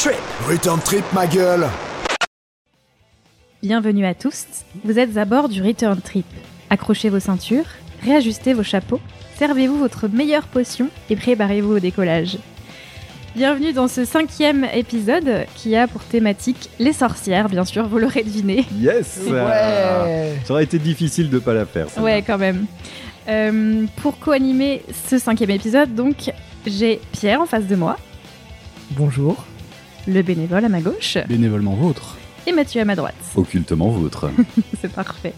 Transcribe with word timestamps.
Return 0.00 0.14
Trip. 0.14 0.48
Return 0.48 0.80
Trip, 0.80 1.04
ma 1.12 1.26
gueule 1.26 1.66
Bienvenue 3.62 4.06
à 4.06 4.14
tous, 4.14 4.46
vous 4.82 4.98
êtes 4.98 5.18
à 5.18 5.26
bord 5.26 5.50
du 5.50 5.62
Return 5.62 6.00
Trip. 6.00 6.24
Accrochez 6.70 7.10
vos 7.10 7.20
ceintures, 7.20 7.66
réajustez 8.02 8.54
vos 8.54 8.62
chapeaux, 8.62 8.98
servez-vous 9.36 9.76
votre 9.76 10.08
meilleure 10.08 10.46
potion 10.46 10.88
et 11.10 11.16
préparez-vous 11.16 11.76
au 11.76 11.78
décollage. 11.80 12.38
Bienvenue 13.36 13.74
dans 13.74 13.88
ce 13.88 14.06
cinquième 14.06 14.66
épisode 14.72 15.44
qui 15.54 15.76
a 15.76 15.86
pour 15.86 16.02
thématique 16.02 16.70
les 16.78 16.94
sorcières, 16.94 17.50
bien 17.50 17.66
sûr, 17.66 17.86
vous 17.86 17.98
l'aurez 17.98 18.22
deviné. 18.22 18.64
Yes 18.78 19.20
Ouais. 19.26 20.38
Ça 20.46 20.54
aurait 20.54 20.64
été 20.64 20.78
difficile 20.78 21.28
de 21.28 21.38
pas 21.38 21.52
la 21.52 21.66
faire. 21.66 21.90
celle-là. 21.90 22.04
Ouais, 22.04 22.22
quand 22.26 22.38
même. 22.38 22.64
Euh, 23.28 23.84
pour 24.00 24.18
co-animer 24.18 24.82
ce 25.10 25.18
cinquième 25.18 25.50
épisode, 25.50 25.94
donc, 25.94 26.32
j'ai 26.66 27.02
Pierre 27.12 27.42
en 27.42 27.46
face 27.46 27.66
de 27.66 27.76
moi, 27.76 27.98
Bonjour. 28.92 29.44
Le 30.06 30.22
bénévole 30.22 30.64
à 30.64 30.68
ma 30.68 30.80
gauche, 30.80 31.18
Bénévolement 31.28 31.74
vôtre. 31.74 32.16
et 32.46 32.52
Mathieu 32.52 32.80
à 32.80 32.84
ma 32.84 32.96
droite. 32.96 33.14
Occultement 33.36 33.88
vôtre. 33.90 34.30
C'est 34.80 34.92
parfait. 34.92 35.34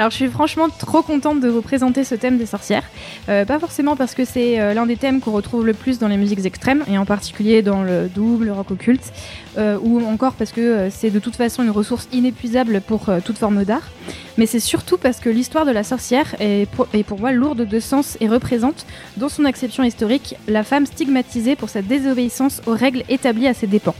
Alors 0.00 0.10
je 0.10 0.16
suis 0.16 0.28
franchement 0.28 0.68
trop 0.70 1.02
contente 1.02 1.40
de 1.40 1.48
vous 1.50 1.60
présenter 1.60 2.04
ce 2.04 2.14
thème 2.14 2.38
des 2.38 2.46
sorcières. 2.46 2.84
Euh, 3.28 3.44
pas 3.44 3.58
forcément 3.58 3.96
parce 3.96 4.14
que 4.14 4.24
c'est 4.24 4.58
euh, 4.58 4.72
l'un 4.72 4.86
des 4.86 4.96
thèmes 4.96 5.20
qu'on 5.20 5.32
retrouve 5.32 5.66
le 5.66 5.74
plus 5.74 5.98
dans 5.98 6.08
les 6.08 6.16
musiques 6.16 6.46
extrêmes, 6.46 6.82
et 6.90 6.96
en 6.96 7.04
particulier 7.04 7.60
dans 7.60 7.82
le 7.82 8.08
double, 8.08 8.46
le 8.46 8.54
rock 8.54 8.70
occulte, 8.70 9.12
euh, 9.58 9.76
ou 9.82 10.02
encore 10.06 10.32
parce 10.32 10.52
que 10.52 10.88
c'est 10.90 11.10
de 11.10 11.18
toute 11.18 11.36
façon 11.36 11.62
une 11.62 11.70
ressource 11.70 12.08
inépuisable 12.12 12.80
pour 12.80 13.10
toute 13.26 13.36
forme 13.36 13.62
d'art. 13.64 13.90
Mais 14.38 14.46
c'est 14.46 14.58
surtout 14.58 14.96
parce 14.96 15.20
que 15.20 15.28
l'histoire 15.28 15.66
de 15.66 15.70
la 15.70 15.84
sorcière 15.84 16.34
est 16.40 16.66
pour, 16.70 16.88
est 16.94 17.04
pour 17.04 17.20
moi 17.20 17.32
lourde 17.32 17.68
de 17.68 17.78
sens 17.78 18.16
et 18.20 18.28
représente, 18.28 18.86
dans 19.18 19.28
son 19.28 19.44
acception 19.44 19.84
historique, 19.84 20.34
la 20.48 20.64
femme 20.64 20.86
stigmatisée 20.86 21.56
pour 21.56 21.68
sa 21.68 21.82
désobéissance 21.82 22.62
aux 22.66 22.72
règles 22.72 23.02
établies 23.10 23.48
à 23.48 23.52
ses 23.52 23.66
dépens. 23.66 23.94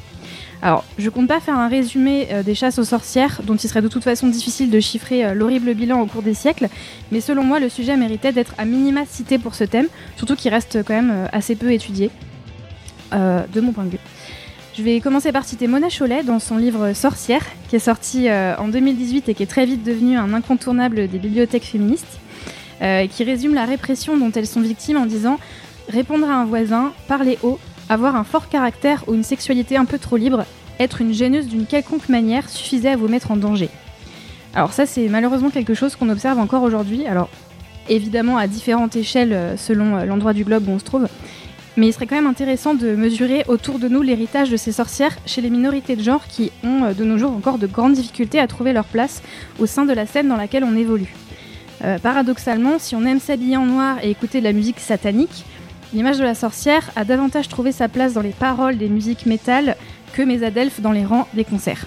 Alors, 0.63 0.85
je 0.99 1.09
compte 1.09 1.27
pas 1.27 1.41
faire 1.41 1.59
un 1.59 1.69
résumé 1.69 2.29
euh, 2.33 2.43
des 2.43 2.55
chasses 2.55 2.79
aux 2.79 2.85
sorcières, 2.85 3.41
dont 3.45 3.57
il 3.57 3.69
serait 3.69 3.81
de 3.81 3.89
toute 3.89 4.05
façon 4.05 4.29
difficile 4.29 4.71
de 4.71 4.79
chiffrer 4.79 5.25
euh, 5.25 5.35
l'horrible 5.35 5.73
bilan 5.73 6.01
au 6.01 6.07
cours 6.07 6.23
des 6.23 6.35
siècles, 6.35 6.69
mais 7.11 7.21
selon 7.23 7.45
moi, 7.45 7.61
le 7.61 7.71
sujet 7.71 7.97
méritait 7.97 8.33
d'être 8.33 8.55
à 8.59 8.67
minima 8.67 9.07
cité 9.07 9.39
pour 9.39 9.55
ce 9.55 9.65
thème, 9.65 9.87
surtout 10.17 10.37
qu'il 10.37 10.53
reste 10.53 10.83
quand 10.85 10.95
même 10.95 11.11
euh, 11.11 11.27
assez 11.33 11.57
peu 11.57 11.73
étudié, 11.73 12.11
de 13.13 13.61
mon 13.61 13.73
point 13.73 13.85
de 13.85 13.91
vue. 13.91 13.99
Je 14.79 14.85
vais 14.85 15.01
commencer 15.01 15.33
par 15.33 15.45
citer 15.45 15.67
Mona 15.67 15.89
Chollet 15.89 16.23
dans 16.23 16.39
son 16.39 16.59
livre 16.59 16.93
Sorcière, 16.93 17.43
qui 17.69 17.75
est 17.75 17.81
sorti 17.81 18.31
en 18.31 18.69
2018 18.69 19.29
et 19.29 19.35
qui 19.35 19.43
est 19.43 19.47
très 19.47 19.67
vite 19.67 19.83
devenu 19.83 20.17
un 20.17 20.33
incontournable 20.33 21.09
des 21.09 21.19
bibliothèques 21.19 21.65
féministes, 21.65 22.21
qui 22.79 23.25
résume 23.25 23.53
la 23.53 23.65
répression 23.65 24.17
dont 24.17 24.31
elles 24.31 24.47
sont 24.47 24.61
victimes 24.61 24.97
en 24.97 25.07
disant 25.07 25.41
répondre 25.89 26.31
à 26.31 26.35
un 26.35 26.45
voisin, 26.45 26.93
parler 27.09 27.37
haut, 27.43 27.59
avoir 27.91 28.15
un 28.15 28.25
fort 28.25 28.49
caractère 28.49 29.05
ou 29.09 29.15
une 29.15 29.25
sexualité 29.25 29.77
un 29.77 29.85
peu 29.85 29.99
trop 29.99 30.17
libre, 30.17 30.47
être 30.79 31.03
une 31.03 31.13
gêneuse 31.13 31.49
d'une 31.49 31.67
quelconque 31.67 32.09
manière 32.09 32.49
suffisait 32.49 32.91
à 32.91 32.97
vous 32.97 33.09
mettre 33.09 33.33
en 33.33 33.37
danger. 33.37 33.69
Alors 34.55 34.73
ça 34.73 34.87
c'est 34.87 35.09
malheureusement 35.09 35.51
quelque 35.51 35.75
chose 35.75 35.97
qu'on 35.97 36.09
observe 36.09 36.39
encore 36.39 36.63
aujourd'hui, 36.63 37.07
alors 37.07 37.29
évidemment 37.89 38.39
à 38.39 38.47
différentes 38.47 38.95
échelles 38.95 39.33
euh, 39.33 39.57
selon 39.57 39.97
euh, 39.97 40.05
l'endroit 40.05 40.33
du 40.33 40.45
globe 40.45 40.69
où 40.69 40.71
on 40.71 40.79
se 40.79 40.85
trouve, 40.85 41.09
mais 41.77 41.89
il 41.89 41.93
serait 41.93 42.07
quand 42.07 42.15
même 42.15 42.29
intéressant 42.29 42.75
de 42.75 42.95
mesurer 42.95 43.45
autour 43.49 43.81
de 43.81 43.89
nous 43.89 44.03
l'héritage 44.03 44.51
de 44.51 44.57
ces 44.57 44.71
sorcières 44.71 45.17
chez 45.27 45.41
les 45.41 45.51
minorités 45.51 45.97
de 45.97 46.03
genre 46.03 46.27
qui 46.29 46.53
ont 46.63 46.85
euh, 46.85 46.93
de 46.95 47.05
nos 47.05 47.19
jours 47.19 47.33
encore 47.33 47.59
de 47.59 47.67
grandes 47.67 47.95
difficultés 47.95 48.39
à 48.39 48.47
trouver 48.47 48.73
leur 48.73 48.85
place 48.85 49.21
au 49.59 49.67
sein 49.67 49.85
de 49.85 49.93
la 49.93 50.07
scène 50.07 50.29
dans 50.29 50.37
laquelle 50.37 50.65
on 50.65 50.77
évolue. 50.77 51.15
Paradoxalement, 52.03 52.79
si 52.79 52.95
on 52.95 53.07
aime 53.07 53.21
s'habiller 53.21 53.57
en 53.57 53.65
noir 53.65 53.97
et 54.03 54.11
écouter 54.11 54.41
de 54.41 54.45
la 54.45 54.53
musique 54.53 54.79
satanique, 54.79 55.47
l'image 55.93 56.19
de 56.19 56.25
la 56.25 56.35
sorcière 56.35 56.91
a 56.97 57.05
davantage 57.05 57.49
trouvé 57.49 57.73
sa 57.73 57.89
place 57.89 58.13
dans 58.13 58.21
les 58.21 58.31
paroles 58.31 58.79
des 58.79 58.89
musiques 58.89 59.27
métal 59.27 59.77
que 60.13 60.23
Mesadelph 60.23 60.81
dans 60.81 60.93
les 60.93 61.05
rangs 61.05 61.29
des 61.35 61.45
concerts. 61.45 61.87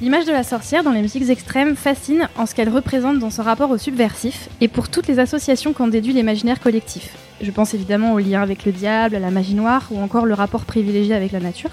L'image 0.00 0.24
de 0.24 0.32
la 0.32 0.42
sorcière 0.42 0.82
dans 0.82 0.92
les 0.92 1.02
musiques 1.02 1.28
extrêmes 1.28 1.76
fascine 1.76 2.28
en 2.38 2.46
ce 2.46 2.54
qu'elle 2.54 2.70
représente 2.70 3.18
dans 3.18 3.28
son 3.28 3.42
rapport 3.42 3.70
au 3.70 3.76
subversif 3.76 4.48
et 4.62 4.68
pour 4.68 4.88
toutes 4.88 5.08
les 5.08 5.18
associations 5.18 5.74
qu'en 5.74 5.88
déduit 5.88 6.14
l'imaginaire 6.14 6.58
collectif. 6.58 7.16
Je 7.42 7.50
pense 7.50 7.74
évidemment 7.74 8.14
au 8.14 8.18
lien 8.18 8.40
avec 8.40 8.64
le 8.64 8.72
diable, 8.72 9.14
à 9.14 9.18
la 9.18 9.30
magie 9.30 9.54
noire 9.54 9.88
ou 9.90 10.00
encore 10.00 10.24
le 10.24 10.32
rapport 10.32 10.64
privilégié 10.64 11.14
avec 11.14 11.32
la 11.32 11.40
nature. 11.40 11.70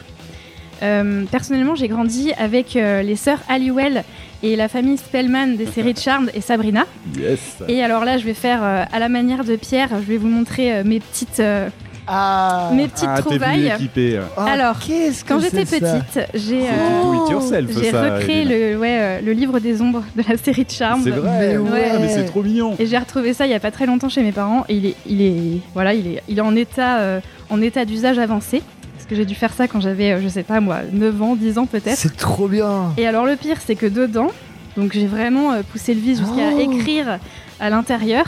Euh, 0.83 1.23
personnellement, 1.31 1.75
j'ai 1.75 1.87
grandi 1.87 2.33
avec 2.33 2.75
euh, 2.75 3.01
les 3.01 3.15
sœurs 3.15 3.39
Halliwell 3.47 4.03
et 4.43 4.55
la 4.55 4.67
famille 4.67 4.97
Spellman 4.97 5.55
des 5.57 5.65
séries 5.65 5.95
Charmed 5.95 6.31
et 6.33 6.41
Sabrina. 6.41 6.85
Yes 7.17 7.57
Et 7.67 7.83
alors 7.83 8.05
là, 8.05 8.17
je 8.17 8.25
vais 8.25 8.33
faire 8.33 8.59
euh, 8.63 8.83
à 8.91 8.99
la 8.99 9.09
manière 9.09 9.43
de 9.43 9.55
Pierre, 9.55 9.89
je 9.91 10.05
vais 10.11 10.17
vous 10.17 10.27
montrer 10.27 10.73
euh, 10.77 10.83
mes 10.85 10.99
petites, 10.99 11.39
euh, 11.39 11.69
Ah. 12.07 12.69
mes 12.73 12.87
petites 12.87 13.09
Ah, 13.11 13.21
trouvailles. 13.21 13.67
équipé. 13.75 14.19
Ah, 14.37 14.45
alors, 14.45 14.79
qu'est-ce 14.79 15.23
que 15.25 15.29
Quand 15.33 15.39
j'étais 15.41 15.65
petite, 15.65 16.19
j'ai 16.35 16.61
euh, 16.61 18.13
recréé 18.15 18.45
le, 18.45 18.77
ouais, 18.77 18.97
euh, 18.99 19.19
le 19.21 19.31
livre 19.33 19.59
des 19.59 19.81
ombres 19.81 20.03
de 20.15 20.23
la 20.29 20.37
série 20.37 20.63
de 20.65 20.71
Charmed. 20.71 21.03
C'est 21.03 21.09
vrai, 21.11 21.39
Mais 21.39 21.57
ouais, 21.57 21.69
ouais. 21.69 21.99
mais 21.99 22.09
c'est 22.09 22.25
trop 22.25 22.43
mignon. 22.43 22.75
Et 22.79 22.85
j'ai 22.85 22.97
retrouvé 22.97 23.33
ça 23.33 23.45
il 23.45 23.51
y 23.51 23.55
a 23.55 23.59
pas 23.59 23.71
très 23.71 23.85
longtemps 23.85 24.09
chez 24.09 24.23
mes 24.23 24.31
parents 24.31 24.63
et 24.69 24.75
il 24.75 24.85
est, 24.85 24.95
il 25.05 25.21
est, 25.21 25.59
voilà, 25.73 25.93
il 25.93 26.07
est, 26.07 26.23
il 26.29 26.37
est 26.37 26.41
en 26.41 26.55
état, 26.55 26.99
euh, 26.99 27.19
en 27.49 27.61
état 27.61 27.83
d'usage 27.85 28.19
avancé. 28.19 28.61
Que 29.09 29.15
j'ai 29.15 29.25
dû 29.25 29.35
faire 29.35 29.53
ça 29.53 29.67
quand 29.69 29.79
j'avais, 29.79 30.11
euh, 30.13 30.21
je 30.21 30.27
sais 30.27 30.43
pas 30.43 30.59
moi, 30.59 30.79
9 30.91 31.21
ans, 31.21 31.35
10 31.35 31.57
ans 31.59 31.65
peut-être. 31.65 31.95
C'est 31.97 32.17
trop 32.17 32.47
bien. 32.47 32.93
Et 32.97 33.07
alors 33.07 33.25
le 33.25 33.35
pire, 33.37 33.57
c'est 33.65 33.75
que 33.75 33.85
dedans, 33.85 34.31
donc 34.75 34.91
j'ai 34.93 35.07
vraiment 35.07 35.53
euh, 35.53 35.61
poussé 35.71 35.93
le 35.93 36.01
vis 36.01 36.17
jusqu'à 36.17 36.49
Oh. 36.53 36.59
écrire 36.59 37.19
à 37.59 37.69
l'intérieur. 37.69 38.25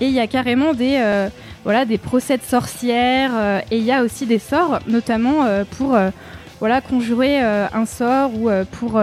Et 0.00 0.06
il 0.06 0.12
y 0.12 0.20
a 0.20 0.26
carrément 0.26 0.72
des, 0.74 0.96
euh, 0.98 1.28
voilà, 1.64 1.84
des 1.84 1.98
procès 1.98 2.38
de 2.38 2.42
sorcières. 2.42 3.32
euh, 3.34 3.60
et 3.70 3.76
il 3.78 3.84
y 3.84 3.92
a 3.92 4.02
aussi 4.02 4.24
des 4.24 4.38
sorts, 4.38 4.78
notamment 4.86 5.44
euh, 5.44 5.64
pour, 5.76 5.96
voilà, 6.60 6.80
conjurer 6.80 7.38
un 7.40 7.84
sort 7.86 8.30
ou 8.34 8.48
pour 8.72 9.00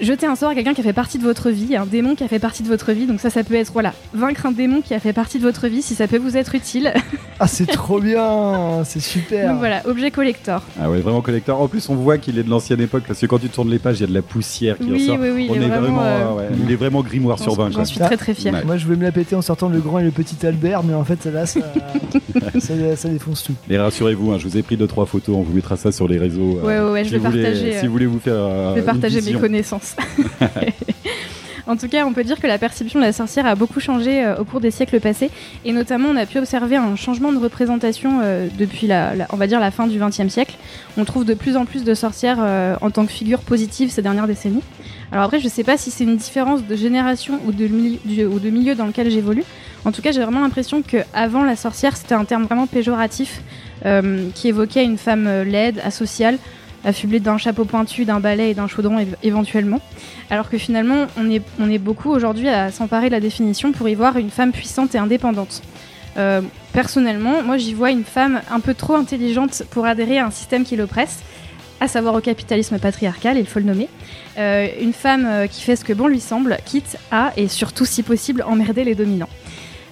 jeter 0.00 0.26
un 0.26 0.34
sort 0.36 0.50
à 0.50 0.54
quelqu'un 0.54 0.74
qui 0.74 0.80
a 0.80 0.84
fait 0.84 0.92
partie 0.92 1.18
de 1.18 1.22
votre 1.24 1.50
vie, 1.50 1.76
un 1.76 1.86
démon 1.86 2.14
qui 2.14 2.24
a 2.24 2.28
fait 2.28 2.38
partie 2.38 2.62
de 2.62 2.68
votre 2.68 2.92
vie. 2.92 3.06
Donc 3.06 3.20
ça, 3.20 3.30
ça 3.30 3.44
peut 3.44 3.54
être, 3.54 3.72
voilà, 3.72 3.92
vaincre 4.12 4.46
un 4.46 4.52
démon 4.52 4.80
qui 4.80 4.94
a 4.94 5.00
fait 5.00 5.12
partie 5.12 5.38
de 5.38 5.42
votre 5.44 5.66
vie, 5.68 5.82
si 5.82 5.94
ça 5.94 6.06
peut 6.08 6.18
vous 6.18 6.36
être 6.36 6.54
utile. 6.54 6.92
Ah, 7.40 7.48
c'est 7.48 7.66
trop 7.66 7.98
bien. 8.00 8.84
C'est 8.84 9.00
super. 9.00 9.48
Donc 9.50 9.58
voilà, 9.58 9.82
objet 9.88 10.12
collector. 10.12 10.62
Ah 10.80 10.88
ouais, 10.88 11.00
vraiment 11.00 11.20
collector. 11.20 11.60
En 11.60 11.66
plus, 11.66 11.88
on 11.88 11.96
voit 11.96 12.16
qu'il 12.16 12.38
est 12.38 12.44
de 12.44 12.48
l'ancienne 12.48 12.80
époque 12.80 13.02
parce 13.08 13.18
que 13.18 13.26
quand 13.26 13.40
tu 13.40 13.48
tournes 13.48 13.70
les 13.70 13.80
pages, 13.80 13.98
il 13.98 14.02
y 14.02 14.04
a 14.04 14.06
de 14.06 14.14
la 14.14 14.22
poussière 14.22 14.78
qui 14.78 14.84
Oui, 14.84 15.00
ressort. 15.10 15.18
oui, 15.20 15.28
oui, 15.34 15.46
on 15.50 15.54
il 15.56 15.62
est 15.64 15.68
vraiment, 15.68 16.00
euh, 16.04 16.32
ouais, 16.34 16.44
il 16.64 16.70
est 16.70 16.76
vraiment 16.76 17.02
grimoire 17.02 17.40
sur 17.40 17.56
20. 17.56 17.72
J'en 17.72 17.84
suis 17.84 17.98
très 17.98 18.16
très 18.16 18.34
fière. 18.34 18.54
Ouais. 18.54 18.64
Moi, 18.64 18.76
je 18.76 18.84
voulais 18.84 18.96
me 18.98 19.02
la 19.02 19.10
péter 19.10 19.34
en 19.34 19.42
sortant 19.42 19.68
le 19.68 19.80
grand 19.80 19.98
et 19.98 20.04
le 20.04 20.12
petit 20.12 20.46
Albert, 20.46 20.84
mais 20.84 20.94
en 20.94 21.02
fait, 21.02 21.24
là, 21.24 21.44
ça, 21.44 21.58
ça, 22.60 22.96
ça 22.96 23.08
défonce 23.08 23.42
tout. 23.42 23.54
Mais 23.68 23.78
rassurez-vous, 23.78 24.30
hein, 24.32 24.38
je 24.38 24.46
vous 24.46 24.56
ai 24.56 24.62
pris 24.62 24.76
deux 24.76 24.86
trois 24.86 25.04
photos, 25.06 25.34
on 25.36 25.42
vous 25.42 25.52
mettra 25.54 25.76
ça 25.76 25.90
sur 25.90 26.06
les 26.06 26.18
réseaux. 26.18 26.60
Ouais, 26.62 26.78
ouais, 26.78 26.90
ouais, 26.92 27.04
je 27.04 27.10
vais 27.10 27.18
voulez- 27.18 27.42
partager, 27.42 27.74
euh, 27.74 27.80
Si 27.80 27.86
vous 27.86 27.92
voulez 27.92 28.06
vous 28.06 28.20
faire. 28.20 28.34
euh, 28.36 28.70
Je 28.70 28.74
vais 28.74 28.80
une 28.80 28.86
partager 28.86 29.16
mes 29.16 29.20
vision. 29.22 29.40
En 31.66 31.76
tout 31.76 31.88
cas, 31.88 32.04
on 32.04 32.12
peut 32.12 32.24
dire 32.24 32.40
que 32.40 32.46
la 32.46 32.58
perception 32.58 33.00
de 33.00 33.04
la 33.04 33.12
sorcière 33.12 33.46
a 33.46 33.54
beaucoup 33.54 33.80
changé 33.80 34.22
euh, 34.22 34.36
au 34.36 34.44
cours 34.44 34.60
des 34.60 34.70
siècles 34.70 35.00
passés, 35.00 35.30
et 35.64 35.72
notamment 35.72 36.10
on 36.10 36.16
a 36.16 36.26
pu 36.26 36.38
observer 36.38 36.76
un 36.76 36.94
changement 36.94 37.32
de 37.32 37.38
représentation 37.38 38.20
euh, 38.22 38.48
depuis 38.58 38.86
la, 38.86 39.26
fin 39.70 39.86
du 39.86 39.98
XXe 39.98 40.28
siècle. 40.28 40.56
On 40.98 41.04
trouve 41.04 41.24
de 41.24 41.32
plus 41.32 41.56
en 41.56 41.64
plus 41.64 41.84
de 41.84 41.94
sorcières 41.94 42.38
euh, 42.40 42.76
en 42.82 42.90
tant 42.90 43.06
que 43.06 43.12
figure 43.12 43.40
positive 43.40 43.90
ces 43.90 44.02
dernières 44.02 44.26
décennies. 44.26 44.62
Alors 45.10 45.24
après, 45.24 45.40
je 45.40 45.48
sais 45.48 45.64
pas 45.64 45.78
si 45.78 45.90
c'est 45.90 46.04
une 46.04 46.16
différence 46.16 46.64
de 46.64 46.76
génération 46.76 47.40
ou 47.46 47.52
de, 47.52 47.64
ou 48.26 48.38
de 48.38 48.50
milieu 48.50 48.74
dans 48.74 48.86
lequel 48.86 49.10
j'évolue. 49.10 49.44
En 49.86 49.92
tout 49.92 50.02
cas, 50.02 50.12
j'ai 50.12 50.20
vraiment 50.20 50.40
l'impression 50.40 50.82
que 50.82 50.98
avant 51.14 51.44
la 51.44 51.56
sorcière, 51.56 51.96
c'était 51.96 52.14
un 52.14 52.24
terme 52.24 52.44
vraiment 52.44 52.66
péjoratif 52.66 53.40
qui 54.34 54.48
évoquait 54.48 54.82
une 54.82 54.96
femme 54.96 55.42
laide, 55.42 55.78
asociale, 55.84 56.38
affublée 56.84 57.20
d'un 57.20 57.38
chapeau 57.38 57.64
pointu, 57.64 58.04
d'un 58.04 58.20
balai 58.20 58.50
et 58.50 58.54
d'un 58.54 58.66
chaudron 58.66 58.98
éve- 58.98 59.16
éventuellement. 59.22 59.80
Alors 60.30 60.50
que 60.50 60.58
finalement, 60.58 61.06
on 61.16 61.30
est, 61.30 61.42
on 61.60 61.70
est 61.70 61.78
beaucoup 61.78 62.10
aujourd'hui 62.10 62.48
à 62.48 62.70
s'emparer 62.70 63.06
de 63.06 63.12
la 63.12 63.20
définition 63.20 63.72
pour 63.72 63.88
y 63.88 63.94
voir 63.94 64.16
une 64.16 64.30
femme 64.30 64.52
puissante 64.52 64.94
et 64.94 64.98
indépendante. 64.98 65.62
Euh, 66.16 66.40
personnellement, 66.72 67.42
moi 67.42 67.56
j'y 67.56 67.74
vois 67.74 67.90
une 67.90 68.04
femme 68.04 68.40
un 68.50 68.60
peu 68.60 68.74
trop 68.74 68.94
intelligente 68.94 69.64
pour 69.70 69.84
adhérer 69.84 70.18
à 70.18 70.26
un 70.26 70.30
système 70.30 70.64
qui 70.64 70.76
l'oppresse, 70.76 71.20
à 71.80 71.88
savoir 71.88 72.14
au 72.14 72.20
capitalisme 72.20 72.78
patriarcal, 72.78 73.36
il 73.36 73.46
faut 73.46 73.58
le 73.58 73.64
nommer. 73.64 73.88
Euh, 74.38 74.68
une 74.80 74.92
femme 74.92 75.26
euh, 75.26 75.46
qui 75.48 75.62
fait 75.62 75.74
ce 75.74 75.84
que 75.84 75.92
bon 75.92 76.06
lui 76.06 76.20
semble, 76.20 76.56
quitte 76.64 76.96
à, 77.10 77.32
et 77.36 77.48
surtout 77.48 77.84
si 77.84 78.02
possible, 78.02 78.44
emmerder 78.46 78.84
les 78.84 78.94
dominants. 78.94 79.28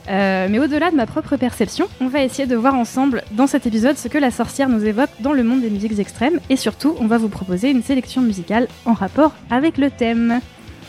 Euh, 0.08 0.49
mais 0.50 0.58
au-delà 0.58 0.90
de 0.90 0.96
ma 0.96 1.06
propre 1.06 1.37
perception, 1.37 1.87
on 2.00 2.08
va 2.08 2.22
essayer 2.22 2.46
de 2.49 2.56
voir 2.56 2.75
ensemble 2.75 3.22
dans 3.32 3.46
cet 3.46 3.66
épisode 3.66 3.96
ce 3.96 4.08
que 4.08 4.19
la 4.19 4.31
sorcière 4.32 4.69
nous 4.69 4.84
évoque 4.84 5.10
dans 5.20 5.32
le 5.32 5.44
monde 5.44 5.60
des 5.60 5.70
musiques 5.70 5.99
extrêmes 5.99 6.40
et 6.50 6.56
surtout 6.56 6.96
on 6.99 7.06
va 7.06 7.19
vous 7.19 7.28
proposer 7.28 7.70
une 7.70 7.82
sélection 7.82 8.20
musicale 8.20 8.66
en 8.84 8.94
rapport 8.94 9.32
avec 9.50 9.78
le 9.78 9.90
thème. 9.90 10.40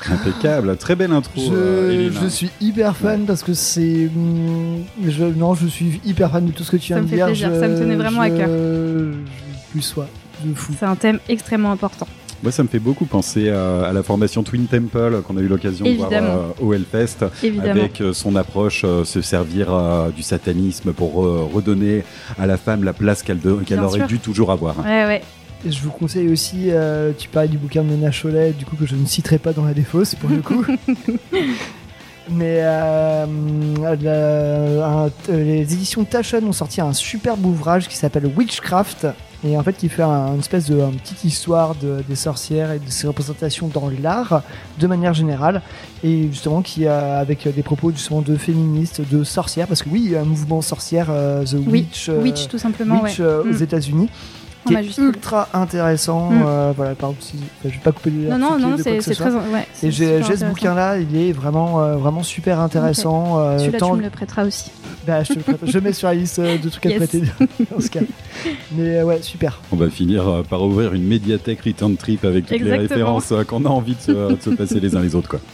Impeccable, 0.10 0.76
très 0.78 0.96
belle 0.96 1.12
intro. 1.14 1.32
Je, 1.40 1.54
euh, 1.54 2.12
je 2.12 2.28
suis 2.28 2.50
hyper 2.60 2.96
fan 2.98 3.26
parce 3.26 3.42
que 3.44 3.54
c'est. 3.54 4.10
Je, 5.08 5.24
non, 5.24 5.54
je 5.54 5.68
suis 5.68 6.02
hyper 6.04 6.32
fan 6.32 6.46
de 6.48 6.52
tout 6.52 6.64
ce 6.64 6.72
que 6.72 6.78
tu 6.78 6.88
Ça 6.88 6.96
viens 6.96 7.04
me 7.04 7.06
de 7.06 7.10
fait 7.12 7.16
dire. 7.18 7.26
plaisir, 7.28 7.52
je- 7.54 7.60
ça 7.60 7.68
me 7.68 7.78
tenait 7.78 7.96
vraiment 7.96 8.22
à 8.22 8.30
cœur. 8.30 8.48
Je 8.50 9.12
plus 9.72 9.82
sois 9.82 10.08
de 10.44 10.54
fou. 10.54 10.74
C'est 10.78 10.86
un 10.86 10.96
thème 10.96 11.20
extrêmement 11.30 11.72
important. 11.72 12.08
Moi, 12.44 12.52
ça 12.52 12.62
me 12.62 12.68
fait 12.68 12.80
beaucoup 12.80 13.06
penser 13.06 13.50
à, 13.50 13.86
à 13.86 13.94
la 13.94 14.04
formation 14.04 14.44
Twin 14.44 14.66
Temple 14.68 15.22
qu'on 15.26 15.38
a 15.38 15.40
eu 15.40 15.48
l'occasion 15.48 15.86
de 15.86 15.94
voir 15.94 16.10
euh, 16.12 16.50
au 16.62 16.74
Hellfest, 16.74 17.26
Évidemment. 17.42 17.72
avec 17.72 18.02
euh, 18.02 18.12
son 18.14 18.36
approche, 18.36 18.82
euh, 18.84 19.06
se 19.06 19.22
servir 19.22 19.74
euh, 19.74 20.10
du 20.10 20.24
satanisme 20.24 20.92
pour 20.92 21.24
euh, 21.26 21.48
redonner 21.54 22.04
à 22.38 22.46
la 22.46 22.58
femme 22.58 22.84
la 22.84 22.92
place 22.92 23.24
qu'elle 23.24 23.40
aurait 23.48 23.98
sûr. 24.00 24.08
dû 24.08 24.20
toujours 24.20 24.52
avoir. 24.52 24.78
Ouais, 24.80 25.06
ouais. 25.06 25.22
Et 25.66 25.72
je 25.72 25.82
vous 25.82 25.92
conseille 25.92 26.28
aussi, 26.30 26.66
euh, 26.72 27.14
tu 27.18 27.30
parlais 27.30 27.48
du 27.48 27.58
bouquin 27.58 27.82
de 27.84 27.88
Mona 27.88 28.12
Cholet, 28.12 28.52
du 28.52 28.66
coup 28.66 28.76
que 28.76 28.86
je 28.86 28.96
ne 28.96 29.06
citerai 29.06 29.38
pas 29.38 29.54
dans 29.54 29.64
la 29.64 29.74
défausse 29.74 30.14
pour 30.16 30.30
le 30.30 30.42
coup. 30.42 30.66
Mais 32.30 32.58
euh, 32.62 33.26
la- 34.02 34.86
un- 34.86 35.06
euh, 35.08 35.10
les 35.44 35.62
éditions 35.74 36.04
Taschen 36.04 36.44
ont 36.46 36.52
sorti 36.54 36.82
un 36.82 36.94
superbe 36.94 37.46
ouvrage 37.46 37.88
qui 37.88 37.96
s'appelle 37.96 38.26
Witchcraft 38.36 39.08
et 39.46 39.58
en 39.58 39.64
fait 39.64 39.74
qui 39.74 39.90
fait 39.90 40.04
un- 40.04 40.34
une 40.34 40.40
espèce 40.40 40.70
de 40.70 40.76
petite 41.02 41.24
histoire 41.24 41.76
de- 41.76 42.04
des 42.08 42.16
sorcières 42.16 42.72
et 42.72 42.80
de 42.80 42.90
ses 42.90 43.08
représentations 43.08 43.68
dans 43.68 43.90
l'art 44.02 44.42
de 44.80 44.88
manière 44.88 45.14
générale 45.14 45.62
et 46.04 46.28
justement 46.32 46.62
qui 46.62 46.88
a 46.88 47.18
avec 47.18 47.48
des 47.54 47.64
propos 47.64 47.92
justement 47.92 48.22
de 48.22 48.36
féministes, 48.36 49.02
de 49.10 49.24
sorcières 49.24 49.68
parce 49.68 49.84
que 49.84 49.90
oui 49.90 50.02
il 50.06 50.12
y 50.12 50.16
a 50.16 50.22
un 50.22 50.26
mouvement 50.26 50.62
sorcière 50.62 51.08
euh, 51.10 51.44
The 51.44 51.56
Witch, 51.68 52.10
euh, 52.10 52.22
Witch, 52.22 52.48
tout 52.48 52.58
simplement. 52.58 53.02
Witch 53.04 53.20
ouais. 53.20 53.26
euh, 53.26 53.42
aux 53.44 53.60
Mm. 53.60 53.64
États-Unis 53.64 54.10
qui 54.66 54.74
est 54.74 54.78
majuscule. 54.78 55.06
ultra 55.06 55.48
intéressant. 55.54 56.30
Mm. 56.32 56.44
euh, 56.46 56.74
voilà, 56.76 56.96
par 56.96 57.10
exemple, 57.12 57.24
si- 57.26 57.38
enfin, 57.38 57.70
je 57.70 57.70
vais 57.70 57.84
pas 57.84 57.92
couper 57.92 58.10
les 58.12 58.28
Non, 58.30 58.38
non, 58.38 58.58
non, 58.60 58.76
c'est 58.78 59.00
très. 59.00 59.30
Ouais, 59.32 59.68
Et 59.84 59.92
j'ai 59.92 60.22
ce 60.24 60.46
bouquin-là, 60.46 60.98
il 61.00 61.16
est 61.16 61.32
vraiment, 61.32 61.82
euh, 61.82 61.96
vraiment 61.98 62.24
super 62.24 62.60
intéressant. 62.60 63.40
euh, 63.40 63.58
Celui-là, 63.60 63.80
tant- 63.80 63.92
tu 63.92 63.98
me 63.98 64.04
le 64.04 64.10
prêteras 64.10 64.46
aussi. 64.46 64.72
Bah, 65.06 65.22
je, 65.24 65.34
te 65.34 65.38
le 65.40 65.44
prête. 65.44 65.60
je 65.66 65.80
mets 65.80 65.92
sur 65.94 66.08
la 66.08 66.14
liste 66.14 66.40
euh, 66.40 66.58
de 66.58 66.70
trucs 66.70 66.86
à 66.86 66.90
Yes. 66.90 66.98
prêter 66.98 67.24
dans 67.72 67.80
ce 67.82 67.90
cas. 67.90 68.00
Mais 68.72 68.98
euh, 69.00 69.04
ouais, 69.04 69.22
super. 69.22 69.60
On 69.72 69.76
va 69.76 69.90
finir 69.90 70.28
euh, 70.28 70.44
par 70.44 70.62
ouvrir 70.64 70.94
une 70.94 71.04
médiathèque 71.04 71.60
Return 71.66 71.98
Trip 71.98 72.24
avec 72.24 72.46
toutes 72.46 72.62
les 72.62 72.78
références 72.78 73.32
euh, 73.34 73.44
qu'on 73.44 73.66
a 73.66 73.70
envie 73.70 73.96
de 73.96 74.02
se, 74.02 74.12
de 74.12 74.38
se 74.42 74.50
passer 74.52 74.80
les 74.80 74.96
uns 74.96 75.02
les 75.02 75.14
autres. 75.16 75.30
Quoi. 75.30 75.40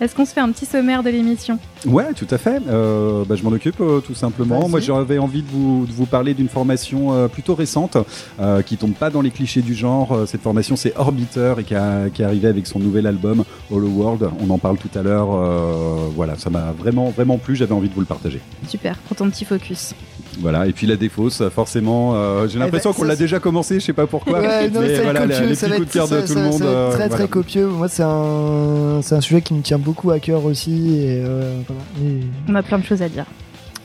Est-ce 0.00 0.14
qu'on 0.14 0.24
se 0.24 0.32
fait 0.32 0.40
un 0.40 0.50
petit 0.50 0.66
sommaire 0.66 1.02
de 1.02 1.10
l'émission 1.10 1.58
Ouais, 1.86 2.12
tout 2.14 2.26
à 2.30 2.38
fait. 2.38 2.60
Euh, 2.68 3.24
bah, 3.26 3.36
je 3.36 3.42
m'en 3.44 3.50
occupe 3.50 3.80
euh, 3.80 4.00
tout 4.00 4.14
simplement. 4.14 4.68
Moi, 4.68 4.80
j'avais 4.80 5.18
envie 5.18 5.42
de 5.42 5.48
vous, 5.50 5.86
de 5.86 5.92
vous 5.92 6.06
parler 6.06 6.34
d'une 6.34 6.48
formation 6.48 7.12
euh, 7.14 7.28
plutôt 7.28 7.54
récente 7.54 7.96
euh, 8.40 8.62
qui 8.62 8.76
tombe 8.76 8.94
pas 8.94 9.10
dans 9.10 9.20
les 9.22 9.30
clichés 9.30 9.62
du 9.62 9.74
genre. 9.74 10.18
Cette 10.26 10.42
formation, 10.42 10.76
c'est 10.76 10.94
Orbiter 10.96 11.54
et 11.58 11.64
qui, 11.64 11.74
a- 11.74 12.10
qui 12.12 12.22
est 12.22 12.24
arrivé 12.24 12.48
avec 12.48 12.66
son 12.66 12.78
nouvel 12.80 13.06
album 13.06 13.44
Hollow 13.70 13.88
World. 13.88 14.28
On 14.44 14.50
en 14.50 14.58
parle 14.58 14.78
tout 14.78 14.90
à 14.98 15.02
l'heure. 15.02 15.28
Euh, 15.32 16.08
voilà, 16.14 16.36
ça 16.36 16.50
m'a 16.50 16.72
vraiment, 16.76 17.10
vraiment 17.10 17.38
plu. 17.38 17.54
J'avais 17.54 17.74
envie 17.74 17.88
de 17.88 17.94
vous 17.94 18.00
le 18.00 18.06
partager. 18.06 18.40
Super, 18.68 18.96
pour 18.98 19.16
ton 19.16 19.30
petit 19.30 19.44
focus. 19.44 19.94
Voilà. 20.40 20.66
Et 20.66 20.72
puis 20.72 20.86
la 20.88 20.96
défausse, 20.96 21.42
forcément, 21.54 22.14
euh, 22.14 22.48
j'ai 22.48 22.58
l'impression 22.58 22.90
bah, 22.90 22.96
qu'on 22.96 23.02
ça, 23.02 23.08
l'a 23.08 23.16
déjà 23.16 23.38
commencé. 23.38 23.78
Je 23.78 23.84
sais 23.84 23.92
pas 23.92 24.06
pourquoi. 24.08 24.40
Ouais, 24.40 24.68
non, 24.68 24.80
mais 24.80 24.96
ça 24.96 25.02
va 25.02 25.12
voilà, 25.12 25.20
être 25.22 25.28
les, 25.28 25.34
copieux, 25.34 25.48
les 25.48 25.54
ça 25.54 25.66
petits 25.68 25.76
coups 25.78 25.88
de 25.88 25.92
cœur 25.92 26.08
de 26.08 26.20
ça- 26.20 26.26
tout 26.26 26.34
le 26.34 26.42
monde. 26.42 26.58
ça 26.58 26.64
va 26.64 26.70
être 26.70 26.74
euh, 26.76 26.88
très 26.88 26.96
voilà. 27.08 27.14
très 27.14 27.28
copieux. 27.28 27.66
Moi, 27.68 27.88
c'est 27.88 28.02
un, 28.02 29.00
c'est 29.02 29.14
un 29.14 29.20
sujet 29.20 29.42
qui 29.42 29.54
me 29.54 29.62
tient 29.62 29.78
beaucoup 29.84 30.10
à 30.10 30.18
cœur 30.18 30.44
aussi. 30.44 30.96
Et, 30.96 31.22
euh. 31.24 31.60
Et 32.02 32.20
On 32.48 32.54
a 32.54 32.62
plein 32.62 32.78
de 32.78 32.84
choses 32.84 33.02
à 33.02 33.08
dire. 33.08 33.26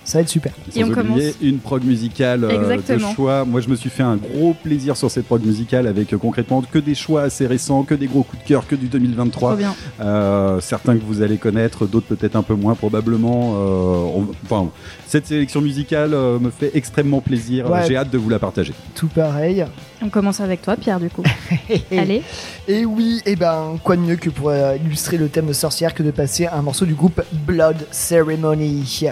Ça 0.10 0.18
va 0.18 0.22
être 0.24 0.30
super. 0.30 0.52
Et 0.76 0.84
on 0.84 0.88
Sans 0.88 0.92
oublier 1.02 1.04
commence. 1.32 1.34
une 1.42 1.60
prog 1.60 1.84
musicale 1.84 2.44
euh, 2.44 2.78
de 2.78 2.98
choix. 3.16 3.46
Moi, 3.46 3.62
je 3.62 3.70
me 3.70 3.76
suis 3.76 3.90
fait 3.92 4.02
un 4.04 4.16
gros 4.16 4.54
plaisir 4.56 4.98
sur 4.98 5.12
cette 5.12 5.26
prog 5.26 5.46
musicale 5.46 5.86
avec 5.88 6.12
euh, 6.14 6.18
concrètement 6.18 6.62
que 6.62 6.80
des 6.80 6.96
choix 6.96 7.22
assez 7.22 7.46
récents, 7.46 7.84
que 7.84 7.94
des 7.94 8.08
gros 8.08 8.24
coups 8.24 8.42
de 8.44 8.48
cœur, 8.48 8.66
que 8.68 8.76
du 8.76 8.88
2023. 8.88 9.50
Trop 9.52 9.58
bien. 9.58 9.76
Euh, 10.02 10.60
certains 10.62 10.98
que 10.98 11.04
vous 11.06 11.22
allez 11.22 11.38
connaître, 11.38 11.86
d'autres 11.86 12.08
peut-être 12.08 12.36
un 12.36 12.42
peu 12.42 12.56
moins 12.56 12.74
probablement. 12.76 13.54
Euh, 13.54 14.20
on- 14.20 14.28
enfin, 14.46 14.72
cette 15.08 15.28
sélection 15.28 15.62
musicale 15.62 16.14
euh, 16.14 16.40
me 16.40 16.50
fait 16.50 16.72
extrêmement 16.74 17.22
plaisir. 17.22 17.70
Ouais. 17.70 17.86
J'ai 17.88 17.96
hâte 17.96 18.10
de 18.10 18.18
vous 18.18 18.30
la 18.30 18.40
partager. 18.40 18.74
Tout 18.96 19.08
pareil. 19.08 19.64
On 20.02 20.10
commence 20.10 20.40
avec 20.40 20.62
toi, 20.62 20.76
Pierre, 20.76 21.00
du 21.00 21.10
coup. 21.10 21.24
Allez. 21.92 22.24
Et 22.68 22.86
oui, 22.86 23.22
et 23.26 23.36
ben 23.36 23.78
quoi 23.84 23.96
de 23.96 24.02
mieux 24.02 24.16
que 24.16 24.30
pour 24.30 24.52
illustrer 24.54 25.18
le 25.18 25.28
thème 25.30 25.54
sorcière 25.54 25.94
que 25.94 26.04
de 26.04 26.12
passer 26.12 26.48
un 26.48 26.62
morceau 26.62 26.86
du 26.86 26.94
groupe 26.96 27.22
Blood 27.46 27.78
Ceremony. 27.92 29.12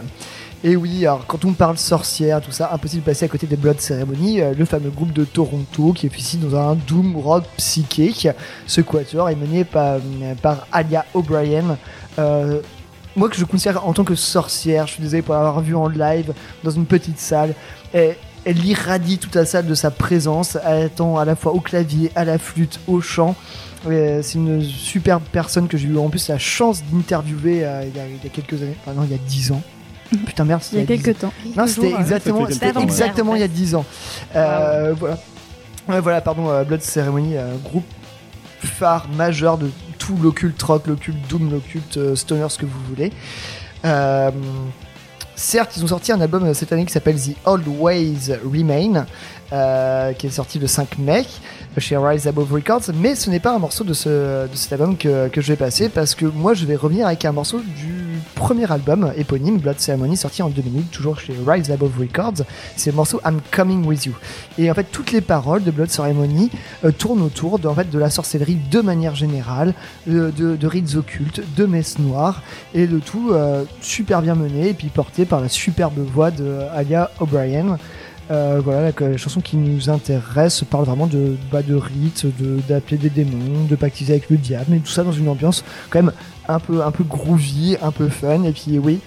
Et 0.64 0.76
oui, 0.76 1.06
alors 1.06 1.26
quand 1.28 1.46
on 1.46 1.54
parle 1.54 1.78
sorcière, 1.78 2.42
tout 2.42 2.52
ça, 2.52 2.72
impossible 2.74 3.04
de 3.04 3.06
passer 3.06 3.26
à 3.26 3.28
côté 3.28 3.46
des 3.46 3.56
Blood 3.56 3.80
Ceremony, 3.80 4.42
euh, 4.42 4.54
le 4.58 4.66
fameux 4.66 4.90
groupe 4.90 5.14
de 5.14 5.24
Toronto 5.24 5.94
qui 5.94 6.08
officie 6.08 6.38
dans 6.38 6.58
un 6.58 6.76
doom 6.76 7.16
rock 7.18 7.44
psychique. 7.58 8.28
Ce 8.66 8.82
quatuor 8.82 9.30
est 9.30 9.36
mené 9.36 9.64
par, 9.64 10.00
par 10.42 10.68
Alia 10.72 11.06
O'Brien. 11.14 11.78
euh, 12.20 12.60
moi 13.16 13.30
que 13.30 13.36
je 13.36 13.46
considère 13.46 13.88
en 13.88 13.94
tant 13.94 14.04
que 14.04 14.14
sorcière, 14.16 14.86
je 14.88 14.94
suis 14.94 15.02
désolé 15.04 15.22
pour 15.24 15.34
l'avoir 15.36 15.60
vu 15.62 15.76
en 15.76 15.88
live 15.88 16.34
dans 16.64 16.70
une 16.72 16.86
petite 16.86 17.20
salle. 17.20 17.54
Et 17.94 18.12
elle 18.46 18.64
irradie 18.64 19.18
toute 19.18 19.34
la 19.36 19.46
salle 19.46 19.66
de 19.66 19.74
sa 19.76 19.90
présence, 19.90 20.56
elle 20.66 20.84
attend 20.86 21.18
à 21.18 21.26
la 21.26 21.36
fois 21.36 21.54
au 21.54 21.60
clavier, 21.60 22.12
à 22.16 22.26
la 22.26 22.38
flûte, 22.38 22.80
au 22.88 23.02
chant. 23.02 23.36
Euh, 23.88 24.22
c'est 24.22 24.36
une 24.38 24.62
superbe 24.64 25.24
personne 25.32 25.68
que 25.68 25.78
j'ai 25.78 25.88
eu 25.88 25.98
en 25.98 26.10
plus 26.10 26.28
la 26.30 26.38
chance 26.40 26.84
d'interviewer 26.92 27.64
euh, 27.66 27.84
il, 27.88 27.96
y 27.96 28.00
a- 28.00 28.08
il 28.08 28.24
y 28.24 28.28
a 28.28 28.30
quelques 28.30 28.62
années, 28.62 28.76
enfin 28.86 28.94
non, 29.00 29.04
il 29.06 29.12
y 29.12 29.16
a 29.16 29.20
10 29.28 29.52
ans. 29.52 29.62
Putain, 30.26 30.46
merde, 30.46 30.62
Il 30.72 30.80
y 30.80 30.82
a 30.82 30.86
10 30.86 31.02
quelques 31.02 31.20
temps. 31.20 31.34
non, 31.56 31.68
c'était 31.68 31.94
exactement, 31.94 32.48
c'était 32.50 32.82
exactement 32.82 33.36
il 33.36 33.42
y 33.42 33.44
a 33.44 33.48
10 33.48 33.76
ans. 33.76 33.86
Euh, 34.36 34.90
Wow. 34.92 34.96
Voilà. 35.00 35.18
Ouais, 35.90 36.00
voilà, 36.02 36.20
pardon, 36.22 36.50
euh, 36.50 36.64
Blood 36.64 36.82
Ceremony, 36.82 37.38
euh, 37.38 37.56
groupe 37.64 37.86
phare 38.62 39.08
majeur 39.16 39.58
de 39.58 39.70
tout 39.98 40.18
l'occulte 40.22 40.62
rock, 40.62 40.88
l'occulte 40.88 41.18
doom, 41.30 41.50
l'occulte 41.52 41.98
euh, 41.98 42.16
stoner, 42.16 42.48
ce 42.50 42.58
que 42.58 42.66
vous 42.66 42.80
voulez. 42.90 43.12
Euh, 43.86 44.32
certes, 45.36 45.78
ils 45.78 45.84
ont 45.84 45.88
sorti 45.88 46.12
un 46.12 46.20
album 46.20 46.44
euh, 46.46 46.54
cette 46.54 46.72
année 46.74 46.86
qui 46.86 46.92
s'appelle 46.92 47.16
The 47.22 47.36
Old 47.46 47.68
Ways 47.68 48.32
Remain, 48.44 49.06
euh, 49.54 50.14
qui 50.14 50.28
est 50.28 50.32
sorti 50.32 50.60
le 50.60 50.68
5 50.68 50.98
mai 51.00 51.26
chez 51.78 51.96
Rise 51.96 52.28
Above 52.28 52.52
Records, 52.52 52.92
mais 52.96 53.16
ce 53.16 53.30
n'est 53.30 53.40
pas 53.40 53.54
un 53.54 53.60
morceau 53.60 53.84
de, 53.84 53.94
ce, 53.94 54.48
de 54.48 54.56
cet 54.56 54.74
album 54.74 54.98
que, 54.98 55.28
que 55.28 55.42
je 55.42 55.50
vais 55.50 55.56
passer 55.56 55.90
parce 55.90 56.16
que 56.16 56.26
moi 56.26 56.54
je 56.54 56.66
vais 56.66 56.76
revenir 56.76 57.06
avec 57.06 57.24
un 57.24 57.32
morceau 57.32 57.60
du 57.60 58.20
premier 58.36 58.72
album 58.72 59.12
éponyme 59.16 59.58
Blood 59.60 59.80
Ceremony 59.80 60.18
sorti 60.18 60.42
en 60.42 60.50
2008 60.50 60.92
toujours 60.92 61.20
chez 61.20 61.34
Rise 61.46 61.72
Above 61.72 62.00
Records. 62.00 62.46
C'est 62.76 62.92
le 62.92 62.96
morceau 62.96 63.22
I'm 63.26 63.40
Coming 63.52 63.86
With 63.86 64.06
You. 64.06 64.14
Et 64.58 64.72
en 64.72 64.74
fait 64.74 64.86
toutes 64.92 65.12
les 65.12 65.22
paroles 65.22 65.64
de 65.64 65.72
Blood 65.72 65.90
Ceremony 65.90 66.50
euh, 66.84 66.92
tournent 66.92 67.22
autour 67.22 67.60
de, 67.60 67.68
en 67.68 67.76
fait, 67.76 67.90
de 67.90 68.00
la 68.00 68.10
sorcellerie 68.10 68.58
de 68.72 68.82
manière 68.82 69.16
générale 69.16 69.74
de, 70.08 70.32
de, 70.32 70.68
rites 70.68 70.96
occultes 70.96 71.42
de 71.56 71.66
messes 71.66 72.00
noires 72.00 72.42
et 72.74 72.88
de 72.88 73.00
tout 73.00 73.32
euh, 73.32 73.64
super 73.82 74.22
bien 74.22 74.36
mené 74.36 74.70
et 74.70 74.74
puis 74.74 74.88
porté 74.88 75.26
par 75.26 75.42
la 75.42 75.50
superbe 75.50 76.00
voix 76.00 76.32
de 76.32 76.60
Alia 76.74 77.12
O'Brien 77.20 77.78
euh, 78.30 78.62
voilà, 78.64 78.92
la, 78.92 79.18
chanson 79.18 79.42
qui 79.42 79.56
nous 79.58 79.90
intéresse 79.90 80.64
parle 80.70 80.86
vraiment 80.86 81.08
de, 81.08 81.38
bah, 81.52 81.62
de 81.62 81.76
rites, 81.76 82.26
de- 82.40 82.60
d'appeler 82.68 82.98
des 82.98 83.10
démons, 83.10 83.66
de 83.70 83.76
pactiser 83.76 84.14
avec 84.14 84.30
le 84.30 84.38
diable, 84.38 84.66
mais 84.70 84.80
tout 84.80 84.92
ça 84.92 85.04
dans 85.04 85.12
une 85.12 85.30
ambiance 85.30 85.64
quand 85.90 86.00
même 86.02 86.12
un 86.48 86.60
peu, 86.60 86.84
un 86.84 86.92
peu 86.92 87.04
groovy, 87.04 87.78
un 87.82 87.92
peu 87.92 88.10
fun. 88.10 88.44
Et 88.44 88.52
puis 88.52 88.80
oui, 88.80 89.00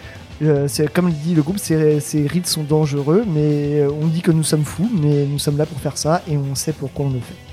euh, 0.42 0.66
c'est 0.68 0.90
comme 0.92 1.10
dit 1.10 1.34
le 1.34 1.42
groupe, 1.42 1.58
ces, 1.58 2.00
ces 2.00 2.26
rites 2.26 2.46
sont 2.46 2.62
dangereux, 2.62 3.24
mais 3.28 3.84
on 4.02 4.06
dit 4.06 4.22
que 4.22 4.30
nous 4.30 4.44
sommes 4.44 4.64
fous, 4.64 4.90
mais 5.02 5.26
nous 5.26 5.38
sommes 5.38 5.58
là 5.58 5.66
pour 5.66 5.78
faire 5.80 5.98
ça 5.98 6.22
et 6.26 6.36
on 6.36 6.54
sait 6.54 6.72
pourquoi 6.72 7.06
on 7.06 7.10
le 7.10 7.20
fait. 7.20 7.49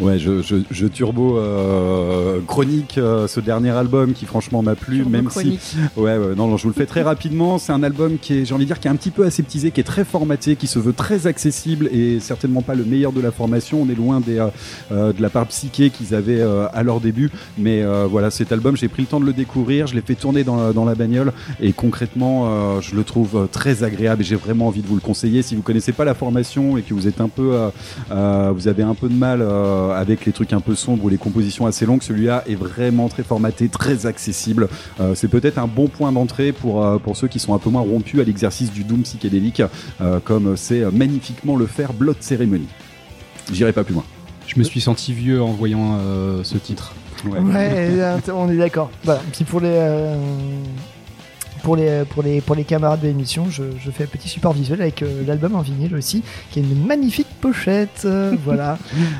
Ouais, 0.00 0.18
je, 0.18 0.42
je, 0.42 0.56
je 0.70 0.86
turbo 0.86 1.38
euh, 1.38 2.40
chronique 2.46 2.98
euh, 2.98 3.26
ce 3.26 3.40
dernier 3.40 3.70
album 3.70 4.12
qui 4.12 4.26
franchement 4.26 4.62
m'a 4.62 4.74
plu, 4.74 4.96
Turbo 4.98 5.10
même 5.10 5.24
chronique. 5.26 5.60
si 5.60 5.76
Ouais, 5.96 6.16
ouais, 6.18 6.34
non, 6.36 6.48
non, 6.48 6.56
je 6.56 6.64
vous 6.64 6.68
le 6.70 6.74
fais 6.74 6.86
très 6.86 7.02
rapidement. 7.02 7.58
C'est 7.58 7.72
un 7.72 7.82
album 7.82 8.18
qui 8.20 8.34
est, 8.38 8.44
j'ai 8.44 8.54
envie 8.54 8.64
de 8.64 8.68
dire, 8.68 8.80
qui 8.80 8.88
est 8.88 8.90
un 8.90 8.96
petit 8.96 9.10
peu 9.10 9.24
aseptisé, 9.24 9.70
qui 9.70 9.80
est 9.80 9.84
très 9.84 10.04
formaté, 10.04 10.56
qui 10.56 10.66
se 10.66 10.78
veut 10.78 10.92
très 10.92 11.26
accessible 11.26 11.88
et 11.92 12.20
certainement 12.20 12.62
pas 12.62 12.74
le 12.74 12.84
meilleur 12.84 13.12
de 13.12 13.20
la 13.20 13.30
formation. 13.30 13.82
On 13.82 13.88
est 13.88 13.94
loin 13.94 14.20
des, 14.20 14.38
euh, 14.38 14.46
euh, 14.92 15.12
de 15.12 15.22
la 15.22 15.30
part 15.30 15.46
psyché 15.46 15.90
qu'ils 15.90 16.14
avaient 16.14 16.40
euh, 16.40 16.66
à 16.72 16.82
leur 16.82 17.00
début. 17.00 17.30
Mais 17.58 17.82
euh, 17.82 18.06
voilà, 18.10 18.30
cet 18.30 18.52
album, 18.52 18.76
j'ai 18.76 18.88
pris 18.88 19.02
le 19.02 19.08
temps 19.08 19.20
de 19.20 19.26
le 19.26 19.32
découvrir, 19.32 19.86
je 19.86 19.94
l'ai 19.94 20.00
fait 20.02 20.14
tourner 20.14 20.44
dans, 20.44 20.56
la- 20.56 20.72
dans 20.72 20.84
la 20.84 20.94
bagnole 20.94 21.32
et 21.60 21.72
concrètement, 21.72 22.46
euh, 22.76 22.80
je 22.80 22.94
le 22.94 23.04
trouve 23.04 23.48
très 23.52 23.82
agréable 23.84 24.22
et 24.22 24.24
j'ai 24.24 24.36
vraiment 24.36 24.66
envie 24.68 24.82
de 24.82 24.86
vous 24.86 24.94
le 24.94 25.00
conseiller. 25.00 25.42
Si 25.42 25.54
vous 25.54 25.62
connaissez 25.62 25.92
pas 25.92 26.04
la 26.04 26.14
formation 26.14 26.76
et 26.76 26.82
que 26.82 26.94
vous 26.94 27.06
êtes 27.08 27.20
un 27.20 27.28
peu, 27.28 27.56
vous 28.10 28.68
avez 28.68 28.82
un 28.82 28.94
peu 28.94 29.08
de 29.08 29.14
mal 29.14 29.40
euh, 29.70 29.98
avec 29.98 30.26
les 30.26 30.32
trucs 30.32 30.52
un 30.52 30.60
peu 30.60 30.74
sombres 30.74 31.04
ou 31.04 31.08
les 31.08 31.18
compositions 31.18 31.66
assez 31.66 31.86
longues, 31.86 32.02
celui-là 32.02 32.44
est 32.46 32.54
vraiment 32.54 33.08
très 33.08 33.22
formaté, 33.22 33.68
très 33.68 34.06
accessible. 34.06 34.68
Euh, 35.00 35.14
c'est 35.14 35.28
peut-être 35.28 35.58
un 35.58 35.66
bon 35.66 35.88
point 35.88 36.12
d'entrée 36.12 36.52
pour, 36.52 36.84
euh, 36.84 36.98
pour 36.98 37.16
ceux 37.16 37.28
qui 37.28 37.38
sont 37.38 37.54
un 37.54 37.58
peu 37.58 37.70
moins 37.70 37.82
rompus 37.82 38.20
à 38.20 38.24
l'exercice 38.24 38.72
du 38.72 38.84
doom 38.84 39.02
psychédélique, 39.02 39.62
euh, 40.00 40.20
comme 40.22 40.56
c'est 40.56 40.90
magnifiquement 40.90 41.56
le 41.56 41.66
faire 41.66 41.92
Blood 41.92 42.16
Ceremony. 42.20 42.68
J'irai 43.52 43.72
pas 43.72 43.84
plus 43.84 43.94
loin. 43.94 44.04
Je 44.46 44.58
me 44.58 44.64
suis 44.64 44.80
senti 44.80 45.12
vieux 45.12 45.42
en 45.42 45.52
voyant 45.52 45.98
euh, 46.00 46.42
ce 46.42 46.58
titre. 46.58 46.94
Ouais. 47.24 47.38
Ouais, 47.38 48.20
on 48.34 48.50
est 48.50 48.56
d'accord. 48.56 48.90
Voilà. 49.04 49.20
Puis 49.32 49.44
pour 49.44 49.60
les, 49.60 49.68
euh, 49.70 50.16
pour 51.62 51.76
les, 51.76 52.04
pour 52.08 52.22
les, 52.22 52.40
pour 52.40 52.54
les 52.56 52.64
camarades 52.64 53.00
de 53.00 53.06
l'émission, 53.08 53.46
je, 53.50 53.62
je 53.78 53.90
fais 53.90 54.04
un 54.04 54.06
petit 54.06 54.28
support 54.28 54.52
visuel 54.52 54.80
avec 54.82 55.02
euh, 55.02 55.22
l'album 55.26 55.54
en 55.54 55.60
vinyle 55.60 55.94
aussi, 55.94 56.22
qui 56.50 56.58
a 56.60 56.62
une 56.62 56.86
magnifique 56.86 57.26
pochette. 57.40 58.02
euh, 58.04 58.34
voilà, 58.44 58.78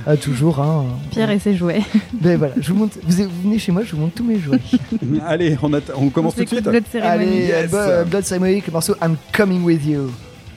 Euh, 0.08 0.16
toujours. 0.16 0.60
Hein, 0.60 0.86
Pierre 1.10 1.30
et 1.30 1.38
ses 1.38 1.54
jouets. 1.54 1.82
Ben 2.12 2.36
voilà, 2.38 2.54
je 2.60 2.72
vous 2.72 2.78
montre. 2.78 2.96
Vous, 3.02 3.22
vous 3.24 3.42
venez 3.44 3.58
chez 3.58 3.72
moi, 3.72 3.82
je 3.84 3.92
vous 3.94 4.00
montre 4.02 4.14
tous 4.14 4.24
mes 4.24 4.38
jouets. 4.38 4.58
Allez, 5.26 5.56
on, 5.62 5.70
on 5.96 6.08
commence 6.10 6.34
tout 6.34 6.42
de 6.44 6.48
suite 6.48 6.64
Blood 6.64 6.84
Ceremony. 6.90 7.26
Allez, 7.28 7.46
Yes. 7.46 7.70
Blood 8.08 8.24
Ceremony, 8.24 8.52
avec 8.52 8.66
le 8.66 8.72
morceau 8.72 8.94
I'm 9.02 9.16
Coming 9.32 9.62
With 9.64 9.84
You. 9.86 10.10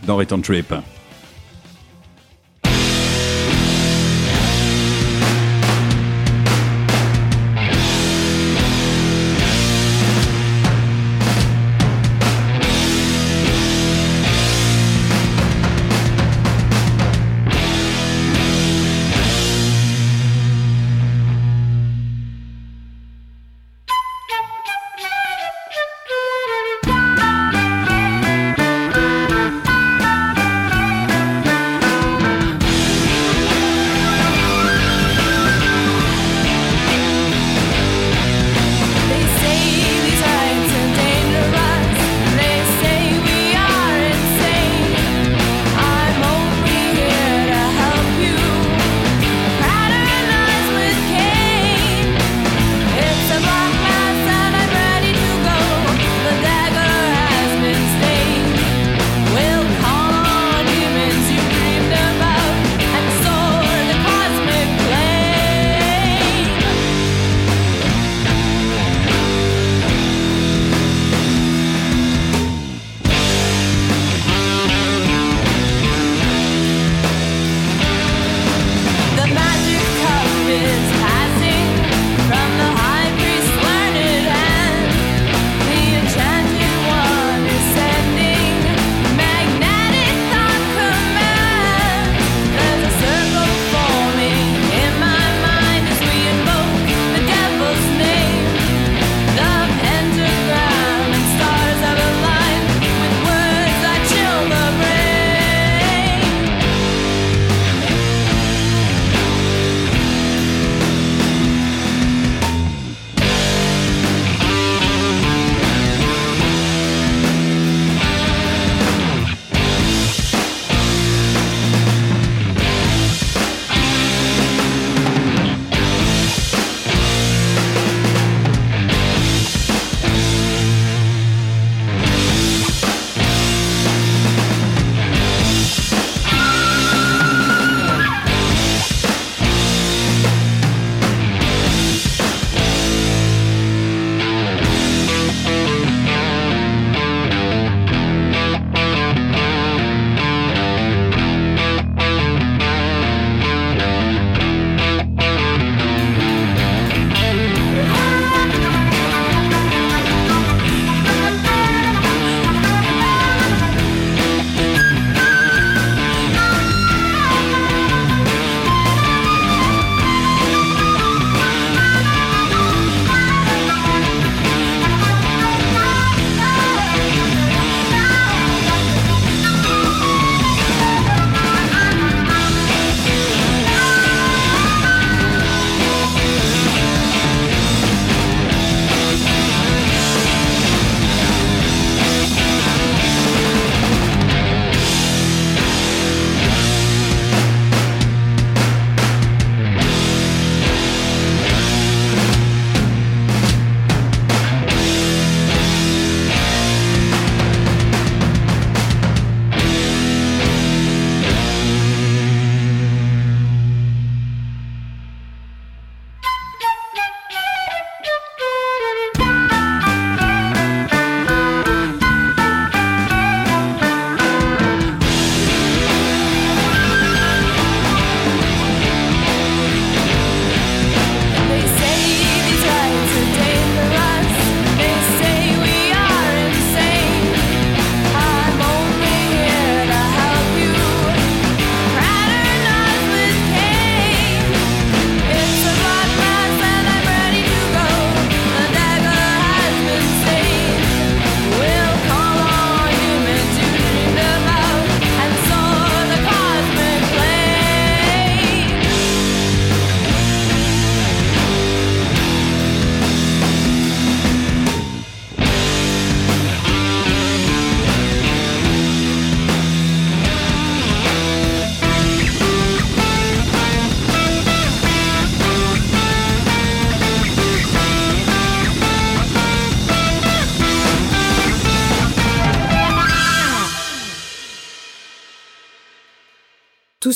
dans 0.05 0.15
Return 0.17 0.41
Trip. 0.41 0.73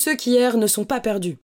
Ceux 0.07 0.15
qui 0.15 0.37
errent 0.37 0.55
ne 0.57 0.67
sont 0.67 0.85
pas 0.85 1.01
perdus. 1.01 1.37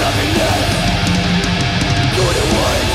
nothing 0.00 0.30
yet 0.36 0.60
Good 2.14 2.36
away 2.36 2.87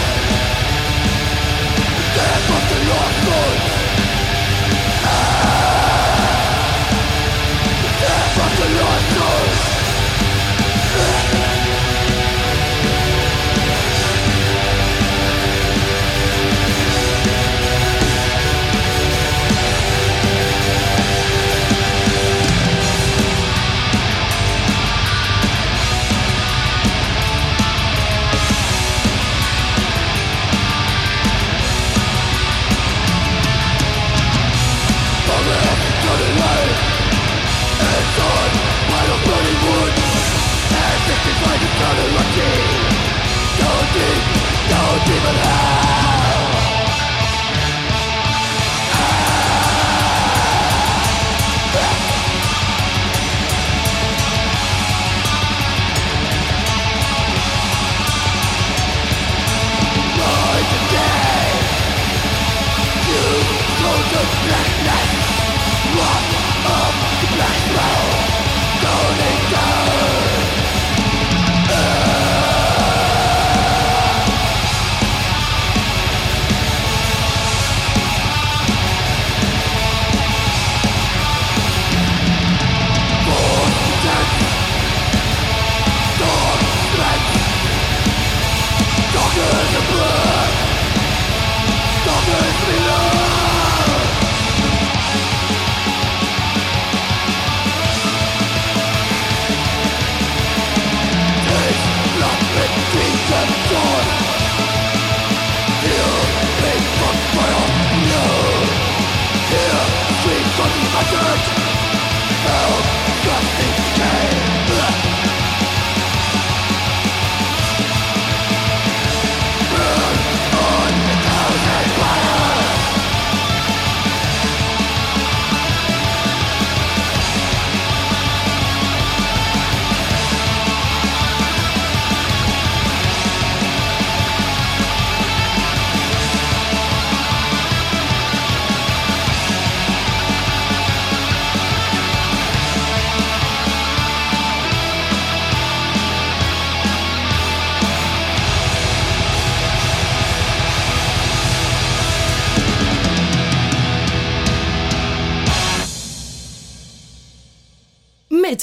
unlucky 41.92 42.52
Go 43.60 43.72
deep, 43.96 44.24
go 44.72 44.82
deep 45.06 45.26
and 45.30 45.40
high 45.44 45.83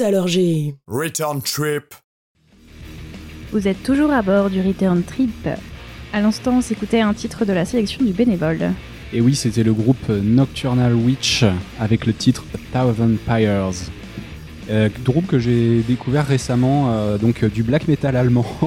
alors 0.03 0.29
j'ai... 0.29 0.75
Return 0.87 1.43
Trip. 1.43 1.95
Vous 3.53 3.69
êtes 3.69 3.83
toujours 3.83 4.11
à 4.11 4.23
bord 4.23 4.51
du 4.51 4.61
Return 4.61 5.03
Trip. 5.03 5.49
À 6.13 6.21
l'instant, 6.21 6.59
on 6.59 6.61
s'écoutait 6.61 7.01
un 7.01 7.15
titre 7.15 7.45
de 7.45 7.53
la 7.53 7.65
sélection 7.65 8.05
du 8.05 8.13
bénévole. 8.13 8.71
Et 9.13 9.21
oui, 9.21 9.35
c'était 9.35 9.63
le 9.63 9.73
groupe 9.73 10.09
Nocturnal 10.09 10.95
Witch 10.95 11.45
avec 11.79 12.07
le 12.07 12.13
titre 12.13 12.45
A 12.55 12.59
Thousand 12.73 13.17
Pyres. 13.27 13.91
Euh, 14.71 14.89
groupe 15.05 15.27
que 15.27 15.41
j'ai 15.41 15.81
découvert 15.81 16.27
récemment, 16.27 16.91
euh, 16.91 17.19
donc 17.19 17.43
euh, 17.43 17.49
du 17.49 17.65
black 17.65 17.89
metal 17.89 18.15
allemand. 18.15 18.47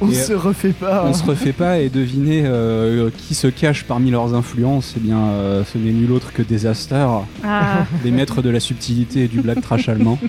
On 0.00 0.10
Et, 0.10 0.14
se 0.14 0.32
refait 0.32 0.72
pas. 0.72 1.04
On 1.04 1.10
hein. 1.10 1.12
se 1.12 1.24
refait 1.24 1.52
pas 1.52 1.78
et 1.78 1.88
devinez 1.88 2.42
euh, 2.44 3.10
qui 3.16 3.34
se 3.34 3.46
cache 3.46 3.84
parmi 3.84 4.10
leurs 4.10 4.34
influences. 4.34 4.94
Eh 4.96 5.00
bien, 5.00 5.18
euh, 5.18 5.64
ce 5.64 5.78
n'est 5.78 5.92
nul 5.92 6.10
autre 6.12 6.32
que 6.32 6.42
Disaster, 6.42 7.06
Ah, 7.44 7.86
des 8.02 8.10
maîtres 8.10 8.42
de 8.42 8.50
la 8.50 8.60
subtilité 8.60 9.24
et 9.24 9.28
du 9.28 9.40
black 9.40 9.60
trash 9.60 9.88
allemand. 9.88 10.18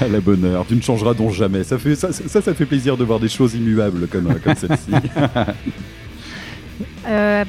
À 0.00 0.08
la 0.08 0.20
bonne 0.20 0.44
heure, 0.44 0.66
tu 0.66 0.74
ne 0.74 0.82
changeras 0.82 1.14
donc 1.14 1.32
jamais. 1.32 1.62
Ça, 1.62 1.78
fait, 1.78 1.94
ça, 1.94 2.12
ça, 2.12 2.42
ça 2.42 2.54
fait 2.54 2.66
plaisir 2.66 2.96
de 2.96 3.04
voir 3.04 3.20
des 3.20 3.28
choses 3.28 3.54
immuables 3.54 4.08
comme, 4.08 4.34
comme 4.42 4.56
celle-ci. 4.56 4.90
euh, 7.08 7.44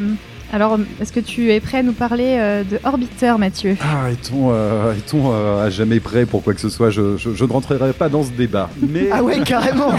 alors, 0.55 0.79
est-ce 1.01 1.11
que 1.11 1.19
tu 1.19 1.51
es 1.51 1.59
prêt 1.59 1.79
à 1.79 1.83
nous 1.83 1.91
parler 1.91 2.37
euh, 2.39 2.63
de 2.63 2.79
Orbiter, 2.85 3.33
Mathieu? 3.37 3.75
Ah, 3.81 4.09
est-on 4.09 4.51
euh, 4.53 4.93
est-on, 4.93 5.33
euh, 5.33 5.65
à 5.65 5.69
jamais 5.69 5.99
prêt 5.99 6.25
pour 6.25 6.43
quoi 6.43 6.53
que 6.53 6.61
ce 6.61 6.69
soit? 6.69 6.91
Je, 6.91 7.17
je- 7.17 7.33
je 7.35 7.43
ne 7.43 7.51
rentrerai 7.51 7.91
pas 7.91 8.07
dans 8.07 8.23
ce 8.23 8.31
débat. 8.31 8.69
Mais, 8.81 9.09
Ah 9.11 9.21
ouais, 9.21 9.41
carrément. 9.41 9.91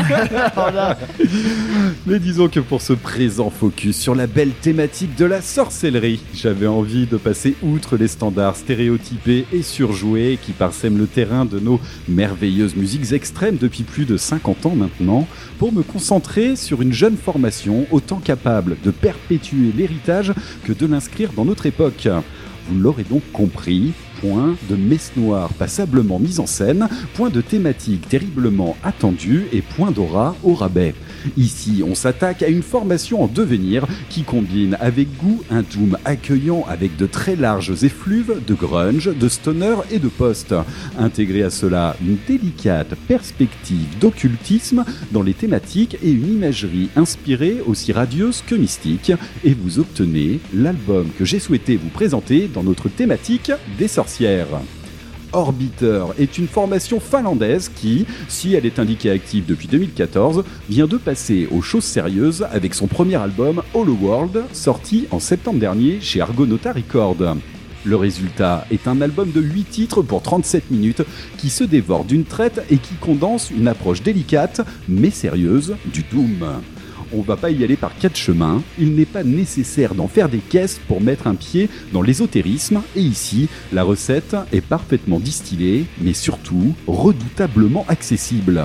Mais 2.07 2.19
disons 2.19 2.49
que 2.49 2.61
pour 2.61 2.81
ce 2.81 2.95
présent 2.95 3.51
focus 3.51 3.99
sur 3.99 4.15
la 4.15 4.27
belle 4.27 4.53
thématique 4.53 5.15
de 5.17 5.27
la 5.27 5.43
sorcellerie, 5.43 6.21
j'avais 6.33 6.67
envie 6.67 7.05
de 7.07 7.19
passer 7.19 7.55
outre 7.63 7.99
les 7.99 8.09
standards 8.09 8.57
stéréotypés 8.57 9.45
et 9.53 9.61
surjoués 9.63 10.39
qui 10.41 10.53
parsèment 10.53 10.97
le 10.97 11.07
terrain 11.07 11.45
de 11.45 11.61
nos 11.61 11.81
merveilleuses 12.09 12.77
musiques 12.77 13.13
extrêmes 13.13 13.59
depuis 13.61 13.83
plus 13.83 14.07
de 14.07 14.17
50 14.17 14.65
ans 14.65 14.75
maintenant, 14.75 15.29
pour 15.59 15.71
me 15.73 15.83
concentrer 15.83 16.57
sur 16.57 16.81
une 16.81 16.93
jeune 16.95 17.17
formation 17.19 17.85
autant 17.91 18.21
capable 18.25 18.77
de 18.83 18.91
perpétuer 18.91 19.73
l'héritage 19.77 20.33
que 20.65 20.73
de 20.73 20.87
l'inscrire 20.87 21.33
dans 21.33 21.45
notre 21.45 21.67
époque. 21.67 22.09
Vous 22.69 22.79
l'aurez 22.79 23.05
donc 23.05 23.23
compris, 23.33 23.93
point 24.21 24.57
de 24.69 24.77
messe 24.77 25.13
noire 25.17 25.51
passablement 25.55 26.19
mise 26.19 26.41
en 26.41 26.47
scène, 26.47 26.89
point 27.15 27.31
de 27.31 27.41
thématique 27.41 28.09
terriblement 28.09 28.77
attendue 28.83 29.47
et 29.53 29.63
point 29.63 29.91
d'aura 29.91 30.37
au 30.43 30.55
rabais. 30.55 30.95
Ici, 31.37 31.83
on 31.87 31.95
s'attaque 31.95 32.43
à 32.43 32.49
une 32.49 32.63
formation 32.63 33.23
en 33.23 33.27
devenir 33.27 33.87
qui 34.09 34.23
combine 34.23 34.77
avec 34.81 35.09
goût 35.17 35.43
un 35.51 35.63
doom 35.63 35.97
accueillant 36.05 36.65
avec 36.69 36.97
de 36.97 37.07
très 37.07 37.37
larges 37.37 37.85
effluves 37.85 38.41
de 38.47 38.55
grunge, 38.55 39.11
de 39.15 39.29
stoner 39.29 39.77
et 39.91 39.99
de 39.99 40.09
post. 40.09 40.55
Intégré 40.99 41.43
à 41.43 41.51
cela 41.51 41.97
une 42.01 42.17
délicate 42.27 42.95
perspective 43.09 43.99
d'occultisme 44.01 44.85
dans 45.13 45.23
les 45.23 45.35
thématiques 45.35 45.97
et 46.03 46.11
une 46.11 46.29
imagerie 46.29 46.91
inspirée 46.97 47.59
aussi 47.67 47.93
radieuse 47.93 48.43
que 48.47 48.55
mystique, 48.55 49.13
et 49.45 49.55
vous 49.55 49.79
obtenez 49.79 50.41
l'album 50.55 51.09
que 51.19 51.25
j'ai 51.25 51.39
souhaité 51.39 51.77
vous 51.77 51.89
présenter 51.89 52.49
dans 52.53 52.63
notre 52.63 52.89
thématique 52.89 53.53
des 53.79 53.89
Orbiter 55.33 56.05
est 56.19 56.39
une 56.39 56.49
formation 56.49 57.01
finlandaise 57.01 57.69
qui, 57.69 58.07
si 58.29 58.55
elle 58.55 58.65
est 58.65 58.79
indiquée 58.79 59.11
active 59.11 59.45
depuis 59.47 59.69
2014, 59.69 60.45
vient 60.69 60.87
de 60.87 60.97
passer 60.97 61.49
aux 61.51 61.63
choses 61.63 61.85
sérieuses 61.85 62.47
avec 62.53 62.75
son 62.75 62.87
premier 62.87 63.17
album 63.17 63.63
Hollow 63.75 63.99
World, 64.01 64.45
sorti 64.53 65.07
en 65.11 65.19
septembre 65.19 65.59
dernier 65.59 66.01
chez 66.01 66.21
Argonauta 66.21 66.73
Records. 66.73 67.37
Le 67.85 67.97
résultat 67.97 68.67
est 68.71 68.89
un 68.89 69.01
album 69.01 69.31
de 69.31 69.41
8 69.41 69.65
titres 69.65 70.03
pour 70.03 70.23
37 70.23 70.71
minutes 70.71 71.03
qui 71.39 71.51
se 71.51 71.65
dévore 71.65 72.05
d'une 72.05 72.25
traite 72.25 72.65
et 72.71 72.79
qui 72.79 72.95
condense 72.95 73.51
une 73.51 73.69
approche 73.69 74.03
délicate 74.03 74.63
mais 74.89 75.11
sérieuse 75.11 75.77
du 75.93 76.03
Doom. 76.03 76.63
On 77.19 77.23
va 77.23 77.37
pas 77.37 77.51
y 77.51 77.65
aller 77.65 77.77
par 77.77 77.97
quatre 77.97 78.19
chemins, 78.19 78.63
il 78.79 78.95
n'est 78.95 79.07
pas 79.07 79.25
nécessaire 79.25 79.95
d'en 79.95 80.07
faire 80.07 80.29
des 80.29 80.37
caisses 80.37 80.79
pour 80.87 81.01
mettre 81.01 81.27
un 81.27 81.35
pied 81.35 81.71
dans 81.95 82.03
l'ésotérisme, 82.03 82.83
et 82.95 83.01
ici, 83.01 83.49
la 83.73 83.85
recette 83.85 84.37
est 84.53 84.61
parfaitement 84.61 85.19
distillée, 85.19 85.87
mais 85.99 86.13
surtout 86.13 86.75
redoutablement 86.87 87.87
accessible. 87.89 88.65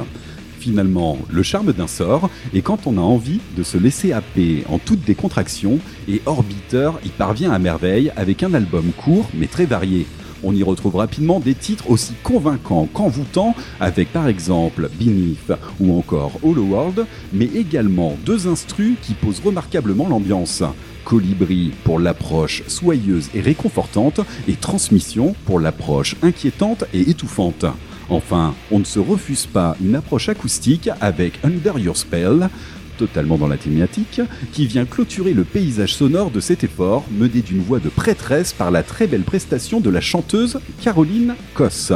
Finalement, 0.60 1.18
le 1.32 1.44
charme 1.44 1.72
d'un 1.72 1.88
sort 1.88 2.30
est 2.54 2.62
quand 2.62 2.88
on 2.88 2.98
a 2.98 3.02
envie 3.02 3.40
de 3.56 3.64
se 3.64 3.78
laisser 3.78 4.12
happer 4.12 4.66
en 4.68 4.80
toute 4.80 5.06
décontraction, 5.06 5.80
et 6.10 6.22
Orbiter 6.26 6.92
y 7.06 7.10
parvient 7.10 7.54
à 7.54 7.58
merveille 7.58 8.12
avec 8.18 8.44
un 8.44 8.54
album 8.54 8.92
court 8.98 9.30
mais 9.34 9.48
très 9.48 9.66
varié. 9.66 10.06
On 10.44 10.56
y 10.56 10.64
retrouve 10.64 10.96
rapidement 10.96 11.40
des 11.40 11.54
titres 11.54 11.90
aussi 11.90 12.14
convaincants 12.24 12.88
qu'envoûtants, 12.94 13.56
avec 13.80 14.12
par 14.12 14.28
exemple 14.28 14.90
Beneath 15.00 15.52
ou 15.80 15.98
encore 15.98 16.34
Hollow 16.44 16.66
World, 16.66 17.06
mais 17.34 17.46
également 17.46 18.18
deux 18.26 18.48
instrus 18.48 18.96
qui 19.02 19.14
posent 19.14 19.42
remarquablement 19.44 20.08
l'ambiance. 20.08 20.64
Colibri 21.06 21.72
pour 21.84 22.00
l'approche 22.00 22.64
soyeuse 22.68 23.30
et 23.34 23.42
réconfortante, 23.42 24.22
et 24.48 24.54
Transmission 24.54 25.36
pour 25.46 25.60
l'approche 25.60 26.16
inquiétante 26.22 26.86
et 26.94 27.10
étouffante. 27.10 27.66
Enfin, 28.10 28.56
on 28.72 28.80
ne 28.80 28.84
se 28.84 29.00
refuse 29.00 29.46
pas 29.46 29.78
une 29.82 29.96
approche 29.96 30.28
acoustique 30.28 30.90
avec 31.00 31.40
Under 31.44 31.80
Your 31.80 31.96
Spell, 31.96 32.50
totalement 33.02 33.40
dans 33.40 33.48
la 33.48 33.58
thématique, 33.58 34.22
qui 34.54 34.68
vient 34.68 34.86
clôturer 34.86 35.34
le 35.34 35.44
paysage 35.44 35.96
sonore 35.96 36.30
de 36.30 36.40
cet 36.40 36.64
effort, 36.64 37.04
mené 37.12 37.42
d'une 37.42 37.64
voix 37.64 37.80
de 37.80 37.90
prêtresse 37.90 38.54
par 38.54 38.70
la 38.70 38.84
très 38.84 39.08
belle 39.08 39.24
prestation 39.24 39.80
de 39.80 39.90
la 39.90 40.02
chanteuse 40.02 40.60
Caroline 40.84 41.34
Koss. 41.56 41.94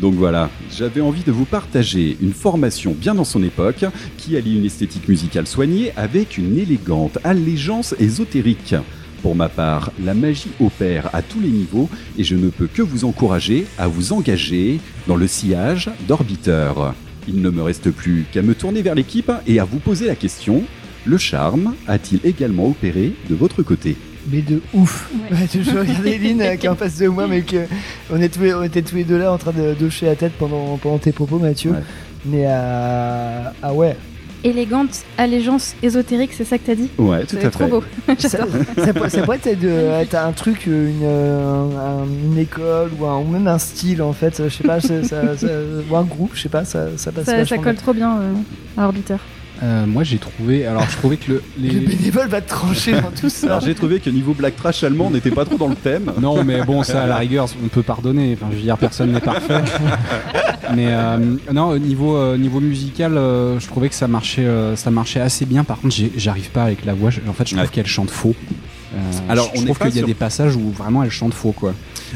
Donc 0.00 0.14
voilà, 0.14 0.50
j'avais 0.70 1.00
envie 1.00 1.24
de 1.24 1.32
vous 1.32 1.44
partager 1.44 2.16
une 2.20 2.32
formation 2.32 2.94
bien 2.96 3.16
dans 3.16 3.24
son 3.24 3.42
époque, 3.42 3.84
qui 4.16 4.36
allie 4.36 4.56
une 4.56 4.64
esthétique 4.64 5.08
musicale 5.08 5.48
soignée 5.48 5.92
avec 5.96 6.38
une 6.38 6.56
élégante 6.56 7.18
allégeance 7.24 7.96
ésotérique. 7.98 8.76
Pour 9.22 9.34
ma 9.34 9.48
part, 9.48 9.90
la 10.04 10.14
magie 10.14 10.52
opère 10.60 11.10
à 11.12 11.22
tous 11.22 11.40
les 11.40 11.48
niveaux 11.48 11.88
et 12.16 12.22
je 12.22 12.36
ne 12.36 12.48
peux 12.50 12.68
que 12.68 12.82
vous 12.82 13.04
encourager 13.04 13.66
à 13.76 13.88
vous 13.88 14.12
engager 14.12 14.78
dans 15.08 15.16
le 15.16 15.26
sillage 15.26 15.90
d'Orbiter. 16.06 16.94
Il 17.28 17.40
ne 17.40 17.50
me 17.50 17.62
reste 17.62 17.90
plus 17.90 18.24
qu'à 18.32 18.42
me 18.42 18.54
tourner 18.54 18.82
vers 18.82 18.94
l'équipe 18.94 19.30
et 19.46 19.58
à 19.60 19.64
vous 19.64 19.78
poser 19.78 20.06
la 20.06 20.14
question, 20.14 20.62
le 21.06 21.18
charme 21.18 21.74
a-t-il 21.86 22.20
également 22.24 22.66
opéré 22.68 23.12
de 23.28 23.34
votre 23.34 23.62
côté? 23.62 23.96
Mais 24.30 24.40
de 24.40 24.62
ouf. 24.72 25.10
Ouais. 25.30 25.36
Ouais, 25.36 25.46
je 25.52 25.70
regardais 25.78 26.16
Lynn 26.18 26.40
euh, 26.40 26.56
qui 26.56 26.64
est 26.66 26.68
en 26.70 26.76
face 26.76 26.96
de 26.98 27.08
moi, 27.08 27.26
mais 27.26 27.42
que 27.42 27.66
on, 28.10 28.20
est 28.20 28.30
tous 28.30 28.40
les- 28.40 28.54
on 28.54 28.62
était 28.62 28.80
tous 28.82 28.96
les 28.96 29.04
deux 29.04 29.18
là 29.18 29.30
en 29.32 29.36
train 29.38 29.52
de 29.52 29.74
docher 29.74 30.06
la 30.06 30.16
tête 30.16 30.32
pendant, 30.38 30.78
pendant 30.78 30.96
tes 30.98 31.12
propos, 31.12 31.38
Mathieu. 31.38 31.72
Ouais. 31.72 31.78
Mais 32.24 32.44
euh, 32.46 33.42
ah 33.62 33.74
ouais, 33.74 33.96
Élégante 34.44 35.04
allégeance 35.16 35.74
ésotérique, 35.82 36.32
c'est 36.34 36.44
ça 36.44 36.58
que 36.58 36.66
t'as 36.66 36.74
dit 36.74 36.90
Ouais, 36.98 37.22
tout 37.24 37.36
C'est 37.40 37.46
à 37.46 37.50
trop 37.50 37.64
fait. 37.64 37.70
beau. 37.70 37.82
ça, 38.18 38.28
ça, 38.28 38.46
pourrait- 38.92 39.08
ça 39.10 39.22
pourrait 39.22 39.40
être, 39.42 39.58
de- 39.60 39.68
être 40.02 40.14
un 40.14 40.32
truc, 40.32 40.66
une, 40.66 41.00
euh, 41.02 41.64
un- 41.78 42.04
une 42.30 42.36
école 42.38 42.90
ou, 43.00 43.06
un- 43.06 43.20
ou 43.20 43.24
même 43.24 43.48
un 43.48 43.58
style 43.58 44.02
en 44.02 44.12
fait. 44.12 44.42
Je 44.44 44.48
sais 44.54 44.64
pas, 44.64 44.80
ça- 44.80 45.02
ça- 45.02 45.36
ça- 45.38 45.46
ou 45.90 45.96
un 45.96 46.02
groupe, 46.04 46.32
je 46.34 46.42
sais 46.42 46.48
pas, 46.50 46.64
ça, 46.66 46.88
ça 46.98 47.10
passe. 47.10 47.24
Ça, 47.24 47.44
ça 47.46 47.56
colle 47.58 47.74
trop 47.76 47.94
bien 47.94 48.18
euh, 48.18 48.32
à 48.76 48.84
Orbiter. 48.86 49.16
Euh, 49.62 49.86
moi, 49.86 50.02
j'ai 50.02 50.18
trouvé. 50.18 50.66
Alors, 50.66 50.84
je 50.90 50.96
trouvais 50.96 51.16
que 51.16 51.32
le, 51.32 51.42
les. 51.58 51.70
Le 51.70 51.80
bénévole 51.86 52.28
va 52.28 52.40
te 52.40 52.48
trancher 52.48 52.92
dans 53.00 53.10
tout 53.18 53.28
ça. 53.28 53.46
Alors 53.46 53.60
j'ai 53.60 53.74
trouvé 53.74 54.00
que 54.00 54.10
niveau 54.10 54.34
black 54.34 54.56
trash 54.56 54.82
allemand, 54.84 55.06
on 55.06 55.10
n'était 55.10 55.30
pas 55.30 55.44
trop 55.44 55.56
dans 55.56 55.68
le 55.68 55.76
thème. 55.76 56.12
Non, 56.20 56.42
mais 56.44 56.62
bon, 56.64 56.82
ça, 56.82 57.04
à 57.04 57.06
la 57.06 57.16
rigueur, 57.16 57.46
on 57.64 57.68
peut 57.68 57.82
pardonner. 57.82 58.34
Enfin, 58.34 58.46
je 58.50 58.56
veux 58.56 58.62
dire, 58.62 58.76
personne 58.76 59.12
n'est 59.12 59.20
parfait. 59.20 59.62
mais 60.74 60.86
euh, 60.88 61.36
non, 61.52 61.68
au 61.68 61.78
niveau, 61.78 62.16
euh, 62.16 62.36
niveau 62.36 62.60
musical, 62.60 63.16
euh, 63.16 63.58
je 63.60 63.66
trouvais 63.66 63.88
que 63.88 63.94
ça 63.94 64.08
marchait, 64.08 64.44
euh, 64.44 64.76
ça 64.76 64.90
marchait 64.90 65.20
assez 65.20 65.46
bien. 65.46 65.62
Par 65.64 65.78
contre, 65.80 65.94
j'arrive 66.16 66.50
pas 66.50 66.64
avec 66.64 66.84
la 66.84 66.94
voix. 66.94 67.10
En 67.28 67.32
fait, 67.32 67.46
je 67.48 67.54
trouve 67.54 67.64
Ouais. 67.64 67.70
qu'elle 67.72 67.86
chante 67.86 68.10
faux. 68.10 68.34
Euh, 68.94 68.98
Alors, 69.28 69.50
je, 69.54 69.58
on 69.58 69.60
je 69.62 69.64
trouve 69.66 69.78
qu'il 69.78 69.86
y 69.88 69.90
a 69.90 69.96
sur- 69.98 70.06
des 70.06 70.14
passages 70.14 70.54
où 70.56 70.70
vraiment 70.70 71.02
elle 71.02 71.10
chante 71.10 71.34
faux, 71.34 71.52
quoi. 71.52 71.74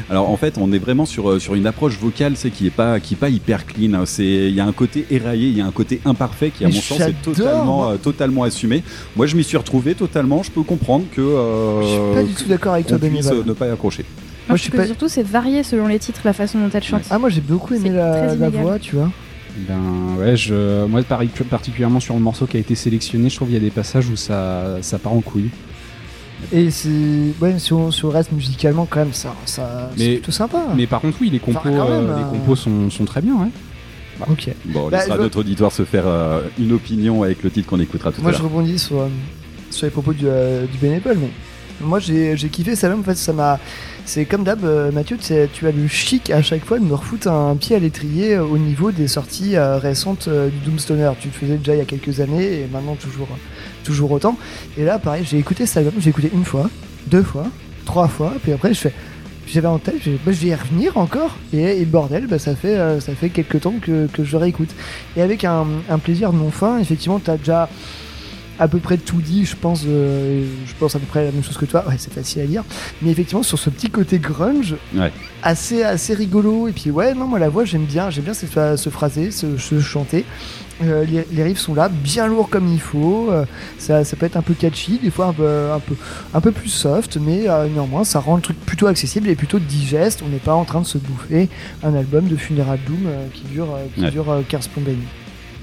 Alors 0.09 0.29
en 0.29 0.37
fait, 0.37 0.57
on 0.57 0.71
est 0.71 0.77
vraiment 0.77 1.05
sur, 1.05 1.29
euh, 1.29 1.39
sur 1.39 1.55
une 1.55 1.67
approche 1.67 1.97
vocale, 1.99 2.33
c'est 2.37 2.51
qui 2.51 2.67
est 2.67 2.71
pas 2.71 3.01
qui 3.01 3.15
est 3.15 3.17
pas 3.17 3.27
hyper 3.27 3.65
clean. 3.65 3.93
hein. 3.95 4.03
C'est 4.05 4.23
il 4.23 4.53
y 4.55 4.61
a 4.61 4.65
un 4.65 4.71
côté 4.71 5.05
éraillé, 5.11 5.49
il 5.49 5.57
y 5.57 5.61
a 5.61 5.65
un 5.65 5.71
côté 5.71 5.99
imparfait 6.05 6.51
qui 6.51 6.63
à 6.63 6.69
Mais 6.69 6.73
mon 6.75 6.79
sens 6.81 7.01
est 7.01 7.21
totalement 7.21 7.89
euh, 7.89 7.97
totalement 7.97 8.43
assumé. 8.43 8.81
Moi, 9.17 9.25
je 9.25 9.35
m'y 9.35 9.43
suis 9.43 9.57
retrouvé 9.57 9.95
totalement. 9.95 10.41
Je 10.41 10.51
peux 10.51 10.63
comprendre 10.63 11.03
que 11.11 11.19
euh, 11.19 11.81
Je 11.81 11.87
suis 11.87 12.13
pas 12.13 12.23
du 12.23 12.33
tout 12.33 12.47
d'accord 12.47 12.73
avec 12.75 12.87
toi, 12.87 12.97
puisse 12.97 13.27
euh, 13.27 13.43
ne 13.45 13.51
pas 13.53 13.67
y 13.67 13.71
accrocher. 13.71 14.03
Moi, 14.03 14.49
Moi, 14.49 14.55
je 14.55 14.63
je 14.63 14.69
suis 14.69 14.71
pas- 14.77 14.85
surtout 14.85 15.09
c'est 15.09 15.23
varié 15.23 15.63
selon 15.63 15.87
les 15.87 15.99
titres, 15.99 16.21
la 16.23 16.33
façon 16.33 16.59
dont 16.59 16.69
elle 16.73 16.83
chante. 16.83 17.03
Ah, 17.09 17.19
moi 17.19 17.27
j'ai 17.29 17.41
beaucoup 17.41 17.73
aimé 17.73 17.89
la, 17.89 18.35
la 18.35 18.49
voix, 18.49 18.79
tu 18.79 18.95
vois. 18.95 19.11
Ben 19.67 19.79
ouais, 20.17 20.37
je, 20.37 20.85
moi 20.85 21.01
particulièrement 21.49 21.99
sur 21.99 22.13
le 22.13 22.21
morceau 22.21 22.45
qui 22.45 22.55
a 22.55 22.59
été 22.61 22.75
sélectionné, 22.75 23.29
je 23.29 23.35
trouve 23.35 23.49
qu'il 23.49 23.55
y 23.57 23.59
a 23.59 23.63
des 23.63 23.69
passages 23.71 24.07
où 24.07 24.15
ça, 24.15 24.77
ça 24.81 24.97
part 24.97 25.11
en 25.13 25.19
couille. 25.21 25.49
Et 26.53 26.71
c'est. 26.71 26.89
Ouais, 27.41 27.59
sur 27.59 27.91
le 28.03 28.07
reste 28.07 28.31
musicalement, 28.31 28.87
quand 28.89 28.99
même, 28.99 29.13
ça, 29.13 29.35
ça 29.45 29.89
c'est 29.97 30.13
plutôt 30.13 30.31
sympa. 30.31 30.63
Mais 30.75 30.87
par 30.87 31.01
contre, 31.01 31.17
oui, 31.21 31.29
les 31.29 31.39
compos, 31.39 31.59
Enfin, 31.59 31.69
quand 31.71 31.89
même, 31.89 32.09
euh, 32.09 32.17
les 32.17 32.23
euh, 32.23 32.29
compos 32.31 32.55
sont, 32.55 32.89
sont 32.89 33.05
très 33.05 33.21
bien, 33.21 33.35
ouais. 33.35 33.49
Ok. 34.29 34.49
Bon, 34.65 34.87
on 34.87 34.89
Bah, 34.89 34.97
laissera 34.97 35.15
je- 35.17 35.21
notre 35.21 35.39
auditoire 35.39 35.71
se 35.71 35.83
faire 35.85 36.03
euh, 36.05 36.41
une 36.59 36.73
opinion 36.73 37.23
avec 37.23 37.43
le 37.43 37.51
titre 37.51 37.67
qu'on 37.69 37.79
écoutra 37.79 38.11
tout 38.11 38.21
Moi 38.21 38.31
à 38.31 38.33
je 38.33 38.39
l'heure. 38.41 38.49
rebondis 38.51 38.77
sur, 38.79 38.99
euh, 38.99 39.07
sur 39.69 39.85
les 39.85 39.91
propos 39.91 40.11
du, 40.13 40.25
euh, 40.27 40.65
du 40.65 40.77
mais 40.81 41.01
Moi 41.81 41.99
j'ai 41.99 42.35
j'ai 42.35 42.49
kiffé 42.49 42.75
ça 42.75 42.89
même, 42.89 42.99
en 42.99 43.03
fait 43.03 43.15
ça 43.15 43.31
m'a... 43.31 43.59
C'est 44.05 44.25
comme 44.25 44.43
d'hab 44.43 44.65
Mathieu, 44.91 45.17
tu 45.21 45.67
as 45.67 45.71
le 45.71 45.87
chic 45.87 46.31
à 46.31 46.41
chaque 46.41 46.65
fois 46.65 46.79
de 46.79 46.83
me 46.83 46.95
refoutre 46.95 47.27
un 47.29 47.55
pied 47.55 47.75
à 47.75 47.79
l'étrier 47.79 48.37
au 48.39 48.57
niveau 48.57 48.91
des 48.91 49.07
sorties 49.07 49.55
récentes 49.57 50.27
du 50.27 50.69
Doomstoner. 50.69 51.11
Tu 51.21 51.27
le 51.27 51.33
faisais 51.33 51.57
déjà 51.57 51.75
il 51.75 51.77
y 51.77 51.81
a 51.81 51.85
quelques 51.85 52.19
années 52.19 52.61
et 52.61 52.67
maintenant 52.73 52.95
toujours, 52.95 53.27
toujours 53.89 54.11
autant. 54.11 54.37
Et 54.77 54.85
là 54.85 54.99
pareil, 54.99 55.23
j'ai 55.27 55.39
écouté 55.39 55.65
cet 55.65 55.77
album, 55.77 55.93
j'ai 55.99 56.11
écouté 56.11 56.29
une 56.31 56.45
fois, 56.45 56.69
deux 57.07 57.23
fois, 57.23 57.47
trois 57.85 58.07
fois, 58.07 58.33
puis 58.43 58.51
après 58.53 58.73
je 58.73 58.79
fais... 58.79 58.93
J'avais 59.51 59.67
en 59.67 59.79
tête, 59.79 59.95
je, 60.05 60.11
bah, 60.23 60.31
vais 60.31 60.47
y 60.49 60.53
revenir 60.53 60.95
encore, 60.97 61.35
et, 61.53 61.83
bordel, 61.83 62.27
bah, 62.27 62.37
ça 62.37 62.55
fait 62.55 62.77
euh, 62.77 62.99
ça 62.99 63.15
fait 63.15 63.29
quelques 63.29 63.61
temps 63.61 63.73
que, 63.81 64.07
je 64.23 64.37
réécoute. 64.37 64.69
Et 65.17 65.23
avec 65.23 65.43
un, 65.43 65.65
un 65.89 65.97
plaisir 65.97 66.31
non 66.33 66.51
fin, 66.51 66.77
effectivement, 66.77 67.17
t'as 67.17 67.37
déjà 67.37 67.67
à 68.59 68.67
peu 68.67 68.77
près 68.77 68.97
tout 68.97 69.21
dit, 69.21 69.45
je 69.45 69.55
pense, 69.55 69.85
euh, 69.87 70.45
je 70.67 70.73
pense 70.77 70.95
à 70.95 70.99
peu 70.99 71.07
près 71.07 71.25
la 71.25 71.31
même 71.31 71.43
chose 71.43 71.57
que 71.57 71.65
toi. 71.65 71.83
Ouais, 71.87 71.95
c'est 71.97 72.13
facile 72.13 72.43
à 72.43 72.45
dire. 72.45 72.63
Mais 73.01 73.09
effectivement, 73.09 73.41
sur 73.41 73.57
ce 73.57 73.71
petit 73.71 73.89
côté 73.89 74.19
grunge, 74.19 74.75
Ouais. 74.95 75.11
Assez, 75.43 75.83
assez 75.83 76.13
rigolo. 76.13 76.67
Et 76.67 76.71
puis, 76.71 76.91
ouais, 76.91 77.13
non, 77.13 77.25
moi, 77.27 77.39
la 77.39 77.49
voix, 77.49 77.65
j'aime 77.65 77.85
bien. 77.85 78.09
J'aime 78.09 78.25
bien 78.25 78.33
ce, 78.33 78.45
ce 78.75 78.89
phrasé, 78.89 79.31
ce, 79.31 79.57
ce 79.57 79.79
chanter. 79.79 80.25
Euh, 80.81 81.03
les, 81.03 81.25
les 81.33 81.43
riffs 81.43 81.59
sont 81.59 81.73
là, 81.73 81.89
bien 81.89 82.27
lourds 82.27 82.49
comme 82.49 82.67
il 82.71 82.79
faut. 82.79 83.27
Euh, 83.31 83.43
ça, 83.77 84.05
ça 84.05 84.15
peut 84.15 84.25
être 84.25 84.37
un 84.37 84.41
peu 84.41 84.53
catchy, 84.53 84.97
des 84.97 85.11
fois 85.11 85.25
un 85.27 85.33
peu, 85.33 85.71
un 85.73 85.79
peu, 85.79 85.95
un 86.33 86.39
peu 86.39 86.51
plus 86.53 86.69
soft, 86.69 87.17
mais 87.17 87.49
euh, 87.49 87.67
néanmoins, 87.67 88.05
ça 88.05 88.19
rend 88.21 88.37
le 88.37 88.41
truc 88.41 88.57
plutôt 88.65 88.87
accessible 88.87 89.27
et 89.27 89.35
plutôt 89.35 89.59
digeste. 89.59 90.21
On 90.25 90.29
n'est 90.29 90.37
pas 90.37 90.53
en 90.53 90.63
train 90.63 90.79
de 90.79 90.85
se 90.85 90.97
bouffer 90.97 91.49
un 91.83 91.93
album 91.95 92.27
de 92.29 92.37
Funeral 92.37 92.79
Doom 92.87 92.97
euh, 93.07 93.27
qui 93.33 93.43
dure, 93.51 93.67
euh, 93.75 93.85
qui 93.93 94.03
Ouais. 94.03 94.11
dure 94.11 94.29
euh, 94.31 94.41
15 94.47 94.67
plombes 94.69 94.87
et 94.87 94.91
demie. 94.91 95.03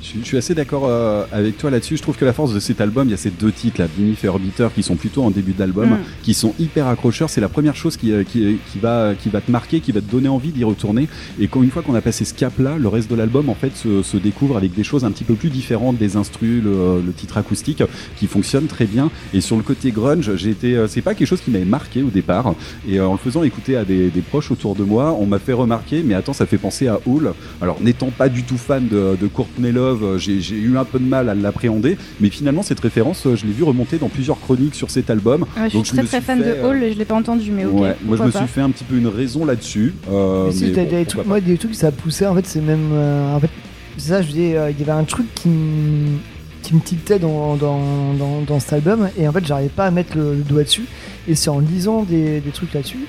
Je, 0.03 0.07
suis- 0.09 0.19
je 0.21 0.27
suis 0.27 0.37
assez 0.37 0.55
d'accord 0.55 0.85
euh, 0.87 1.25
avec 1.33 1.57
toi 1.59 1.71
là-dessus. 1.71 1.97
Je 1.97 2.03
trouve 2.03 2.17
que 2.17 2.25
la 2.25 2.33
force 2.33 2.53
de 2.55 2.61
cet 2.61 2.81
album, 2.81 3.09
il 3.09 3.11
y 3.11 3.15
a 3.15 3.17
ces 3.17 3.31
deux 3.31 3.51
titres, 3.51 3.81
là, 3.81 3.89
Beneath 3.97 4.23
et 4.25 4.29
Orbiter, 4.29 4.69
qui 4.75 4.83
sont 4.83 4.95
plutôt 4.95 5.23
en 5.25 5.31
début 5.31 5.53
d'album, 5.53 5.91
Mm. 5.91 5.99
qui 6.23 6.35
sont 6.35 6.55
hyper 6.59 6.87
accrocheurs. 6.87 7.31
C'est 7.31 7.41
la 7.41 7.49
première 7.49 7.75
chose 7.77 7.97
qui, 7.97 8.13
euh, 8.13 8.23
qui, 8.23 8.59
qui 8.73 8.79
va, 8.79 9.15
qui 9.21 9.29
va 9.31 9.41
te 9.41 9.51
marquer, 9.51 9.81
qui 9.81 9.93
va 9.93 10.01
te 10.01 10.11
donner 10.11 10.29
envie 10.29 10.51
d'y 10.51 10.65
retourner. 10.65 11.09
Et 11.41 11.49
quand 11.49 11.63
une 11.63 11.71
fois 11.71 11.83
qu'on 11.83 11.95
a 11.95 12.01
passé 12.01 12.25
ce 12.25 12.35
cap-là, 12.35 12.77
le 12.79 12.89
reste 12.89 13.11
de 13.11 13.15
l'album, 13.17 13.49
en 13.49 13.55
fait, 13.55 13.77
se, 13.77 14.03
se 14.03 14.17
découvre 14.17 14.57
avec 14.57 14.75
des 14.75 14.85
choses 14.85 15.05
un 15.05 15.11
petit 15.11 15.25
peu 15.25 15.35
plus 15.35 15.51
différentes, 15.51 15.97
des 15.97 16.17
instrus, 16.17 16.63
le, 16.63 17.01
le 17.05 17.13
titre 17.13 17.39
acoustique, 17.39 17.83
qui 18.17 18.27
fonctionne 18.27 18.67
très 18.67 18.85
bien. 18.87 19.11
Et 19.33 19.41
sur 19.41 19.57
le 19.57 19.63
côté 19.63 19.91
grunge, 19.93 20.37
j'ai 20.37 20.51
été, 20.51 20.77
euh, 20.77 20.87
c'est 20.89 21.03
pas 21.03 21.15
quelque 21.15 21.29
chose 21.29 21.41
qui 21.41 21.51
m'avait 21.51 21.65
marqué 21.65 22.03
au 22.03 22.11
départ. 22.11 22.55
Et 22.89 22.99
euh, 23.01 23.07
en 23.09 23.13
le 23.13 23.19
faisant 23.19 23.43
écouter 23.43 23.77
à 23.77 23.85
des, 23.85 24.09
des 24.11 24.21
proches 24.21 24.51
autour 24.51 24.75
de 24.75 24.85
moi, 24.85 25.17
on 25.19 25.27
m'a 25.27 25.39
fait 25.39 25.53
remarquer, 25.55 26.03
mais 26.05 26.15
attends, 26.15 26.33
ça 26.35 26.47
fait 26.47 26.59
penser 26.59 26.87
à 26.87 27.01
Hall. 27.07 27.33
Alors, 27.63 27.81
n'étant 27.81 28.11
pas 28.11 28.29
du 28.29 28.43
tout 28.43 28.59
fan 28.59 28.87
de, 28.89 29.17
de 29.21 29.27
Courtney 29.27 29.73
Love, 29.73 29.86
euh, 29.87 30.19
j'ai 30.19 30.39
eu 30.57 30.77
un 30.77 30.85
peu 30.85 30.99
de 30.99 31.05
mal 31.05 31.29
à 31.29 31.35
l'appréhender, 31.35 31.97
mais 32.21 32.31
finalement, 32.31 32.63
cette 32.63 32.81
référence, 32.81 33.27
euh, 33.27 33.37
je 33.37 33.47
l'ai 33.47 33.53
vu 33.53 33.63
remonter 33.63 33.99
dans 33.99 34.09
plusieurs 34.09 34.41
chroniques 34.41 34.75
sur 34.75 34.91
cet 34.91 35.11
album. 35.11 35.43
Ouais, 35.57 35.65
je 35.65 35.69
suis 35.69 35.77
Donc, 35.79 35.85
je 35.87 35.93
très 35.93 36.07
suis 36.07 36.21
fan 36.21 36.43
fait, 36.43 36.57
de 36.61 36.63
Hall 36.65 36.83
et 36.83 36.93
je 36.93 36.99
l'ai 36.99 37.05
pas 37.05 37.15
entendu, 37.15 37.51
mais 37.51 37.65
ok. 37.65 37.81
ouais, 37.81 37.97
moi, 38.05 38.17
je 38.17 38.23
me 38.23 38.31
pas. 38.31 38.39
suis 38.41 38.49
fait 38.49 38.61
un 38.61 38.71
petit 38.71 38.85
peu 38.85 38.97
une 38.97 39.09
raison 39.09 39.45
là-dessus. 39.45 39.95
euh, 40.11 40.51
Mais 40.61 40.67
mais 40.69 40.85
bon, 40.85 40.91
des 40.97 41.05
trucs, 41.05 41.27
moi, 41.27 41.41
des 41.41 41.59
trucs 41.59 41.75
ça 41.75 41.93
poussait, 41.93 42.27
en 42.27 42.35
fait, 42.35 42.47
c'est 42.47 42.61
même. 42.61 42.91
euh, 42.93 43.35
en 43.37 43.41
fait, 43.41 43.51
c'est 43.99 44.09
ça, 44.11 44.23
je 44.23 44.29
dis, 44.31 44.55
euh, 44.55 44.71
il 44.71 44.79
y 44.79 44.83
avait 44.83 44.93
un 44.99 45.05
truc 45.05 45.27
qui 45.35 45.49
me, 45.49 46.19
qui 46.63 46.75
me 46.75 46.81
tiltait 46.81 47.19
dans, 47.19 47.57
dans, 47.57 48.13
dans, 48.19 48.43
dans 48.47 48.61
cet 48.61 48.73
album, 48.75 49.09
et 49.19 49.27
en 49.27 49.33
fait, 49.33 49.45
j'arrivais 49.47 49.69
pas 49.71 49.87
à 49.87 49.91
mettre 49.91 50.17
le, 50.17 50.35
le 50.35 50.43
doigt 50.43 50.65
dessus, 50.65 50.85
et 51.29 51.35
c'est 51.35 51.49
en 51.51 51.61
lisant 51.61 52.03
des, 52.03 52.41
des 52.41 52.51
trucs 52.51 52.75
là-dessus, 52.75 53.07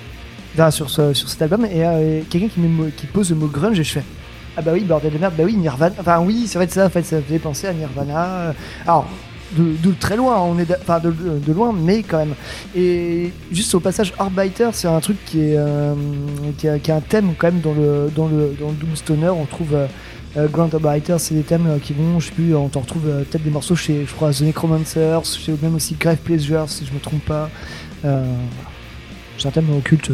enfin, 0.53 0.71
sur, 0.71 0.89
ce, 0.89 1.13
sur 1.13 1.27
cet 1.27 1.41
album, 1.41 1.65
et 1.65 1.85
euh, 1.85 2.21
quelqu'un 2.29 2.47
qui, 2.47 2.61
qui 2.95 3.07
pose 3.07 3.29
le 3.31 3.35
mot 3.35 3.47
grunge, 3.47 3.79
et 3.79 3.83
je 3.83 3.91
fais. 3.91 4.03
Ah 4.57 4.61
bah 4.63 4.71
oui, 4.73 4.81
bordel 4.81 5.13
de 5.13 5.17
merde, 5.19 5.35
bah 5.37 5.43
oui, 5.45 5.55
Nirvana. 5.55 5.93
Enfin 5.99 6.19
oui, 6.19 6.45
c'est 6.47 6.57
vrai 6.57 6.65
de 6.65 6.71
ça, 6.71 6.87
en 6.87 6.89
fait, 6.89 7.03
ça 7.03 7.21
faisait 7.21 7.37
penser 7.39 7.67
à 7.67 7.73
Nirvana. 7.73 8.25
euh, 8.25 8.51
Alors, 8.87 9.05
de, 9.55 9.75
de 9.81 9.93
très 9.93 10.17
loin, 10.17 10.41
on 10.41 10.57
est 10.59 10.65
d'a- 10.65 10.77
enfin 10.81 10.99
de, 10.99 11.11
de- 11.11 11.37
de 11.39 11.53
loin, 11.53 11.71
mais 11.73 12.01
quand 12.03 12.17
même. 12.17 12.33
Et 12.75 13.31
juste 13.51 13.73
au 13.75 13.79
passage, 13.79 14.13
Orbiter, 14.19 14.69
c'est 14.73 14.87
un 14.87 14.99
truc 14.99 15.17
qui 15.25 15.39
est 15.41 15.55
euh, 15.57 15.93
qui, 16.57 16.67
a, 16.67 16.79
qui 16.79 16.91
un 16.91 16.99
thème 17.01 17.33
quand 17.37 17.47
même 17.51 17.61
dans 17.61 17.73
le 17.73 18.09
dans 18.15 18.27
le 18.27 18.55
dans 18.59 18.69
le 18.69 18.73
Doomstoner. 18.73 19.29
On 19.29 19.45
trouve 19.45 19.73
euh, 19.75 20.47
Grand 20.49 20.73
Orbiter, 20.73 21.15
c'est 21.19 21.35
des 21.35 21.43
thèmes 21.43 21.79
qui 21.83 21.93
vont, 21.93 22.19
je 22.19 22.27
sais 22.27 22.33
plus, 22.33 22.53
on 22.55 22.67
t'en 22.67 22.81
retrouve 22.81 23.03
peut-être 23.03 23.43
des 23.43 23.49
morceaux 23.51 23.75
chez, 23.75 24.05
je 24.05 24.13
crois, 24.13 24.31
The 24.33 24.41
Necromancers, 24.41 25.23
chez 25.23 25.53
même 25.61 25.75
aussi 25.75 25.95
Grave 25.99 26.17
Pleasure, 26.17 26.65
si 26.67 26.85
je 26.85 26.91
me 26.93 26.99
trompe 26.99 27.23
pas. 27.25 27.49
C'est 28.03 29.47
un 29.47 29.51
thème 29.51 29.69
occulte. 29.77 30.11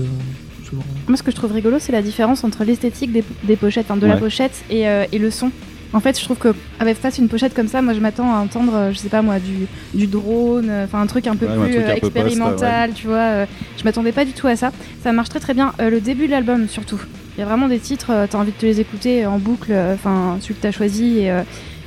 Souvent. 0.74 0.84
Moi, 1.08 1.18
ce 1.18 1.24
que 1.24 1.32
je 1.32 1.36
trouve 1.36 1.52
rigolo, 1.52 1.78
c'est 1.80 1.92
la 1.92 2.02
différence 2.02 2.44
entre 2.44 2.64
l'esthétique 2.64 3.12
des, 3.12 3.24
des 3.44 3.56
pochettes, 3.56 3.88
de 3.96 4.08
la 4.08 4.18
pochette 4.18 4.64
et, 4.70 4.88
euh, 4.88 5.06
et 5.12 5.20
le 5.20 5.32
son. 5.32 5.52
En 5.94 6.00
fait, 6.00 6.18
je 6.20 6.24
trouve 6.26 6.38
que 6.40 6.56
avec 6.80 6.98
face 6.98 7.20
une 7.20 7.30
pochette 7.30 7.54
comme 7.54 7.68
ça, 7.68 7.82
moi, 7.84 7.94
je 7.94 8.00
m'attends 8.00 8.34
à 8.34 8.40
entendre, 8.40 8.74
euh, 8.74 8.92
je 8.92 8.98
sais 8.98 9.10
pas 9.10 9.22
moi, 9.22 9.38
du, 9.40 9.68
du 9.94 10.08
drone, 10.08 10.68
euh, 10.70 10.86
enfin 10.86 11.00
un 11.02 11.06
truc 11.06 11.28
un 11.28 11.36
peu 11.36 11.46
Ouais, 11.46 11.70
plus 11.70 11.78
un 11.78 11.84
peu 11.84 11.90
expérimental, 11.92 12.94
tu 12.94 13.08
vois. 13.08 13.46
je 13.78 13.84
m'attendais 13.84 14.12
pas 14.12 14.26
du 14.26 14.32
tout 14.34 14.48
à 14.48 14.56
ça. 14.56 14.72
Ça 15.04 15.12
marche 15.12 15.30
très 15.30 15.40
très 15.40 15.54
bien. 15.54 15.74
Le 15.80 16.02
début 16.02 16.26
de 16.26 16.32
l'album, 16.32 16.68
surtout. 16.68 17.00
Il 17.38 17.40
y 17.40 17.44
a 17.44 17.46
vraiment 17.46 17.68
des 17.68 17.80
titres, 17.80 18.28
t'as 18.30 18.38
envie 18.38 18.52
de 18.52 18.58
te 18.58 18.66
les 18.66 18.80
écouter 18.80 19.26
en 19.26 19.38
boucle. 19.40 19.74
Enfin, 19.94 20.38
celui 20.42 20.56
que 20.56 20.62
t'as 20.62 20.72
choisi 20.72 21.20
et. 21.20 21.32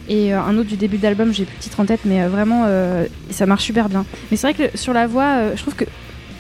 et 0.09 0.35
euh, 0.35 0.41
un 0.41 0.57
autre 0.57 0.69
du 0.69 0.77
début 0.77 0.99
de 0.99 1.03
l'album, 1.03 1.33
j'ai 1.33 1.45
plus 1.45 1.55
le 1.57 1.61
titre 1.63 1.81
en 1.81 1.85
tête, 1.87 2.01
mais 2.05 2.23
euh, 2.23 2.29
vraiment, 2.29 2.65
euh, 2.67 3.07
ça 3.31 3.47
marche 3.47 3.65
super 3.65 3.89
bien. 3.89 4.05
Mais 4.31 4.37
c'est 4.37 4.53
vrai 4.53 4.69
que 4.71 4.77
sur 4.77 4.93
la 4.93 5.07
voix, 5.07 5.55
je 5.55 5.61
trouve 5.63 5.75
que 5.75 5.85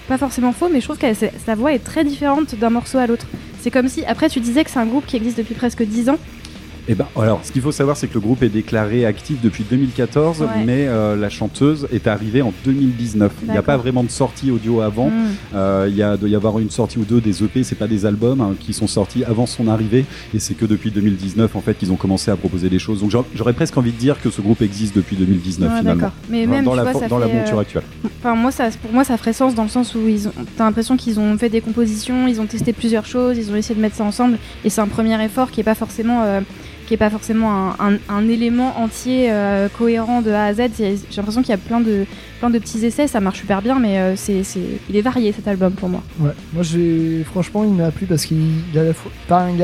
pas 0.06 0.18
forcément 0.18 0.52
faux, 0.52 0.68
mais 0.68 0.80
je 0.80 0.86
trouve 0.86 0.98
que 0.98 1.06
sa 1.14 1.54
voix 1.54 1.72
est 1.72 1.84
très 1.84 2.04
différente 2.04 2.54
d'un 2.54 2.70
morceau 2.70 2.98
à 2.98 3.06
l'autre. 3.06 3.26
C'est 3.60 3.70
comme 3.70 3.88
si, 3.88 4.04
après, 4.04 4.28
tu 4.28 4.40
disais 4.40 4.64
que 4.64 4.70
c'est 4.70 4.78
un 4.78 4.86
groupe 4.86 5.06
qui 5.06 5.16
existe 5.16 5.38
depuis 5.38 5.54
presque 5.54 5.82
10 5.82 6.10
ans. 6.10 6.18
Eh 6.88 6.94
ben, 6.94 7.06
alors, 7.20 7.40
ce 7.42 7.50
qu'il 7.50 7.62
faut 7.62 7.72
savoir, 7.72 7.96
c'est 7.96 8.06
que 8.06 8.14
le 8.14 8.20
groupe 8.20 8.42
est 8.44 8.48
déclaré 8.48 9.04
actif 9.06 9.38
depuis 9.42 9.64
2014, 9.68 10.42
Ouais. 10.42 10.46
mais 10.64 10.86
euh, 10.86 11.16
la 11.16 11.28
chanteuse 11.28 11.88
est 11.92 12.06
arrivée 12.06 12.42
en 12.42 12.52
2019. 12.64 13.32
Il 13.42 13.50
n'y 13.50 13.56
a 13.56 13.62
pas 13.62 13.76
vraiment 13.76 14.04
de 14.04 14.10
sortie 14.10 14.52
audio 14.52 14.80
avant. 14.82 15.08
Mm. 15.08 15.12
Euh, 15.56 15.86
Il 15.90 15.96
y 15.96 16.02
a 16.02 16.16
doit 16.16 16.28
y 16.28 16.34
avoir 16.36 16.58
une 16.60 16.70
sortie 16.70 16.98
ou 16.98 17.04
deux 17.04 17.20
des 17.20 17.42
EP, 17.42 17.64
c'est 17.64 17.74
pas 17.74 17.88
des 17.88 18.06
albums 18.06 18.40
hein, 18.40 18.54
qui 18.60 18.72
sont 18.72 18.86
sortis 18.86 19.24
avant 19.24 19.46
son 19.46 19.66
arrivée, 19.68 20.04
et 20.34 20.38
c'est 20.38 20.54
que 20.54 20.64
depuis 20.64 20.90
2019 20.92 21.56
en 21.56 21.60
fait 21.60 21.74
qu'ils 21.76 21.90
ont 21.92 21.96
commencé 21.96 22.30
à 22.30 22.36
proposer 22.36 22.68
des 22.68 22.78
choses. 22.78 23.00
Donc 23.00 23.10
j'aurais- 23.34 23.52
presque 23.52 23.76
envie 23.78 23.92
de 23.92 23.98
dire 23.98 24.20
que 24.20 24.30
ce 24.30 24.40
groupe 24.40 24.62
existe 24.62 24.94
depuis 24.94 25.16
2019 25.16 25.70
Ouais, 25.72 25.78
finalement. 25.80 26.10
Mais 26.28 26.44
Dans- 26.46 26.52
même, 26.52 26.64
dans 26.64 26.74
la, 26.74 26.84
vois, 26.84 27.08
dans 27.08 27.18
la 27.18 27.26
fait, 27.26 27.34
monture 27.34 27.58
euh, 27.58 27.62
actuelle. 27.62 27.82
Enfin, 28.20 28.34
moi, 28.34 28.50
ça, 28.52 28.68
pour 28.82 28.92
moi, 28.92 29.02
ça 29.02 29.16
ferait 29.16 29.32
sens 29.32 29.54
dans 29.54 29.62
le 29.64 29.68
sens 29.68 29.94
où 29.94 30.06
ils 30.08 30.28
ont, 30.28 30.32
t'as 30.56 30.64
l'impression 30.64 30.96
qu'ils 30.96 31.18
ont 31.18 31.36
fait 31.38 31.48
des 31.48 31.60
compositions, 31.60 32.26
ils 32.28 32.40
ont 32.40 32.46
testé 32.46 32.72
plusieurs 32.72 33.06
choses, 33.06 33.38
ils 33.38 33.50
ont 33.50 33.56
essayé 33.56 33.74
de 33.74 33.80
mettre 33.80 33.96
ça 33.96 34.04
ensemble, 34.04 34.38
et 34.64 34.70
c'est 34.70 34.80
un 34.80 34.86
premier 34.88 35.20
effort 35.24 35.50
qui 35.50 35.60
est 35.60 35.64
pas 35.64 35.74
forcément, 35.74 36.22
euh, 36.24 36.40
qui 36.86 36.94
est 36.94 36.98
pas 36.98 37.10
forcément 37.10 37.74
un, 37.80 38.28
élément 38.28 38.78
entier 38.80 39.30
euh, 39.30 39.68
cohérent 39.68 40.22
de 40.22 40.30
A 40.30 40.44
à 40.46 40.54
Z. 40.54 40.70
J'ai 40.78 40.96
l'impression 41.16 41.42
qu'il 41.42 41.50
y 41.50 41.54
a 41.54 41.58
plein 41.58 41.80
de, 41.80 42.06
petits 42.58 42.84
essais, 42.86 43.08
ça 43.08 43.20
marche 43.20 43.40
super 43.40 43.60
bien, 43.60 43.78
mais 43.78 43.98
euh, 43.98 44.14
il 44.88 44.96
est 44.96 45.02
varié 45.02 45.32
cet 45.32 45.48
album 45.48 45.72
pour 45.72 45.88
moi. 45.88 46.02
Moi 46.18 46.32
franchement 47.24 47.64
il 47.64 47.72
m'a 47.72 47.90
plu 47.90 48.06
parce 48.06 48.24
qu'il 48.24 48.38
a, 48.76 48.84
la 48.84 48.94
fois- 48.94 49.10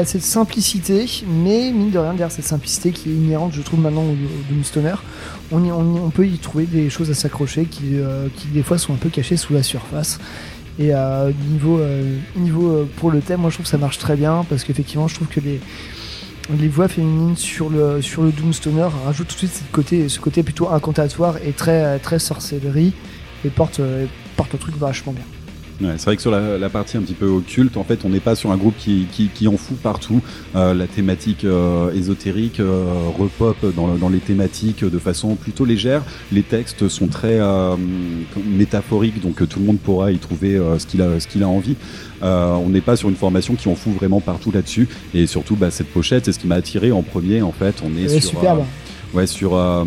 cette 0.05 0.23
simplicité, 0.23 1.07
mais 1.27 1.71
mine 1.73 1.91
de 1.91 1.99
rien 1.99 2.11
derrière 2.11 2.33
cette 2.33 2.45
simplicité 2.45 2.91
qui 2.91 3.11
est 3.11 3.15
inhérente 3.15 3.53
je 3.55 3.63
trouve 3.63 3.81
maintenant 3.81 4.03
au, 4.03 4.13
au 4.13 4.53
Doomstoner, 4.53 4.95
on, 5.53 5.63
on, 5.71 6.11
peut 6.11 6.27
y 6.27 6.39
trouver 6.39 6.67
des 6.67 6.91
choses 6.91 7.11
à 7.11 7.15
s'accrocher 7.15 7.67
qui, 7.67 7.97
euh, 7.97 8.29
qui 8.37 8.49
des 8.49 8.63
fois 8.63 8.79
sont 8.79 8.93
un 8.95 8.97
peu 8.97 9.11
cachées 9.11 9.37
sous 9.37 9.53
la 9.53 9.63
surface. 9.63 10.19
Et 10.79 10.91
niveau, 11.51 11.81
niveau 12.35 12.89
pour 12.97 13.11
le 13.11 13.21
thème, 13.21 13.41
moi 13.43 13.51
je 13.51 13.57
trouve 13.57 13.67
que 13.67 13.71
ça 13.71 13.77
marche 13.77 13.99
très 13.99 14.17
bien 14.17 14.45
parce 14.49 14.65
qu'effectivement 14.65 15.07
je 15.07 15.15
trouve 15.15 15.29
que 15.29 15.39
les, 15.39 15.61
les 16.51 16.69
voix 16.69 16.89
féminines 16.89 17.37
sur 17.37 17.71
le, 17.71 18.03
sur 18.03 18.23
le 18.23 18.33
Doomstoner 18.33 18.89
rajoutent 19.05 19.29
tout 19.29 19.35
de 19.35 19.39
suite 19.39 19.53
ce 19.53 19.73
côté, 19.73 20.09
ce 20.09 20.19
côté 20.19 20.43
plutôt 20.43 20.69
incantatoire 20.71 21.37
et 21.45 21.53
très, 21.53 21.99
très 21.99 22.19
sorcellerie 22.19 22.93
et 23.45 23.51
portent, 23.51 23.81
euh, 23.81 24.07
portent 24.37 24.53
le 24.53 24.59
truc 24.59 24.77
vachement 24.77 25.13
bien. 25.13 25.25
Ouais, 25.83 25.95
c'est 25.97 26.05
vrai 26.05 26.17
que 26.17 26.23
sur 26.23 26.31
la, 26.31 26.59
la 26.59 26.69
partie 26.69 26.97
un 26.97 27.01
petit 27.01 27.15
peu 27.15 27.27
occulte, 27.27 27.77
en 27.77 27.83
fait, 27.83 28.05
on 28.05 28.09
n'est 28.09 28.21
pas 28.21 28.37
sur 28.37 28.53
un 28.53 28.57
groupe 28.57 28.77
qui, 28.79 29.07
qui, 29.11 29.29
qui 29.29 29.49
en 29.49 29.57
fout 29.57 29.77
partout. 29.77 30.21
Euh, 30.55 30.75
la 30.75 30.87
thématique 30.87 31.45
euh, 31.45 31.93
ésotérique 31.93 32.61
euh, 32.61 32.85
repop 33.19 33.57
dans, 33.75 33.89
dans 33.97 34.09
les 34.09 34.21
thématiques 34.21 34.85
de 34.85 34.99
façon 34.99 35.35
plutôt 35.35 35.65
légère. 35.65 36.03
Les 36.31 36.43
textes 36.43 36.89
sont 36.89 37.09
très 37.09 37.41
euh, 37.41 37.75
métaphoriques, 38.47 39.21
donc 39.21 39.47
tout 39.49 39.59
le 39.59 39.67
monde 39.67 39.79
pourra 39.79 40.13
y 40.13 40.19
trouver 40.19 40.55
euh, 40.55 40.79
ce 40.79 40.87
qu'il 40.87 41.03
a, 41.03 41.19
ce 41.19 41.27
qu'il 41.27 41.43
a 41.43 41.49
envie. 41.49 41.75
Euh, 42.23 42.53
on 42.53 42.69
n'est 42.69 42.81
pas 42.81 42.95
sur 42.95 43.09
une 43.09 43.17
formation 43.17 43.57
qui 43.57 43.69
en 43.69 43.75
fout 43.75 43.93
vraiment 43.95 44.21
partout 44.21 44.53
là-dessus. 44.53 44.89
Et 45.15 45.27
surtout, 45.27 45.57
bah, 45.57 45.73
cette 45.73 45.89
pochette, 45.89 46.27
c'est 46.27 46.33
ce 46.33 46.39
qui 46.39 46.47
m'a 46.47 46.55
attiré 46.57 46.93
en 46.93 47.03
premier. 47.03 47.43
En 47.43 47.53
fait, 47.53 47.83
on 47.85 47.89
est 47.97 48.03
Elle 48.03 48.13
est 48.13 48.21
sur 48.21 48.31
superbe. 48.31 48.63
Ouais, 49.15 49.27
sur, 49.27 49.55
euh, 49.57 49.85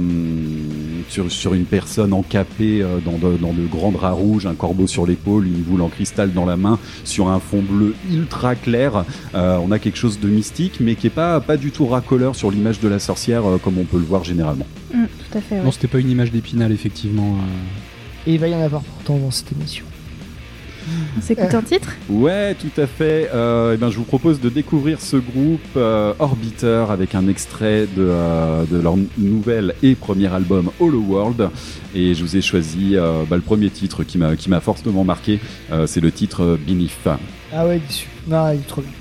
sur, 1.09 1.31
sur 1.31 1.53
une 1.55 1.65
personne 1.65 2.13
encapée 2.13 2.83
euh, 2.83 2.99
dans, 3.03 3.17
de, 3.17 3.37
dans 3.37 3.53
de 3.53 3.65
grands 3.65 3.91
draps 3.91 4.15
rouges, 4.19 4.45
un 4.45 4.53
corbeau 4.53 4.85
sur 4.85 5.07
l'épaule, 5.07 5.47
une 5.47 5.63
boule 5.63 5.81
en 5.81 5.89
cristal 5.89 6.31
dans 6.31 6.45
la 6.45 6.57
main, 6.57 6.77
sur 7.03 7.29
un 7.29 7.39
fond 7.39 7.63
bleu 7.67 7.95
ultra 8.11 8.53
clair. 8.53 9.03
Euh, 9.33 9.57
on 9.63 9.71
a 9.71 9.79
quelque 9.79 9.97
chose 9.97 10.19
de 10.19 10.27
mystique, 10.27 10.79
mais 10.79 10.93
qui 10.93 11.07
est 11.07 11.09
pas, 11.11 11.39
pas 11.41 11.57
du 11.57 11.71
tout 11.71 11.87
racoleur 11.87 12.35
sur 12.35 12.51
l'image 12.51 12.79
de 12.79 12.87
la 12.87 12.99
sorcière 12.99 13.45
euh, 13.49 13.57
comme 13.57 13.79
on 13.79 13.85
peut 13.85 13.97
le 13.97 14.03
voir 14.05 14.23
généralement. 14.23 14.67
Mm, 14.93 15.05
tout 15.05 15.37
à 15.37 15.41
fait. 15.41 15.55
ouais. 15.55 15.63
Non, 15.63 15.71
c'était 15.71 15.87
pas 15.87 15.99
une 15.99 16.11
image 16.11 16.31
d'épinal, 16.31 16.71
effectivement. 16.71 17.35
euh. 17.39 18.29
Et 18.29 18.33
il 18.35 18.39
va 18.39 18.47
y 18.47 18.53
en 18.55 18.61
avoir 18.61 18.83
pourtant 18.83 19.17
dans 19.17 19.31
cette 19.31 19.51
émission. 19.53 19.85
On 21.17 21.21
s'écoute 21.21 21.53
un 21.53 21.61
titre 21.61 21.89
Ouais, 22.09 22.53
tout 22.55 22.79
à 22.81 22.87
fait. 22.87 23.29
Euh, 23.33 23.73
eh 23.73 23.77
ben, 23.77 23.89
je 23.89 23.97
vous 23.97 24.03
propose 24.03 24.39
de 24.39 24.49
découvrir 24.49 25.01
ce 25.01 25.17
groupe 25.17 25.59
euh, 25.77 26.13
Orbiter 26.19 26.85
avec 26.89 27.15
un 27.15 27.27
extrait 27.27 27.81
de, 27.95 28.01
euh, 28.07 28.63
de 28.69 28.77
leur 28.79 28.95
nouvel 29.17 29.75
et 29.83 29.95
premier 29.95 30.27
album 30.33 30.69
Hollow 30.79 31.01
World. 31.01 31.49
Et 31.95 32.13
je 32.13 32.21
vous 32.23 32.35
ai 32.37 32.41
choisi 32.41 32.95
euh, 32.95 33.23
bah, 33.29 33.35
le 33.35 33.41
premier 33.41 33.69
titre 33.69 34.03
qui 34.03 34.17
m'a 34.17 34.35
qui 34.35 34.49
m'a 34.49 34.59
fortement 34.59 35.03
marqué. 35.03 35.39
Euh, 35.71 35.87
c'est 35.87 36.01
le 36.01 36.11
titre 36.11 36.57
Beneath. 36.67 36.91
Ah 37.53 37.65
ouais, 37.65 37.77
il 37.77 37.89
est 37.89 37.91
su- 37.93 38.07
Non, 38.27 38.51
il 38.51 38.59
est 38.59 38.67
trop 38.67 38.81
bien. 38.81 38.91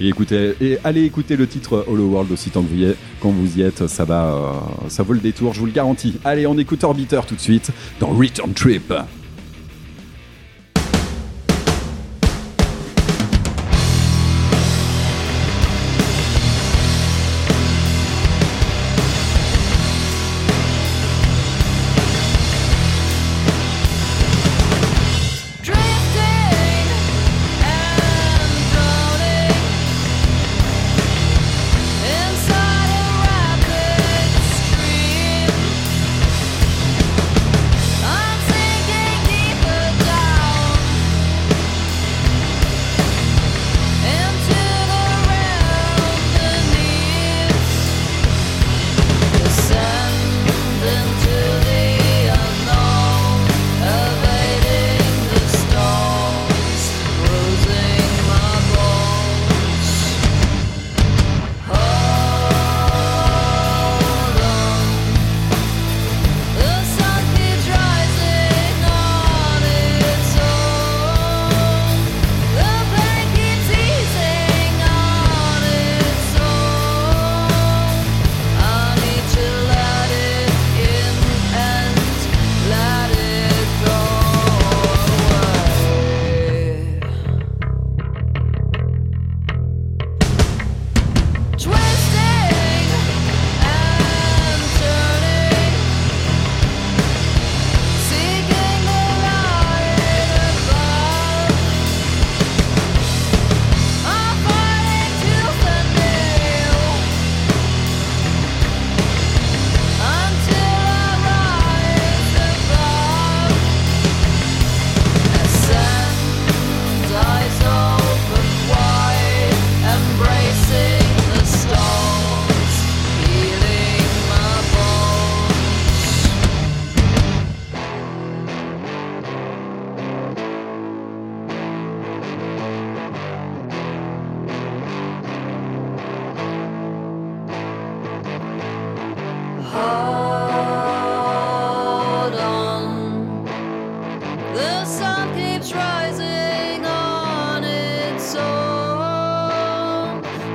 Et 0.00 0.08
écoutez, 0.08 0.54
et 0.60 0.78
allez 0.84 1.04
écouter 1.04 1.36
le 1.36 1.46
titre 1.46 1.84
Hollow 1.88 2.06
World 2.08 2.30
aussi 2.32 2.50
tant 2.50 2.62
que 2.62 2.68
vous 2.68 2.76
y 2.80 2.84
êtes. 2.84 2.96
Quand 3.20 3.30
vous 3.30 3.58
y 3.58 3.62
êtes, 3.62 3.86
ça 3.86 4.04
va, 4.04 4.24
euh, 4.26 4.88
ça 4.88 5.02
vaut 5.02 5.14
le 5.14 5.20
détour, 5.20 5.54
je 5.54 5.60
vous 5.60 5.66
le 5.66 5.72
garantis. 5.72 6.14
Allez, 6.24 6.46
on 6.46 6.58
écoute 6.58 6.84
Orbiter 6.84 7.20
tout 7.26 7.34
de 7.34 7.40
suite 7.40 7.70
dans 8.00 8.08
Return 8.08 8.52
Trip. 8.52 8.92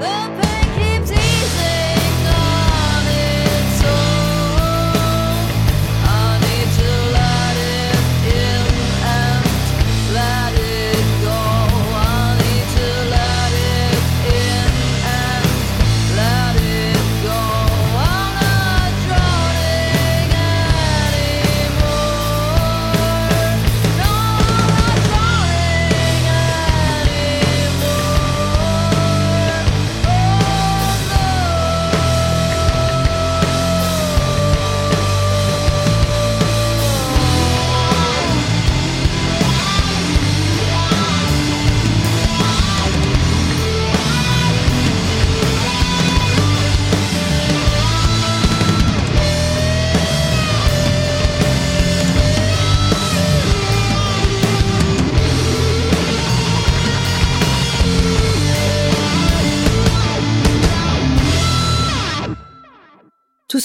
The 0.04 0.53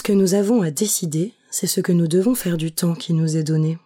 que 0.09 0.15
nous 0.15 0.33
avons 0.33 0.63
à 0.63 0.71
décider, 0.71 1.35
c'est 1.51 1.67
ce 1.67 1.83
que 1.83 1.93
nous 1.93 2.09
devons 2.09 2.35
faire 2.35 2.57
du 2.57 2.73
temps 2.73 2.95
qui 2.95 3.13
nous 3.13 3.37
est 3.37 3.43
donné. 3.43 3.77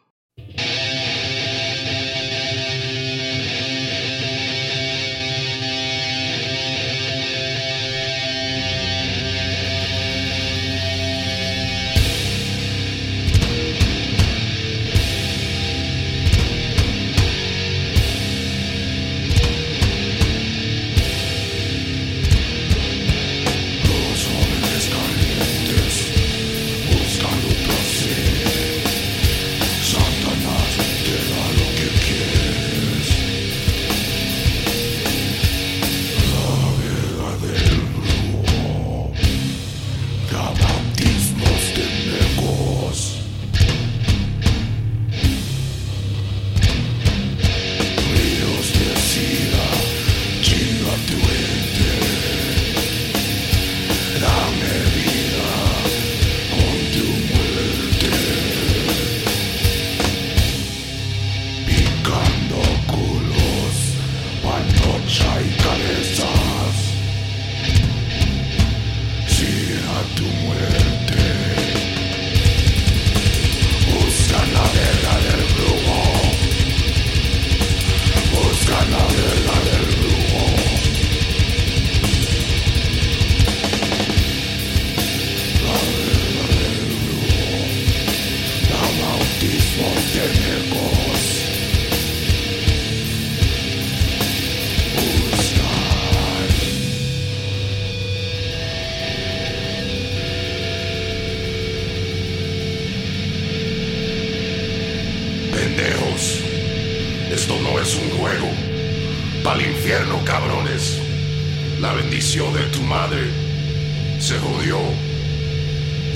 Se 114.33 114.39
jodió. 114.39 114.79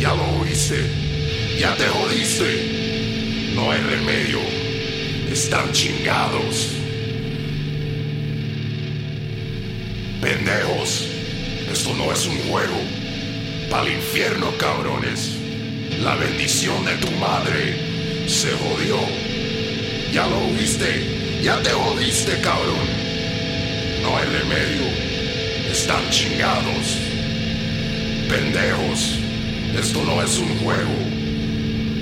Ya 0.00 0.14
lo 0.14 0.40
oíste. 0.40 0.80
Ya 1.60 1.74
te 1.76 1.86
jodiste. 1.86 3.52
No 3.54 3.70
hay 3.70 3.80
remedio. 3.80 4.38
Están 5.30 5.70
chingados. 5.72 6.68
Pendejos. 10.20 11.08
Esto 11.70 11.94
no 11.94 12.10
es 12.10 12.26
un 12.26 12.38
juego. 12.48 12.80
Pa'l 13.70 13.88
infierno, 13.88 14.50
cabrones. 14.56 15.32
La 16.02 16.14
bendición 16.14 16.84
de 16.86 16.94
tu 16.96 17.10
madre 17.12 18.26
se 18.28 18.50
jodió. 18.52 18.98
Ya 20.12 20.26
lo 20.26 20.38
oíste. 20.38 21.42
Ya 21.42 21.60
te 21.62 21.70
jodiste, 21.70 22.40
cabrón. 22.40 22.86
No 24.02 24.16
hay 24.16 24.26
remedio. 24.38 24.86
Están 25.70 26.08
chingados. 26.10 27.15
Pendejos. 28.28 29.18
Esto 29.78 30.02
no 30.04 30.20
es 30.22 30.38
un 30.38 30.58
juego. 30.58 30.96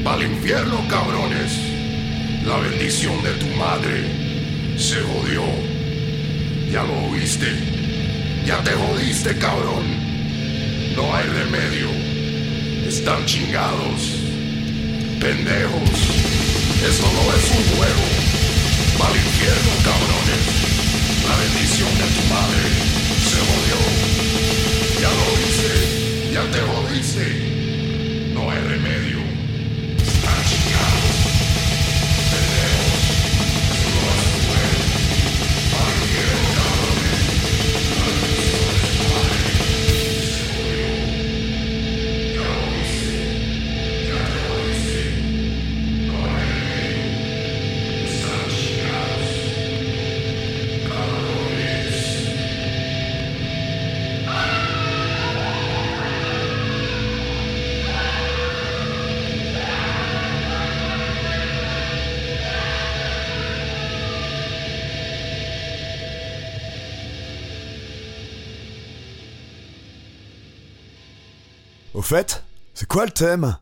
Pa'l 0.02 0.22
infierno, 0.22 0.82
cabrones. 0.88 1.52
La 2.46 2.56
bendición 2.58 3.22
de 3.22 3.32
tu 3.32 3.46
madre 3.56 4.04
se 4.78 4.96
jodió. 5.00 5.42
Ya 6.70 6.82
lo 6.84 7.10
oíste. 7.10 7.46
Ya 8.46 8.62
te 8.62 8.72
jodiste, 8.72 9.36
cabrón. 9.38 9.84
No 10.96 11.14
hay 11.14 11.26
remedio. 11.26 11.88
Están 12.86 13.24
chingados. 13.26 14.20
Pendejos. 15.20 15.90
Esto 16.88 17.06
no 17.16 17.24
es 17.36 17.44
un 17.50 17.76
juego. 17.76 18.04
Pa'l 18.98 19.16
infierno, 19.16 19.72
cabrones. 19.84 20.44
La 21.28 21.36
bendición 21.36 21.92
de 21.98 22.06
tu 22.14 22.22
madre 22.32 22.62
se 23.28 23.38
jodió. 23.48 23.78
Ya 25.00 25.08
lo 25.08 25.22
oíste. 25.34 26.03
Ya 26.34 26.42
te 26.50 26.58
jodiste. 26.58 28.32
No 28.34 28.50
hay 28.50 28.58
remedio. 28.58 29.23
Au 72.04 72.06
fait, 72.06 72.44
c'est 72.74 72.86
quoi 72.86 73.06
le 73.06 73.12
thème? 73.12 73.56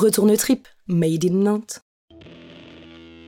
Retourne 0.00 0.34
trip, 0.34 0.66
made 0.88 1.26
in 1.26 1.34
Nantes. 1.34 1.82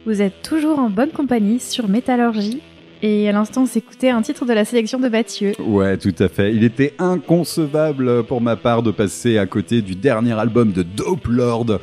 Vous 0.07 0.23
êtes 0.23 0.41
toujours 0.41 0.79
en 0.79 0.89
bonne 0.89 1.11
compagnie 1.11 1.61
sur 1.61 1.87
Métallurgie. 1.87 2.63
Et 3.03 3.29
à 3.29 3.33
l'instant, 3.33 3.65
on 3.65 3.67
s'écoutait 3.67 4.09
un 4.09 4.23
titre 4.23 4.47
de 4.47 4.55
la 4.55 4.65
sélection 4.65 4.99
de 4.99 5.09
Mathieu. 5.11 5.53
Ouais, 5.59 5.99
tout 5.99 6.15
à 6.19 6.29
fait. 6.29 6.55
Il 6.55 6.65
était 6.65 6.95
inconcevable 6.99 8.25
pour 8.25 8.41
ma 8.41 8.57
part 8.57 8.83
de 8.83 8.91
passer 8.91 9.37
à 9.37 9.45
côté 9.45 9.83
du 9.83 9.97
dernier 9.97 10.33
album 10.33 10.73
de 10.73 10.83
Dope 10.83 11.27
Lord 11.27 11.79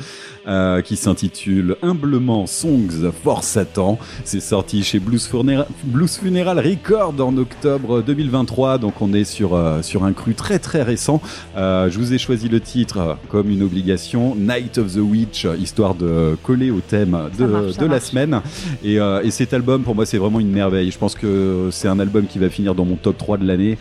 euh, 0.50 0.82
qui 0.82 0.96
s'intitule 0.96 1.78
humblement 1.82 2.48
Songs 2.48 3.12
for 3.24 3.44
Satan. 3.44 3.98
C'est 4.24 4.40
sorti 4.40 4.84
chez 4.84 5.00
Blues, 5.00 5.26
Funeral, 5.28 5.68
Blues 5.84 6.18
Funeral 6.18 6.60
Record 6.60 7.14
en 7.20 7.38
octobre 7.38 8.02
2023, 8.02 8.78
donc 8.80 9.02
on 9.02 9.14
est 9.14 9.24
sur, 9.24 9.54
euh, 9.56 9.82
sur 9.82 10.04
un 10.04 10.12
cru 10.14 10.34
très 10.34 10.60
très 10.60 10.82
récent. 10.82 11.22
Euh, 11.56 11.90
je 11.90 11.98
vous 12.00 12.14
ai 12.14 12.18
choisi 12.18 12.50
le 12.50 12.60
titre 12.60 13.18
comme 13.30 13.50
une 13.50 13.64
obligation, 13.64 14.36
Night 14.36 14.78
of 14.78 14.94
the 14.94 15.00
Witch, 15.00 15.46
histoire 15.60 15.96
de 15.96 16.36
coller 16.44 16.72
au 16.72 16.80
thème 16.80 17.18
de, 17.38 17.46
marche, 17.46 17.78
de 17.78 17.82
la 17.84 17.88
marche. 17.90 18.04
semaine. 18.04 18.42
Et, 18.84 18.96
et 18.96 19.32
cet 19.32 19.54
album, 19.54 19.84
pour 19.84 19.96
moi, 19.96 20.06
c'est 20.06 20.18
vraiment 20.18 20.40
une 20.40 20.52
merveille. 20.52 20.92
Je 20.92 20.98
pense 20.98 21.16
que 21.16 21.70
c'est 21.72 21.88
un 21.88 22.00
album 22.00 22.26
qui 22.26 22.40
va 22.40 22.50
finir 22.50 22.74
dans 22.76 22.86
mon 22.86 22.96
top 22.96 23.18
3 23.18 23.38
de 23.38 23.46
l'année. 23.46 23.78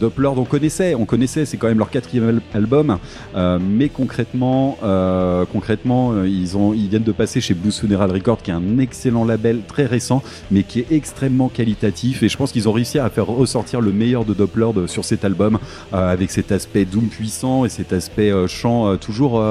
Doppler, 0.00 0.26
on 0.28 0.44
connaissait, 0.44 0.94
on 0.94 1.04
connaissait, 1.04 1.44
c'est 1.44 1.56
quand 1.56 1.68
même 1.68 1.78
leur 1.78 1.90
quatrième 1.90 2.28
al- 2.28 2.42
album. 2.54 2.98
Mais 3.60 3.88
concrètement, 3.88 4.78
euh, 4.96 5.44
concrètement, 5.50 6.12
euh, 6.12 6.28
ils 6.28 6.56
ont, 6.56 6.72
ils 6.72 6.88
viennent 6.88 7.02
de 7.02 7.12
passer 7.12 7.40
chez 7.40 7.54
Blues 7.54 7.78
Funeral 7.78 8.10
Record, 8.10 8.42
qui 8.42 8.50
est 8.50 8.54
un 8.54 8.78
excellent 8.78 9.24
label 9.24 9.60
très 9.66 9.86
récent, 9.86 10.22
mais 10.50 10.62
qui 10.62 10.80
est 10.80 10.86
extrêmement 10.90 11.48
qualitatif. 11.48 12.22
Et 12.22 12.28
je 12.28 12.36
pense 12.36 12.52
qu'ils 12.52 12.68
ont 12.68 12.72
réussi 12.72 12.98
à 12.98 13.08
faire 13.10 13.26
ressortir 13.26 13.80
le 13.80 13.92
meilleur 13.92 14.24
de 14.24 14.34
Doppler 14.34 14.86
sur 14.86 15.04
cet 15.04 15.24
album, 15.24 15.58
euh, 15.92 16.12
avec 16.12 16.30
cet 16.30 16.52
aspect 16.52 16.84
doom 16.84 17.06
puissant 17.06 17.64
et 17.64 17.68
cet 17.68 17.92
aspect 17.92 18.32
chant 18.48 18.96
toujours 18.96 19.42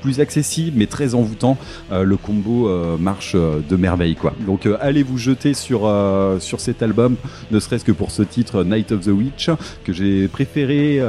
plus 0.00 0.20
accessible, 0.20 0.76
mais 0.78 0.86
très 0.86 1.14
envoûtant. 1.14 1.56
Le 1.90 2.16
combo 2.16 2.70
marche 2.98 3.34
de 3.34 3.76
merveille, 3.76 4.14
quoi. 4.14 4.34
Donc 4.46 4.68
allez 4.80 5.02
vous 5.02 5.18
jeter 5.18 5.54
sur 5.54 5.90
cet 6.40 6.82
album, 6.82 7.16
ne 7.50 7.58
serait-ce 7.60 7.84
que 7.84 7.92
pour 7.92 8.10
ce 8.10 8.22
titre 8.22 8.64
Night 8.64 8.92
of 8.92 9.00
the 9.00 9.08
Witch 9.08 9.50
que 9.84 9.92
j'ai 9.92 10.28
préféré 10.28 11.00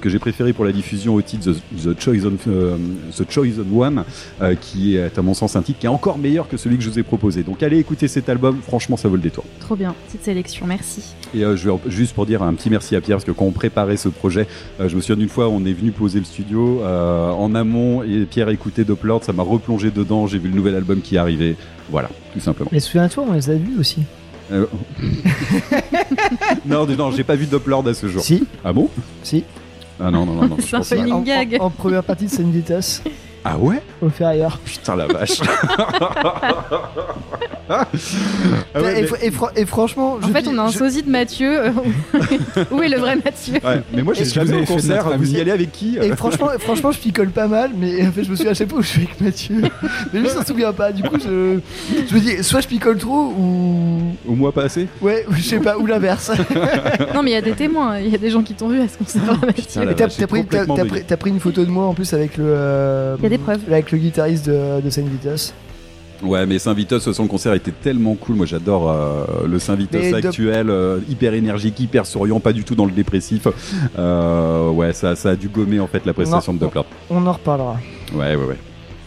que 0.00 0.08
j'ai 0.08 0.18
préféré 0.18 0.52
pour 0.52 0.64
la 0.64 0.72
diffusion 0.72 1.14
au 1.14 1.22
titre 1.22 1.52
The, 1.52 1.82
The 1.82 1.98
Chosen 2.14 2.36
euh, 2.48 2.76
The 3.16 3.30
Chosen 3.30 3.64
One, 3.74 4.04
euh, 4.42 4.54
qui 4.54 4.96
est 4.96 5.18
à 5.18 5.22
mon 5.22 5.34
sens 5.34 5.56
un 5.56 5.62
titre 5.62 5.78
qui 5.78 5.86
est 5.86 5.90
encore 5.90 6.18
meilleur 6.18 6.48
que 6.48 6.56
celui 6.56 6.76
que 6.76 6.82
je 6.82 6.90
vous 6.90 6.98
ai 6.98 7.02
proposé. 7.02 7.42
Donc 7.42 7.62
allez 7.62 7.78
écouter 7.78 8.08
cet 8.08 8.28
album, 8.28 8.58
franchement 8.62 8.96
ça 8.96 9.08
vaut 9.08 9.16
le 9.16 9.22
détour. 9.22 9.44
Trop 9.60 9.76
bien, 9.76 9.94
petite 10.08 10.24
sélection, 10.24 10.66
merci. 10.66 11.02
Et 11.34 11.44
euh, 11.44 11.56
je 11.56 11.64
vais 11.64 11.70
en- 11.70 11.80
juste 11.86 12.14
pour 12.14 12.26
dire 12.26 12.42
un 12.42 12.54
petit 12.54 12.70
merci 12.70 12.96
à 12.96 13.00
Pierre 13.00 13.16
parce 13.18 13.24
que 13.24 13.30
quand 13.32 13.44
on 13.46 13.52
préparait 13.52 13.96
ce 13.96 14.08
projet, 14.08 14.46
euh, 14.80 14.88
je 14.88 14.96
me 14.96 15.00
souviens 15.00 15.16
d'une 15.16 15.28
fois 15.28 15.48
on 15.48 15.64
est 15.64 15.72
venu 15.72 15.90
poser 15.92 16.18
le 16.18 16.24
studio 16.24 16.80
euh, 16.82 17.30
en 17.30 17.54
amont 17.54 18.02
et 18.02 18.24
Pierre 18.24 18.48
écoutait 18.48 18.84
Doppler, 18.84 19.16
ça 19.22 19.32
m'a 19.32 19.42
replongé 19.42 19.90
dedans, 19.90 20.26
j'ai 20.26 20.38
vu 20.38 20.48
le 20.48 20.54
nouvel 20.56 20.74
album 20.74 21.00
qui 21.00 21.16
arrivait. 21.18 21.56
Voilà, 21.90 22.08
tout 22.32 22.40
simplement. 22.40 22.70
Mais 22.72 22.80
souviens-toi, 22.80 23.24
on 23.28 23.32
les 23.32 23.50
a 23.50 23.54
vus 23.54 23.78
aussi. 23.78 24.00
Euh, 24.52 24.66
non, 26.66 26.86
non, 26.86 27.10
j'ai 27.12 27.24
pas 27.24 27.34
vu 27.36 27.46
Doppler 27.46 27.76
à 27.88 27.94
ce 27.94 28.08
jour. 28.08 28.22
Si, 28.22 28.44
Ah 28.64 28.72
bon? 28.72 28.88
Si. 29.22 29.44
Ah 30.02 30.10
non, 30.10 30.24
non, 30.26 30.34
non, 30.34 30.48
non. 30.48 30.56
C'est 30.82 30.96
un 30.96 31.00
running 31.02 31.12
En, 31.14 31.20
gag. 31.22 31.56
en- 31.60 31.64
en 31.66 31.70
première 31.70 32.02
partie 32.04 32.26
de 32.26 32.30
Sanitas, 32.30 33.02
Ah 33.44 33.56
ouais 33.58 33.80
au 34.02 34.08
Ferrière. 34.10 34.58
Putain 34.64 34.96
la 34.96 35.06
vache. 35.06 35.40
Ah 37.72 37.86
ouais, 38.82 38.98
et, 38.98 39.02
mais- 39.02 39.06
fr- 39.06 39.16
et 39.22 39.30
fr- 39.30 39.50
et 39.56 39.64
franchement, 39.64 40.14
En 40.20 40.26
je 40.26 40.32
fait, 40.32 40.42
dis- 40.42 40.48
on 40.52 40.58
a 40.58 40.62
un 40.62 40.70
je- 40.70 40.78
sosie 40.78 41.02
de 41.04 41.10
Mathieu. 41.10 41.66
euh, 41.66 41.70
Où 42.72 42.82
est 42.82 42.88
le 42.88 42.96
vrai 42.98 43.16
Mathieu? 43.24 43.54
Ouais, 43.64 43.82
mais 43.94 44.02
moi 44.02 44.12
j'ai 44.14 44.24
jamais 44.24 44.60
au 44.60 44.64
concert, 44.64 45.16
vous 45.16 45.32
y 45.34 45.40
allez 45.40 45.52
avec 45.52 45.70
qui? 45.70 45.96
Et 46.02 46.16
franchement, 46.16 46.48
franchement, 46.58 46.90
je 46.90 46.98
picole 46.98 47.28
pas 47.28 47.46
mal, 47.46 47.70
mais 47.78 48.04
en 48.06 48.10
fait, 48.10 48.24
je 48.24 48.30
me 48.30 48.34
suis 48.34 48.48
à 48.48 48.54
chaque 48.54 48.68
fois 48.70 48.80
où 48.80 48.82
je 48.82 48.88
suis 48.88 49.02
avec 49.02 49.20
Mathieu. 49.20 49.62
Mais 50.12 50.18
lui, 50.18 50.26
il 50.26 50.30
s'en 50.30 50.44
souvient 50.44 50.72
pas. 50.72 50.90
Du 50.90 51.02
coup, 51.04 51.16
je, 51.20 51.60
je 52.08 52.14
me 52.14 52.18
dis, 52.20 52.42
soit 52.42 52.60
je 52.60 52.66
picole 52.66 52.98
trop, 52.98 53.32
ou. 53.38 54.00
Au 54.28 54.32
mois 54.34 54.50
passé 54.52 54.88
Ouais, 55.00 55.24
ou 55.30 55.34
je 55.34 55.42
sais 55.42 55.60
pas, 55.60 55.78
ou 55.78 55.86
l'inverse. 55.86 56.32
Non, 57.14 57.22
mais 57.22 57.30
il 57.30 57.34
y 57.34 57.36
a 57.36 57.42
des 57.42 57.52
témoins. 57.52 57.98
Il 58.00 58.08
y 58.10 58.14
a 58.14 58.18
des 58.18 58.30
gens 58.30 58.42
qui 58.42 58.54
t'ont 58.54 58.68
vu 58.68 58.80
à 58.80 58.88
ce 58.88 58.98
concert. 58.98 59.22
Et 59.88 59.94
t'as 59.94 60.08
pris, 60.26 60.42
pris- 60.42 61.16
pris 61.16 61.30
une 61.30 61.40
photo 61.40 61.64
de 61.64 61.70
moi 61.70 61.86
en 61.86 61.94
plus 61.94 62.12
avec 62.14 62.36
le. 62.36 62.44
euh, 62.46 63.16
des 63.30 63.38
preuves. 63.38 63.60
Avec 63.68 63.90
le 63.92 63.98
guitariste 63.98 64.46
de, 64.46 64.80
de 64.80 64.90
Saint 64.90 65.02
Vitus. 65.02 65.54
Ouais, 66.22 66.44
mais 66.44 66.58
Saint-Vitus, 66.58 67.10
son 67.12 67.26
concert 67.26 67.54
était 67.54 67.70
tellement 67.70 68.14
cool. 68.14 68.36
Moi, 68.36 68.44
j'adore 68.44 68.90
euh, 68.90 69.24
le 69.48 69.58
Saint-Vitus 69.58 70.00
Mais 70.02 70.20
de- 70.20 70.26
actuel, 70.28 70.68
euh, 70.68 70.98
hyper 71.08 71.32
énergique, 71.32 71.80
hyper 71.80 72.04
souriant, 72.04 72.40
pas 72.40 72.52
du 72.52 72.62
tout 72.62 72.74
dans 72.74 72.84
le 72.84 72.92
dépressif. 72.92 73.46
Euh, 73.98 74.68
ouais, 74.70 74.92
ça, 74.92 75.16
ça 75.16 75.30
a 75.30 75.36
dû 75.36 75.48
gommer 75.48 75.80
en 75.80 75.86
fait 75.86 76.04
la 76.04 76.12
prestation 76.12 76.52
Non. 76.52 76.58
de 76.58 76.60
Doppler. 76.64 76.82
On 77.08 77.26
en 77.26 77.32
reparlera. 77.32 77.76
Ouais, 78.14 78.36
ouais, 78.36 78.44
ouais. 78.44 78.58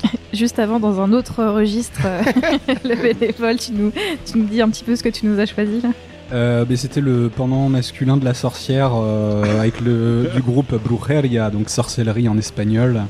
Juste 0.34 0.58
avant, 0.58 0.80
dans 0.80 1.00
un 1.02 1.14
autre 1.14 1.44
registre, 1.46 2.02
le 2.84 2.96
bénévole, 2.96 3.58
tu 3.58 3.72
nous, 3.74 3.92
tu 4.26 4.40
nous 4.40 4.46
dis 4.46 4.62
un 4.62 4.70
petit 4.70 4.84
peu 4.84 4.96
ce 4.96 5.04
que 5.04 5.10
tu 5.10 5.28
nous 5.28 5.40
as 5.40 5.46
choisi 5.46 5.82
là. 5.82 5.90
Euh, 6.32 6.66
mais 6.68 6.78
c'était 6.78 7.02
le 7.02 7.30
pendant 7.30 7.70
masculin 7.70 8.18
de 8.18 8.26
la 8.26 8.34
sorcière 8.34 8.92
euh, 8.96 9.60
avec 9.60 9.80
le 9.82 10.30
du 10.34 10.42
groupe 10.42 10.74
Brujeria, 10.84 11.52
donc 11.52 11.70
sorcellerie 11.70 12.28
en 12.28 12.38
espagnol, 12.40 12.96
euh, 12.98 13.02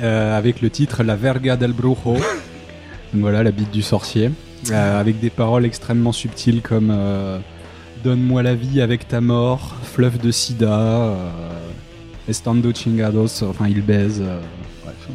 avec 0.00 0.60
le 0.60 0.70
titre 0.70 1.02
La 1.02 1.16
Verga 1.16 1.56
del 1.56 1.72
Brujo. 1.72 2.16
Voilà, 3.14 3.42
la 3.42 3.50
bite 3.50 3.70
du 3.70 3.80
sorcier, 3.80 4.30
euh, 4.70 5.00
avec 5.00 5.18
des 5.18 5.30
paroles 5.30 5.64
extrêmement 5.64 6.12
subtiles 6.12 6.60
comme 6.60 6.90
euh, 6.90 7.38
Donne-moi 8.04 8.42
la 8.42 8.54
vie 8.54 8.82
avec 8.82 9.08
ta 9.08 9.20
mort, 9.20 9.76
fleuve 9.82 10.18
de 10.18 10.30
sida, 10.30 10.78
euh, 10.78 11.30
estando 12.28 12.72
chingados, 12.72 13.42
enfin 13.42 13.66
il 13.68 13.82
baise. 13.82 14.22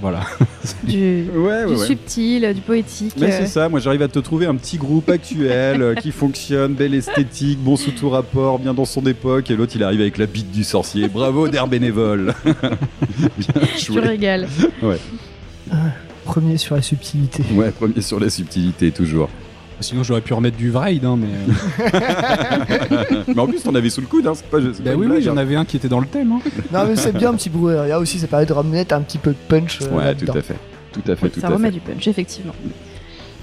Voilà. 0.01 0.21
Du, 0.83 1.25
Ouais, 1.35 1.65
du 1.65 1.73
ouais, 1.73 1.77
ouais. 1.79 1.85
subtil, 1.87 2.53
du 2.53 2.61
poétique. 2.61 3.13
Mais 3.17 3.31
euh, 3.33 3.37
c'est 3.41 3.47
ça, 3.47 3.67
moi 3.69 3.79
j'arrive 3.81 4.01
à 4.01 4.07
te 4.07 4.19
trouver 4.19 4.45
un 4.45 4.55
petit 4.55 4.77
groupe 4.77 5.09
actuel 5.09 5.81
euh, 5.81 5.93
qui 5.95 6.11
fonctionne, 6.11 6.73
belle 6.73 6.93
esthétique, 6.93 7.59
bon 7.59 7.75
sous 7.75 7.91
tout 7.91 8.09
rapport, 8.09 8.59
bien 8.59 8.73
dans 8.73 8.85
son 8.85 9.05
époque, 9.05 9.49
et 9.51 9.55
l'autre 9.55 9.73
il 9.75 9.83
arrive 9.83 10.01
avec 10.01 10.17
la 10.17 10.25
bite 10.25 10.51
du 10.51 10.63
sorcier. 10.63 11.07
Bravo 11.09 11.47
d'air 11.49 11.67
bénévole 11.67 12.33
Bien 12.45 13.61
Tu 13.77 13.93
joué. 13.93 14.01
régales. 14.01 14.47
Premier 16.25 16.57
sur 16.57 16.75
la 16.75 16.81
subtilité. 16.81 17.43
Ouais, 17.53 17.71
premier 17.71 18.01
sur 18.01 18.19
la 18.19 18.29
subtilité, 18.29 18.91
toujours. 18.91 19.29
Sinon 19.83 20.03
j'aurais 20.03 20.21
pu 20.21 20.33
remettre 20.33 20.57
du 20.57 20.71
Vraid, 20.71 21.03
hein, 21.05 21.17
mais. 21.19 21.27
euh, 21.93 23.23
mais 23.27 23.39
en 23.39 23.47
plus, 23.47 23.61
t'en 23.63 23.75
avais 23.75 23.89
sous 23.89 24.01
le 24.01 24.07
coude, 24.07 24.25
hein, 24.27 24.33
c'est 24.35 24.45
pas, 24.47 24.57
c'est 24.59 24.81
bah 24.83 24.91
pas 24.91 24.93
une 24.93 24.99
oui, 24.99 25.05
oui, 25.05 25.11
blague, 25.11 25.21
j'en 25.23 25.33
hein. 25.33 25.37
avais 25.37 25.55
un 25.55 25.65
qui 25.65 25.77
était 25.77 25.87
dans 25.89 25.99
le 25.99 26.07
thème. 26.07 26.31
Hein. 26.31 26.39
Non, 26.71 26.85
mais 26.87 26.95
c'est 26.95 27.11
bien 27.15 27.29
un 27.29 27.35
petit 27.35 27.49
brouhaha 27.49 27.99
aussi, 27.99 28.19
ça 28.19 28.27
permet 28.27 28.45
de 28.45 28.53
remettre 28.53 28.95
un 28.95 29.01
petit 29.01 29.17
peu 29.17 29.31
de 29.31 29.35
punch. 29.47 29.79
euh, 29.81 29.89
Ouais, 29.95 30.05
là-dedans. 30.05 30.33
tout 30.33 30.39
à 30.39 30.41
fait. 30.41 30.55
Tout 30.91 31.11
à 31.11 31.15
fait, 31.15 31.25
Oui, 31.25 31.31
tout 31.31 31.39
ça 31.39 31.47
à 31.47 31.49
remet 31.51 31.67
fait. 31.69 31.73
du 31.73 31.79
punch, 31.79 32.07
effectivement. 32.07 32.53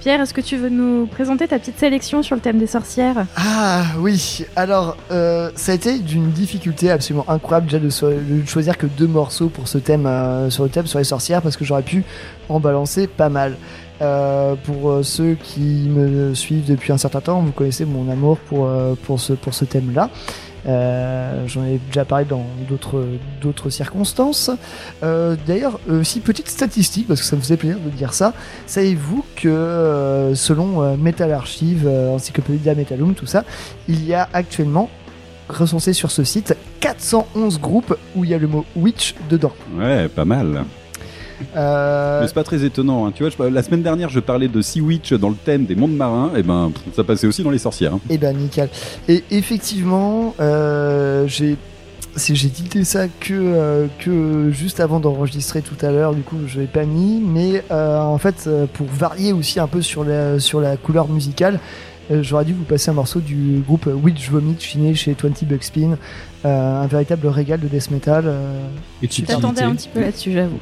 Pierre, 0.01 0.19
est-ce 0.23 0.33
que 0.33 0.41
tu 0.41 0.57
veux 0.57 0.71
nous 0.71 1.05
présenter 1.07 1.47
ta 1.47 1.59
petite 1.59 1.79
sélection 1.79 2.23
sur 2.23 2.35
le 2.35 2.41
thème 2.41 2.57
des 2.57 2.67
sorcières? 2.67 3.27
Ah 3.37 3.83
oui, 3.99 4.47
alors 4.57 4.97
euh, 5.11 5.51
ça 5.57 5.73
a 5.73 5.75
été 5.75 5.99
d'une 5.99 6.31
difficulté 6.31 6.91
absolument 6.91 7.27
incroyable 7.29 7.67
déjà 7.67 7.79
de, 7.81 7.91
so- 7.91 8.09
de 8.11 8.47
choisir 8.47 8.79
que 8.79 8.87
deux 8.87 9.07
morceaux 9.07 9.51
pour 9.51 9.69
ce 9.69 9.77
thème 9.77 10.07
euh, 10.07 10.49
sur 10.49 10.63
le 10.65 10.71
thème 10.71 10.87
sur 10.87 10.99
les 11.01 11.05
sorcières 11.05 11.43
parce 11.43 11.59
que 11.59 11.67
j'aurais 11.67 11.83
pu 11.83 12.03
en 12.49 12.61
balancer 12.61 13.09
pas 13.09 13.29
mal. 13.29 13.57
Euh, 14.01 14.55
pour 14.55 14.91
euh, 14.91 15.03
ceux 15.03 15.35
qui 15.35 15.89
me 15.89 16.35
suivent 16.35 16.67
depuis 16.67 16.93
un 16.93 16.99
certain 16.99 17.21
temps, 17.21 17.41
vous 17.41 17.53
connaissez 17.53 17.85
mon 17.85 18.11
amour 18.11 18.39
pour, 18.39 18.67
euh, 18.67 18.95
pour 19.05 19.21
ce, 19.21 19.35
pour 19.35 19.53
ce 19.53 19.65
thème-là. 19.65 20.11
J'en 20.67 21.65
ai 21.65 21.81
déjà 21.87 22.05
parlé 22.05 22.27
dans 22.27 22.45
d'autres 23.41 23.71
circonstances. 23.71 24.51
D'ailleurs, 25.03 25.81
aussi 25.89 26.21
petite 26.21 26.49
statistique 26.49 27.09
parce 27.09 27.21
que 27.21 27.27
ça 27.27 27.35
me 27.35 27.41
faisait 27.41 27.57
plaisir 27.57 27.79
de 27.83 27.89
dire 27.89 28.13
ça. 28.13 28.35
Savez-vous 28.67 29.25
que 29.37 30.33
selon 30.35 30.99
Metal 30.99 31.33
Archive, 31.33 31.89
Encyclopédia 31.89 32.75
Metallum, 32.75 33.15
tout 33.15 33.25
ça, 33.25 33.45
il 33.89 34.05
y 34.05 34.13
a 34.13 34.29
actuellement 34.35 34.91
recensé 35.49 35.95
sur 35.95 36.11
ce 36.11 36.25
site 36.25 36.55
411 36.81 37.59
groupes 37.59 37.97
où 38.15 38.25
il 38.25 38.31
y 38.31 38.35
a 38.35 38.39
le 38.39 38.47
mot 38.47 38.67
witch 38.77 39.15
dedans. 39.31 39.53
Ouais, 39.79 40.09
pas 40.09 40.27
mal. 40.27 40.65
Euh, 41.57 42.21
Mais 42.23 42.27
c'est 42.29 42.35
pas 42.35 42.45
très 42.45 42.65
étonnant. 42.65 43.07
hein. 43.07 43.13
Tu 43.15 43.23
vois, 43.23 43.31
je- 43.31 43.53
la 43.53 43.63
semaine 43.63 43.83
dernière, 43.83 44.09
je 44.09 44.21
parlais 44.21 44.49
de 44.49 44.61
Sea 44.63 44.81
Witch 44.81 45.13
dans 45.15 45.29
le 45.31 45.35
thème 45.37 45.65
des 45.65 45.75
mondes 45.75 45.97
marins. 45.97 46.31
Et 46.37 46.43
ben, 46.43 46.71
ça 46.95 47.05
passait 47.05 47.27
aussi 47.27 47.43
dans 47.43 47.51
les 47.51 47.59
sorcières. 47.59 47.95
hein. 47.95 48.01
Et 48.11 48.19
ben 48.19 48.37
nickel. 48.37 48.69
Et 49.09 49.25
effectivement, 49.31 50.35
euh, 50.41 51.27
j'ai 51.27 51.57
j'ai 52.17 52.49
tilté 52.49 52.83
ça 52.83 53.07
que, 53.07 53.33
euh, 53.33 53.87
que 54.01 54.51
juste 54.51 54.81
avant 54.81 54.99
d'enregistrer 54.99 55.63
tout 55.63 55.77
à 55.87 55.91
l'heure, 55.93 56.13
du 56.13 56.23
coup 56.23 56.37
je 56.49 56.59
l'ai 56.61 56.67
pas 56.67 56.85
mis, 56.85 57.21
mais 57.25 57.63
euh, 57.71 58.01
en 58.01 58.19
fait 58.19 58.51
pour 58.75 58.87
varier 58.89 59.33
aussi 59.33 59.61
un 59.61 59.69
peu 59.69 59.81
sur 59.81 60.03
la, 60.03 60.41
sur 60.41 60.61
la 60.61 60.77
couleur 60.77 61.09
musicale, 61.09 61.61
euh, 62.11 62.21
j'aurais 62.25 62.45
dû 62.45 62.53
vous 62.53 62.65
passer 62.65 62.91
un 62.91 62.95
morceau 62.95 63.21
du 63.21 63.61
groupe 63.65 63.87
Witch 64.03 64.29
Vomit 64.29 64.57
signé 64.59 64.93
chez 64.97 65.15
20 65.21 65.45
Buckspin, 65.45 65.97
un 66.49 66.87
véritable 66.87 67.27
régal 67.29 67.61
de 67.61 67.69
death 67.69 67.91
metal. 67.91 68.25
euh. 68.27 68.61
Et 69.03 69.09
tu 69.09 69.23
T'attendais 69.23 69.63
un 69.63 69.75
petit 69.75 69.89
peu 69.89 70.01
là-dessus, 70.01 70.33
j'avoue. 70.33 70.59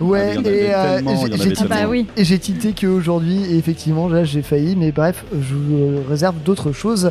Ouais, 0.00 0.34
Ah, 0.36 0.38
avait 0.38 0.56
et, 0.66 0.74
euh, 0.74 0.98
j'ai- 1.36 1.52
Ah 1.60 1.64
bah 1.68 1.76
oui. 1.88 2.06
tilté 2.38 2.72
qu'aujourd'hui, 2.78 3.42
et 3.50 3.56
effectivement, 3.58 4.08
là 4.08 4.24
j'ai 4.24 4.42
failli, 4.42 4.76
mais 4.76 4.92
bref, 4.92 5.24
je 5.32 5.54
vous 5.54 5.74
euh, 5.74 6.02
réserve 6.08 6.36
d'autres 6.44 6.72
choses. 6.72 7.10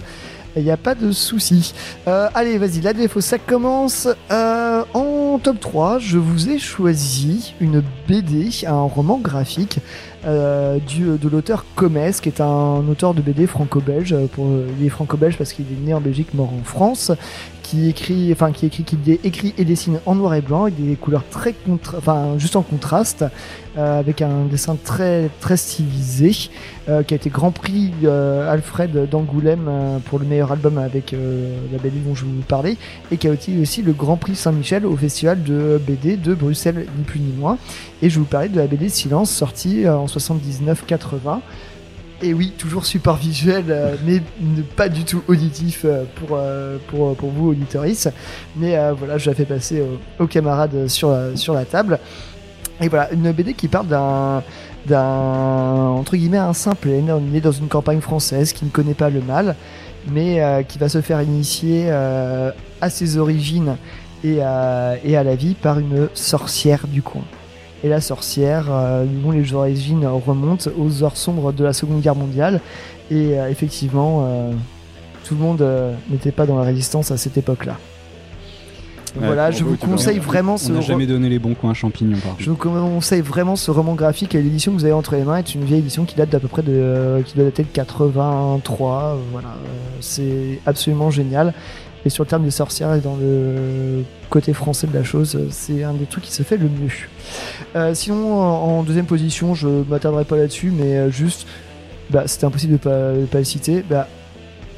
Il 0.58 0.64
n'y 0.64 0.72
a 0.72 0.78
pas 0.78 0.96
de 0.96 1.12
souci. 1.12 1.74
Euh, 2.08 2.30
allez, 2.34 2.58
vas-y, 2.58 2.80
la 2.80 2.94
défaut, 2.94 3.20
ça 3.20 3.38
commence. 3.38 4.08
Euh, 4.32 4.84
en 4.94 5.38
top 5.38 5.60
3, 5.60 6.00
je 6.00 6.18
vous 6.18 6.48
ai 6.50 6.60
choisi 6.60 7.54
une 7.60 7.84
BD, 8.08 8.50
un 8.66 8.80
roman 8.84 9.18
graphique 9.22 9.80
euh, 10.26 10.78
du, 10.80 11.04
de 11.22 11.28
l'auteur 11.28 11.66
Comes, 11.76 12.00
qui 12.22 12.30
est 12.30 12.40
un 12.40 12.88
auteur 12.90 13.14
de 13.14 13.22
BD 13.22 13.48
franco-belge. 13.48 14.14
euh, 14.14 14.28
Pour, 14.28 14.48
il 14.80 14.86
est 14.86 14.90
franco-belge 14.90 15.38
parce 15.38 15.52
qu'il 15.52 15.66
est 15.66 15.86
né 15.86 15.94
en 15.94 16.00
Belgique, 16.00 16.34
mort 16.34 16.54
en 16.58 16.64
France. 16.64 17.12
Qui 17.66 17.90
écrit, 17.90 18.32
enfin 18.32 18.52
qui 18.52 18.68
écrit, 18.68 18.84
qui 18.84 18.96
écrit 19.24 19.56
et 19.58 19.66
dessine 19.66 20.00
en 20.06 20.14
noir 20.14 20.36
et 20.36 20.42
blanc 20.42 20.66
avec 20.66 20.76
des 20.76 20.96
couleurs 20.96 21.24
très 21.32 21.56
enfin 21.98 22.38
juste 22.38 22.56
en 22.56 22.62
contraste, 22.62 23.26
euh, 23.76 24.00
avec 24.00 24.22
un 24.22 24.46
dessin 24.46 24.78
très 24.82 25.32
très 25.40 25.58
stylisé, 25.58 26.52
euh, 26.90 27.02
qui 27.02 27.16
a 27.16 27.18
été 27.18 27.32
Grand 27.32 27.50
Prix 27.50 27.92
euh, 28.04 28.52
Alfred 28.52 29.10
d'Angoulême 29.10 29.68
pour 30.06 30.20
le 30.20 30.26
meilleur 30.26 30.52
album 30.52 30.78
avec 30.78 31.14
la 31.14 31.80
BD 31.80 32.02
dont 32.06 32.14
je 32.14 32.26
vous 32.26 32.42
parler 32.48 32.78
et 33.10 33.18
qui 33.18 33.28
a 33.28 33.34
été 33.34 33.60
aussi 33.60 33.82
le 33.82 33.94
Grand 33.94 34.18
Prix 34.18 34.36
Saint-Michel 34.36 34.86
au 34.86 34.96
festival 34.96 35.42
de 35.42 35.82
BD 35.88 36.18
de 36.18 36.36
Bruxelles, 36.36 36.86
ni 36.96 37.04
plus 37.04 37.20
ni 37.20 37.34
moins. 37.34 37.58
Et 38.04 38.12
je 38.12 38.20
vous 38.20 38.26
parler 38.26 38.50
de 38.50 38.58
la 38.58 38.68
BD 38.68 38.90
Silence, 38.90 39.32
sortie 39.32 39.90
en 39.90 40.06
79-80. 40.06 41.40
Et 42.22 42.34
oui, 42.34 42.54
toujours 42.58 42.86
support 42.86 43.18
visuel, 43.18 43.66
euh, 43.70 43.96
mais 44.06 44.22
pas 44.76 44.88
du 44.88 45.04
tout 45.04 45.22
auditif 45.28 45.82
euh, 45.84 46.06
pour, 46.16 46.30
euh, 46.32 46.78
pour, 46.88 47.16
pour 47.16 47.30
vous, 47.30 47.50
auditoris. 47.50 48.08
Mais 48.56 48.78
voilà, 48.98 49.18
je 49.18 49.30
la 49.30 49.36
fais 49.36 49.46
passer 49.46 49.84
aux, 50.20 50.28
camarades 50.28 50.88
sur, 50.88 51.16
sur 51.36 51.54
la 51.54 51.66
table. 51.66 52.00
Et 52.82 52.88
voilà, 52.88 53.12
une 53.12 53.32
BD 53.32 53.54
qui 53.54 53.68
parle 53.68 53.88
d'un 53.88 54.44
d'un 54.86 55.02
entre 55.98 56.16
guillemets 56.16 56.38
un 56.38 56.54
simple 56.54 56.90
né 56.90 57.42
dans 57.42 57.52
une 57.52 57.68
campagne 57.68 58.02
française 58.02 58.54
qui 58.54 58.66
ne 58.66 58.70
connaît 58.70 58.94
pas 58.94 59.10
le 59.10 59.20
mal 59.20 59.56
mais 60.12 60.64
qui 60.68 60.78
va 60.78 60.90
se 60.90 61.02
faire 61.02 61.20
initier 61.24 61.90
à 61.90 62.90
ses 62.92 63.18
origines 63.18 63.78
et 64.24 64.44
à, 64.44 64.98
et 65.04 65.18
à 65.18 65.24
la 65.24 65.36
vie 65.36 65.56
par 65.56 65.80
une 65.80 66.08
sorcière 66.14 66.86
du 66.88 67.02
coin. 67.02 67.24
Et 67.86 67.88
la 67.88 68.02
sorcière, 68.02 68.66
euh, 68.70 69.06
dont 69.06 69.30
les 69.30 69.54
origines 69.54 70.08
remontent 70.08 70.72
aux 70.76 71.04
heures 71.04 71.18
sombres 71.18 71.54
de 71.54 71.64
la 71.64 71.72
Seconde 71.72 72.02
Guerre 72.02 72.16
mondiale. 72.16 72.60
Et 73.12 73.38
euh, 73.38 73.48
effectivement, 73.48 74.26
euh, 74.28 74.52
tout 75.24 75.36
le 75.36 75.42
monde 75.42 75.64
n'était 76.10 76.32
pas 76.32 76.48
dans 76.48 76.58
la 76.58 76.64
résistance 76.64 77.12
à 77.12 77.18
cette 77.18 77.38
époque-là. 77.38 77.78
Ouais, 79.16 79.28
voilà, 79.28 79.52
je 79.52 79.64
vous, 79.64 79.78
conseille 79.78 80.20
vraiment 80.20 80.58
ce 80.58 80.72
On 80.72 80.76
n'a 80.76 80.82
jamais 80.82 81.08
donné 81.08 81.30
les 81.30 81.40
bons 81.40 81.54
coins 81.54 81.74
champignons, 81.74 82.18
par 82.18 82.36
je 82.38 82.50
vous 82.50 82.58
conseille 82.58 83.22
vraiment 83.22 83.56
ce 83.56 83.72
roman 83.72 83.96
graphique 83.96 84.36
et 84.36 84.42
l'édition 84.42 84.74
que 84.74 84.78
vous 84.78 84.84
avez 84.84 84.94
entre 84.94 85.16
les 85.16 85.24
mains 85.24 85.38
est 85.38 85.56
une 85.56 85.64
vieille 85.64 85.80
édition 85.80 86.04
qui 86.04 86.16
date 86.16 86.30
d'à 86.30 86.40
peu 86.40 86.50
près 86.50 86.64
de 86.64 86.74
euh, 86.74 87.22
qui 87.22 87.36
doit 87.36 87.46
dater 87.46 87.64
de 87.64 87.70
83 87.72 88.94
euh, 88.94 89.16
voilà 89.32 89.50
euh, 89.50 89.98
c'est 90.02 90.60
absolument 90.66 91.12
génial 91.12 91.54
et 92.06 92.10
sur 92.10 92.24
le 92.24 92.30
terme 92.30 92.44
des 92.44 92.52
sorcières 92.52 92.94
et 92.94 93.02
dans 93.02 93.16
le 93.16 94.04
côté 94.30 94.54
français 94.54 94.88
de 94.88 94.94
la 94.94 95.04
chose 95.04 95.38
c'est 95.50 95.84
un 95.84 95.94
des 95.94 96.06
trucs 96.06 96.24
qui 96.24 96.32
se 96.32 96.44
fait 96.44 96.58
le 96.58 96.70
mieux. 96.70 96.92
Euh, 97.76 97.94
sinon 97.94 98.40
en 98.40 98.84
deuxième 98.84 99.06
position 99.06 99.56
je 99.56 99.68
m'attarderai 99.68 100.26
pas 100.26 100.38
là-dessus 100.38 100.72
mais 100.72 100.98
euh, 100.98 101.10
juste 101.10 101.48
bah 102.10 102.24
c'était 102.28 102.46
impossible 102.46 102.74
de 102.74 102.78
pas, 102.78 103.14
de 103.14 103.26
pas 103.26 103.40
le 103.40 103.44
citer 103.44 103.84
bah 103.90 104.08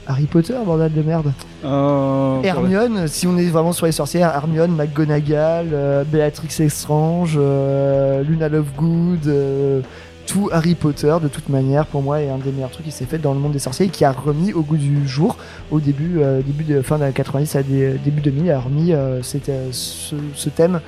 Harry 0.08 0.26
Potter 0.26 0.56
bordel 0.66 0.94
de 0.94 1.02
merde. 1.02 1.34
Euh, 1.66 2.42
Hermione, 2.42 3.08
si 3.08 3.28
on 3.28 3.38
est 3.38 3.46
vraiment 3.48 3.74
sur 3.74 3.86
les 3.86 3.92
sorcières, 3.92 4.34
Hermione, 4.34 4.72
McGonagall, 4.72 5.68
euh, 5.74 6.04
Bellatrix 6.06 6.50
Lestrange, 6.60 7.38
euh, 7.38 8.24
Luna 8.24 8.48
Lovegood, 8.48 9.84
tout 10.28 10.50
Harry 10.52 10.76
Potter 10.76 11.16
de 11.22 11.28
toute 11.28 11.50
manière 11.50 11.86
pour 11.88 12.02
moi 12.04 12.22
est 12.22 12.30
un 12.30 12.38
des 12.38 12.52
meilleurs 12.52 12.70
trucs 12.70 12.86
qui 12.86 12.92
s'est 12.92 13.06
fait 13.06 13.18
dans 13.18 13.34
le 13.34 13.40
monde 13.40 13.54
des 13.54 13.60
sorciers 13.60 13.88
et 13.88 13.90
qui 13.90 14.06
a 14.06 14.12
remis 14.12 14.54
au 14.54 14.62
goût 14.62 14.78
du 14.78 15.08
jour 15.08 15.38
au 15.72 15.80
début 15.80 16.20
euh, 16.22 16.42
début 16.42 16.64
de 16.66 16.82
fin 16.82 17.00
de 17.00 17.10
90 17.10 17.56
à 17.56 17.64
des- 17.64 17.94
début 17.98 18.22
2000 18.22 18.52
a 18.52 18.60
remis 18.60 18.94
euh, 18.94 19.22
euh, 19.50 19.70
ce, 19.72 20.50
thème 20.50 20.82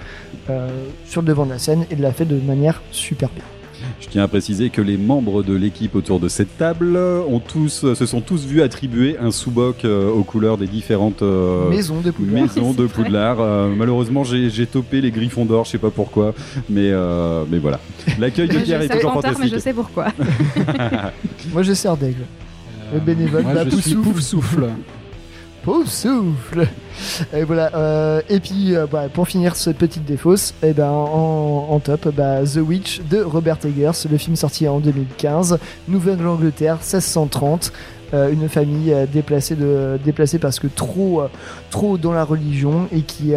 euh, 0.49 0.67
sur 1.05 1.21
le 1.21 1.27
devant 1.27 1.45
de 1.45 1.51
la 1.51 1.59
scène 1.59 1.85
et 1.89 1.95
l'a 1.95 2.11
fait 2.11 2.25
de 2.25 2.35
manière 2.39 2.81
super 2.91 3.29
bien. 3.29 3.43
Je 3.99 4.07
tiens 4.07 4.23
à 4.23 4.27
préciser 4.27 4.69
que 4.69 4.81
les 4.81 4.97
membres 4.97 5.43
de 5.43 5.53
l'équipe 5.53 5.95
autour 5.95 6.19
de 6.19 6.27
cette 6.27 6.57
table 6.57 6.97
ont 6.97 7.39
tous, 7.39 7.93
se 7.93 8.05
sont 8.05 8.21
tous 8.21 8.45
vus 8.45 8.61
attribuer 8.61 9.17
un 9.19 9.31
sous-boc 9.31 9.85
euh, 9.85 10.09
aux 10.09 10.23
couleurs 10.23 10.57
des 10.57 10.67
différentes 10.67 11.21
euh, 11.21 11.69
Maison 11.69 12.01
de 12.01 12.11
Poudlard. 12.11 12.41
maisons 12.43 12.73
de. 12.73 12.87
Poudlard. 12.87 13.37
Euh, 13.39 13.69
malheureusement, 13.75 14.23
j'ai 14.23 14.65
topé 14.65 15.01
les 15.01 15.11
Griffons 15.11 15.45
d'or, 15.45 15.65
je 15.65 15.71
sais 15.71 15.77
pas 15.77 15.91
pourquoi, 15.91 16.33
mais, 16.69 16.89
euh, 16.91 17.43
mais 17.49 17.59
voilà. 17.59 17.79
L'accueil 18.19 18.47
de 18.47 18.53
Je 18.53 18.59
Pierre 18.59 18.81
est 18.81 18.89
toujours 18.89 19.13
pas 19.13 19.21
tard, 19.21 19.31
mais 19.39 19.45
je 19.47 19.57
fantastique. 19.57 19.61
sais 19.61 19.73
pourquoi. 19.73 20.07
Moi 21.53 21.63
je 21.63 21.73
sers 21.73 21.95
d'aigle. 21.97 22.23
Le 22.93 22.99
bénévole 22.99 23.43
Moi, 23.43 23.53
je 23.65 23.69
pouf 23.69 23.81
suis 23.81 23.91
souffle. 23.91 24.09
pouf 24.11 24.19
souffle. 24.21 24.67
Pauvre 25.69 25.87
souffle 25.87 26.67
Et 27.31 27.43
voilà, 27.43 27.69
euh, 27.75 28.21
et 28.27 28.39
puis 28.39 28.75
euh, 28.75 28.87
bah, 28.91 29.03
pour 29.07 29.27
finir 29.27 29.55
cette 29.55 29.77
petite 29.77 30.03
défausse, 30.03 30.55
et 30.63 30.73
ben 30.73 30.89
en, 30.89 31.67
en 31.69 31.79
top, 31.79 32.07
bah, 32.07 32.41
The 32.41 32.57
Witch 32.57 33.01
de 33.07 33.21
Robert 33.21 33.59
Eggers, 33.63 33.91
le 34.09 34.17
film 34.17 34.35
sorti 34.35 34.67
en 34.67 34.79
2015, 34.79 35.59
Nouvelle-Angleterre, 35.87 36.77
1630. 36.77 37.71
Euh, 38.13 38.31
une 38.31 38.49
famille 38.49 38.93
euh, 38.93 39.05
déplacée, 39.05 39.55
de, 39.55 39.99
déplacée 40.03 40.39
parce 40.39 40.59
que 40.59 40.67
trop, 40.67 41.21
euh, 41.21 41.27
trop 41.69 41.97
dans 41.97 42.11
la 42.11 42.23
religion 42.23 42.87
et 42.91 43.01
qui, 43.01 43.33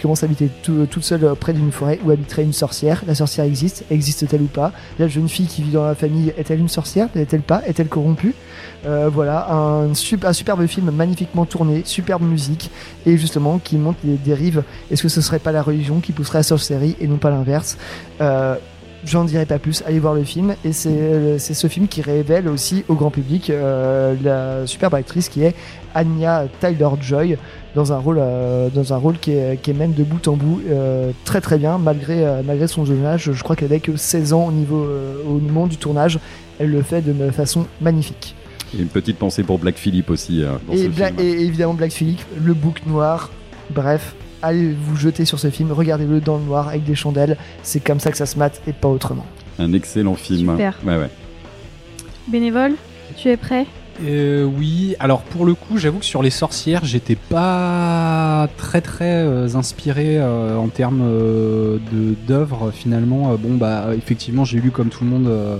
commence 0.00 0.22
à 0.22 0.26
habiter 0.26 0.48
tout- 0.62 0.86
toute 0.86 1.04
seule 1.04 1.34
près 1.38 1.52
d'une 1.52 1.72
forêt 1.72 1.98
où 2.04 2.10
habiterait 2.10 2.42
une 2.42 2.52
sorcière. 2.52 3.02
La 3.06 3.14
sorcière 3.14 3.44
existe, 3.44 3.84
existe-t-elle 3.90 4.42
ou 4.42 4.46
pas? 4.46 4.72
La 4.98 5.08
jeune 5.08 5.28
fille 5.28 5.46
qui 5.46 5.62
vit 5.62 5.70
dans 5.70 5.84
la 5.84 5.94
famille 5.94 6.32
est-elle 6.36 6.60
une 6.60 6.68
sorcière? 6.68 7.08
Est-elle 7.14 7.42
pas? 7.42 7.62
Est-elle 7.66 7.88
corrompue? 7.88 8.34
Voilà, 8.84 9.52
un, 9.52 9.94
sup- 9.94 10.24
un 10.24 10.32
superbe 10.32 10.66
film 10.66 10.90
magnifiquement 10.90 11.44
tourné, 11.44 11.82
superbe 11.84 12.22
musique, 12.22 12.70
et 13.06 13.16
justement 13.16 13.58
qui 13.58 13.76
montre 13.76 13.98
les 14.04 14.16
dérives. 14.16 14.64
Est-ce 14.90 15.02
que 15.02 15.08
ce 15.08 15.20
serait 15.20 15.38
pas 15.38 15.52
la 15.52 15.62
religion 15.62 16.00
qui 16.00 16.12
pousserait 16.12 16.38
à 16.38 16.42
sorcellerie 16.42 16.96
et 17.00 17.06
non 17.06 17.16
pas 17.16 17.30
l'inverse? 17.30 17.76
J'en 19.04 19.24
dirai 19.24 19.46
pas 19.46 19.58
plus, 19.58 19.82
allez 19.84 19.98
voir 19.98 20.14
le 20.14 20.22
film. 20.22 20.54
Et 20.64 20.72
c'est 20.72 21.38
c'est 21.38 21.54
ce 21.54 21.66
film 21.66 21.88
qui 21.88 22.02
révèle 22.02 22.46
aussi 22.48 22.84
au 22.88 22.94
grand 22.94 23.10
public 23.10 23.50
euh, 23.50 24.14
la 24.22 24.66
superbe 24.66 24.94
actrice 24.94 25.28
qui 25.28 25.42
est 25.42 25.54
Anya 25.94 26.44
Tyler-Joy 26.60 27.36
dans 27.74 27.92
un 27.92 27.98
rôle, 27.98 28.18
euh, 28.20 28.68
dans 28.68 28.92
un 28.92 28.96
rôle 28.96 29.18
qui, 29.18 29.32
est, 29.32 29.60
qui 29.60 29.72
est 29.72 29.74
même 29.74 29.92
de 29.92 30.04
bout 30.04 30.28
en 30.28 30.34
bout 30.36 30.60
euh, 30.70 31.10
très 31.24 31.40
très 31.40 31.58
bien 31.58 31.78
malgré, 31.78 32.24
euh, 32.24 32.42
malgré 32.44 32.68
son 32.68 32.84
jeune 32.84 33.04
âge. 33.04 33.30
Je 33.32 33.42
crois 33.42 33.56
qu'elle 33.56 33.68
avait 33.72 33.80
que 33.80 33.96
16 33.96 34.32
ans 34.34 34.46
au, 34.46 34.52
niveau, 34.52 34.84
euh, 34.84 35.16
au 35.26 35.38
moment 35.38 35.66
du 35.66 35.78
tournage. 35.78 36.18
Elle 36.60 36.70
le 36.70 36.82
fait 36.82 37.00
de 37.02 37.30
façon 37.32 37.66
magnifique. 37.80 38.36
Et 38.72 38.80
une 38.80 38.88
petite 38.88 39.18
pensée 39.18 39.42
pour 39.42 39.58
Black 39.58 39.76
Phillip 39.76 40.10
aussi. 40.10 40.44
euh, 40.44 40.52
dans 40.68 40.74
Et, 40.74 40.84
ce 40.84 40.88
Bla- 40.88 41.08
film. 41.08 41.18
et 41.20 41.30
évidemment 41.42 41.74
Black 41.74 41.90
Phillip, 41.92 42.20
le 42.42 42.54
bouc 42.54 42.86
noir. 42.86 43.30
Bref, 43.74 44.14
allez 44.42 44.72
vous 44.72 44.96
jeter 44.96 45.24
sur 45.24 45.38
ce 45.38 45.50
film, 45.50 45.72
regardez-le 45.72 46.20
dans 46.20 46.36
le 46.36 46.44
noir 46.44 46.68
avec 46.68 46.84
des 46.84 46.94
chandelles. 46.94 47.36
C'est 47.62 47.80
comme 47.80 48.00
ça 48.00 48.10
que 48.10 48.16
ça 48.16 48.26
se 48.26 48.38
mate 48.38 48.60
et 48.66 48.72
pas 48.72 48.88
autrement. 48.88 49.26
Un 49.58 49.72
excellent 49.72 50.14
film. 50.14 50.50
Super. 50.50 50.78
Ouais, 50.84 50.98
ouais. 50.98 51.10
Bénévole, 52.28 52.74
tu 53.16 53.28
es 53.28 53.36
prêt? 53.36 53.66
Euh, 54.02 54.44
oui, 54.44 54.96
alors 55.00 55.20
pour 55.20 55.44
le 55.44 55.54
coup, 55.54 55.76
j'avoue 55.76 55.98
que 55.98 56.04
sur 56.04 56.22
les 56.22 56.30
sorcières, 56.30 56.84
j'étais 56.84 57.14
pas 57.14 58.48
très 58.56 58.80
très 58.80 59.04
euh, 59.04 59.54
inspiré 59.54 60.16
euh, 60.18 60.56
en 60.56 60.68
termes 60.68 61.02
euh, 61.02 61.78
de 61.92 62.14
d'œuvres 62.26 62.70
finalement. 62.72 63.32
Euh, 63.32 63.36
bon 63.36 63.56
bah 63.56 63.88
effectivement, 63.96 64.44
j'ai 64.44 64.60
lu 64.60 64.70
comme 64.70 64.88
tout 64.88 65.04
le 65.04 65.10
monde 65.10 65.26
euh, 65.28 65.58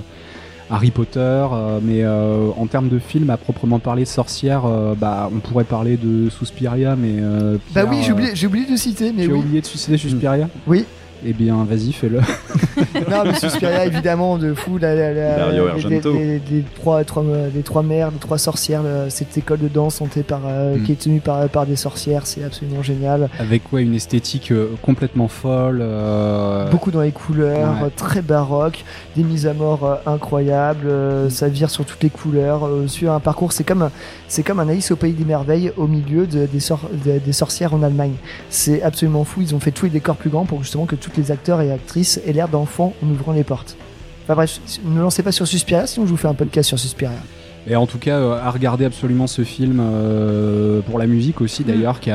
Harry 0.69 0.91
Potter, 0.91 1.19
euh, 1.19 1.79
mais 1.81 2.03
euh, 2.03 2.49
en 2.57 2.65
termes 2.67 2.89
de 2.89 2.99
film 2.99 3.29
à 3.29 3.37
proprement 3.37 3.79
parler 3.79 4.03
de 4.03 4.07
sorcières, 4.07 4.63
euh, 4.65 4.93
bah 4.95 5.29
on 5.33 5.39
pourrait 5.39 5.63
parler 5.63 5.97
de 5.97 6.29
Suspiria, 6.29 6.95
mais 6.95 7.15
euh, 7.19 7.57
Bah 7.73 7.83
oui, 7.89 7.97
j'ai 8.03 8.11
oublié, 8.47 8.65
de 8.69 8.75
citer, 8.75 9.11
mais 9.11 9.25
tu 9.25 9.29
as 9.31 9.33
oui. 9.33 9.39
oublié 9.39 9.61
de 9.61 9.65
suicider 9.65 9.97
Suspiria? 9.97 10.49
Oui. 10.67 10.85
Eh 11.25 11.31
bien, 11.33 11.63
vas-y, 11.63 11.93
fais-le. 11.93 12.19
non, 13.09 13.23
mais 13.25 13.33
Suspiria, 13.35 13.85
évidemment, 13.85 14.37
de 14.37 14.53
fou. 14.53 14.77
La, 14.77 14.93
la, 14.93 15.13
la- 15.13 15.35
Dario 15.37 15.65
les, 15.65 15.71
Argento. 15.71 16.13
les- 16.13 16.39
les 16.39 16.63
trois, 16.75 17.03
trois, 17.05 17.23
les 17.53 17.61
trois 17.61 17.81
mères, 17.83 18.11
les 18.11 18.17
trois 18.17 18.37
sorcières, 18.37 18.83
le- 18.83 19.09
cette 19.09 19.37
école 19.37 19.59
de 19.59 19.67
danse 19.69 20.01
par, 20.27 20.41
euh, 20.45 20.75
Mm. 20.75 20.83
qui 20.83 20.91
est 20.91 20.95
tenue 21.01 21.19
par, 21.21 21.47
par 21.49 21.65
des 21.65 21.75
sorcières, 21.77 22.25
c'est 22.27 22.43
absolument 22.43 22.83
génial. 22.83 23.29
Avec 23.39 23.71
ouais, 23.71 23.83
une 23.83 23.93
esthétique 23.95 24.51
euh, 24.51 24.67
complètement 24.81 25.27
folle. 25.29 25.79
euh, 25.81 26.69
Beaucoup 26.69 26.91
dans 26.91 27.01
les 27.01 27.11
couleurs, 27.11 27.77
Ouais. 27.81 27.85
euh, 27.87 27.89
très 27.95 28.21
baroque, 28.21 28.83
des 29.15 29.23
mises 29.23 29.47
à 29.47 29.53
mort 29.53 29.85
euh, 29.85 29.95
incroyables, 30.05 30.87
euh, 30.87 31.29
ça 31.29 31.47
vire 31.47 31.69
sur 31.69 31.85
toutes 31.85 32.03
les 32.03 32.09
couleurs, 32.09 32.65
euh, 32.67 32.87
sur 32.87 33.11
un 33.13 33.19
parcours, 33.21 33.53
c'est 33.53 33.63
comme, 33.63 33.89
c'est 34.27 34.43
comme 34.43 34.59
un 34.59 34.67
Alice 34.67 34.91
au 34.91 34.95
pays 34.97 35.13
des 35.13 35.25
merveilles 35.25 35.71
au 35.77 35.87
milieu 35.87 36.25
de- 36.27 36.45
des, 36.47 36.59
sor- 36.59 36.89
des- 36.91 37.19
des 37.19 37.33
sorcières 37.33 37.73
en 37.73 37.81
Allemagne. 37.83 38.13
C'est 38.49 38.81
absolument 38.81 39.23
fou, 39.23 39.41
ils 39.41 39.55
ont 39.55 39.59
fait 39.59 39.71
tous 39.71 39.85
les 39.85 39.91
décors 39.91 40.15
plus 40.17 40.29
grands 40.29 40.45
pour 40.45 40.61
justement 40.63 40.85
que 40.85 40.95
les 41.17 41.31
acteurs 41.31 41.61
et 41.61 41.71
actrices 41.71 42.19
aient 42.25 42.33
l'air 42.33 42.47
d'enfants 42.47 42.93
en 43.03 43.09
ouvrant 43.09 43.33
les 43.33 43.43
portes. 43.43 43.77
Enfin 44.23 44.35
bref, 44.35 44.59
ne 44.83 45.01
lancez 45.01 45.23
pas 45.23 45.31
sur 45.31 45.47
Suspiria, 45.47 45.85
sinon 45.85 46.05
je 46.05 46.11
vous 46.11 46.17
fais 46.17 46.27
un 46.27 46.33
podcast 46.33 46.69
sur 46.69 46.79
Suspiria. 46.79 47.19
Et 47.67 47.75
en 47.75 47.87
tout 47.87 47.97
cas, 47.97 48.17
euh, 48.17 48.39
à 48.43 48.51
regarder 48.51 48.83
absolument 48.85 49.27
ce 49.27 49.43
film 49.43 49.79
euh, 49.81 50.81
pour 50.81 50.99
la 50.99 51.07
musique 51.07 51.39
aussi 51.41 51.63
d'ailleurs, 51.63 51.99
qui, 51.99 52.09
est 52.09 52.13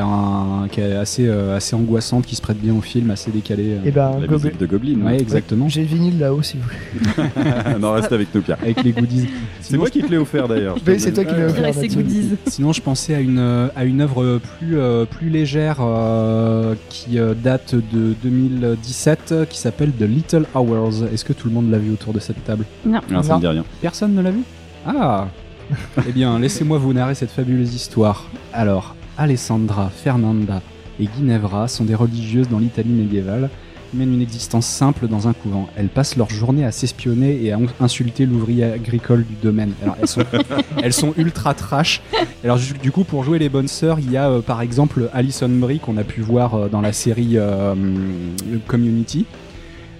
assez, 0.93 1.27
euh, 1.27 1.55
assez 1.57 1.75
angoissante, 1.75 2.25
qui 2.25 2.35
se 2.35 2.41
prête 2.41 2.57
bien 2.59 2.73
au 2.75 2.81
film, 2.81 3.09
assez 3.09 3.31
décalé. 3.31 3.73
euh. 3.73 3.85
Et 3.87 3.91
ben, 3.91 4.11
La 4.21 4.27
musique 4.27 4.57
de 4.59 4.65
Goblin. 4.65 5.01
Ouais, 5.01 5.19
exactement. 5.19 5.67
J'ai 5.67 5.81
le 5.81 5.87
vinyle 5.87 6.19
là-haut 6.19 6.41
si 6.43 6.57
vous 6.57 6.63
voulez. 6.63 7.79
non, 7.79 7.93
reste 7.93 8.11
avec 8.11 8.33
nous, 8.33 8.41
Pierre. 8.41 8.57
Avec 8.61 8.83
les 8.83 8.91
goodies. 8.91 9.27
C'est 9.61 9.77
moi 9.77 9.89
qui 9.89 10.01
te 10.01 10.09
l'ai 10.09 10.17
offert 10.17 10.47
d'ailleurs. 10.47 10.75
c'est 10.97 11.13
toi 11.13 11.23
qui 11.25 11.33
l'as 11.35 11.47
offert. 11.69 11.87
goodies. 11.87 12.35
Sinon, 12.47 12.73
je 12.73 12.81
pensais 12.81 13.15
à 13.15 13.19
une, 13.19 13.69
à 13.75 13.85
une 13.85 14.01
œuvre 14.01 14.39
plus, 14.59 14.77
euh, 14.79 15.05
plus 15.05 15.29
légère 15.29 15.77
euh, 15.81 16.73
qui 16.89 17.19
euh, 17.19 17.33
date 17.33 17.75
de 17.75 18.13
2017 18.23 19.31
euh, 19.31 19.45
qui 19.45 19.57
s'appelle 19.59 19.91
The 19.91 20.03
Little 20.03 20.45
Hours. 20.55 21.03
Est-ce 21.13 21.23
que 21.25 21.33
tout 21.33 21.47
le 21.47 21.53
monde 21.53 21.69
l'a 21.71 21.77
vu 21.77 21.91
autour 21.91 22.13
de 22.13 22.19
cette 22.19 22.43
table? 22.43 22.65
Non. 22.85 22.99
Non, 23.09 23.21
ça 23.23 23.35
me 23.35 23.39
dit 23.41 23.47
rien. 23.47 23.63
Personne 23.81 24.13
ne 24.15 24.21
l'a 24.21 24.31
vu? 24.31 24.41
Ah 24.91 25.27
Eh 26.07 26.11
bien, 26.11 26.39
laissez-moi 26.39 26.77
vous 26.79 26.93
narrer 26.93 27.13
cette 27.15 27.29
fabuleuse 27.31 27.73
histoire. 27.75 28.25
Alors, 28.53 28.95
Alessandra, 29.17 29.89
Fernanda 29.89 30.61
et 30.99 31.07
Ginevra 31.15 31.67
sont 31.67 31.83
des 31.83 31.93
religieuses 31.95 32.49
dans 32.49 32.57
l'Italie 32.59 32.89
médiévale. 32.89 33.49
Elles 33.93 33.99
mènent 33.99 34.13
une 34.15 34.21
existence 34.21 34.65
simple 34.65 35.07
dans 35.07 35.27
un 35.27 35.33
couvent. 35.33 35.67
Elles 35.75 35.89
passent 35.89 36.15
leur 36.15 36.29
journée 36.29 36.65
à 36.65 36.71
s'espionner 36.71 37.43
et 37.43 37.51
à 37.51 37.57
in- 37.57 37.65
insulter 37.81 38.25
l'ouvrier 38.25 38.63
agricole 38.63 39.25
du 39.25 39.35
domaine. 39.41 39.73
Alors, 39.83 39.95
elles 40.01 40.07
sont, 40.07 40.21
elles 40.83 40.93
sont 40.93 41.13
ultra 41.17 41.53
trash. 41.53 42.01
Alors, 42.43 42.57
du 42.81 42.91
coup, 42.91 43.03
pour 43.03 43.23
jouer 43.23 43.37
les 43.39 43.49
bonnes 43.49 43.67
sœurs, 43.67 43.99
il 43.99 44.11
y 44.11 44.17
a 44.17 44.29
euh, 44.29 44.41
par 44.41 44.61
exemple 44.61 45.09
Alison 45.13 45.49
Brie 45.49 45.79
qu'on 45.79 45.97
a 45.97 46.03
pu 46.03 46.21
voir 46.21 46.55
euh, 46.55 46.67
dans 46.67 46.81
la 46.81 46.93
série 46.93 47.33
euh, 47.37 47.75
Community, 48.67 49.25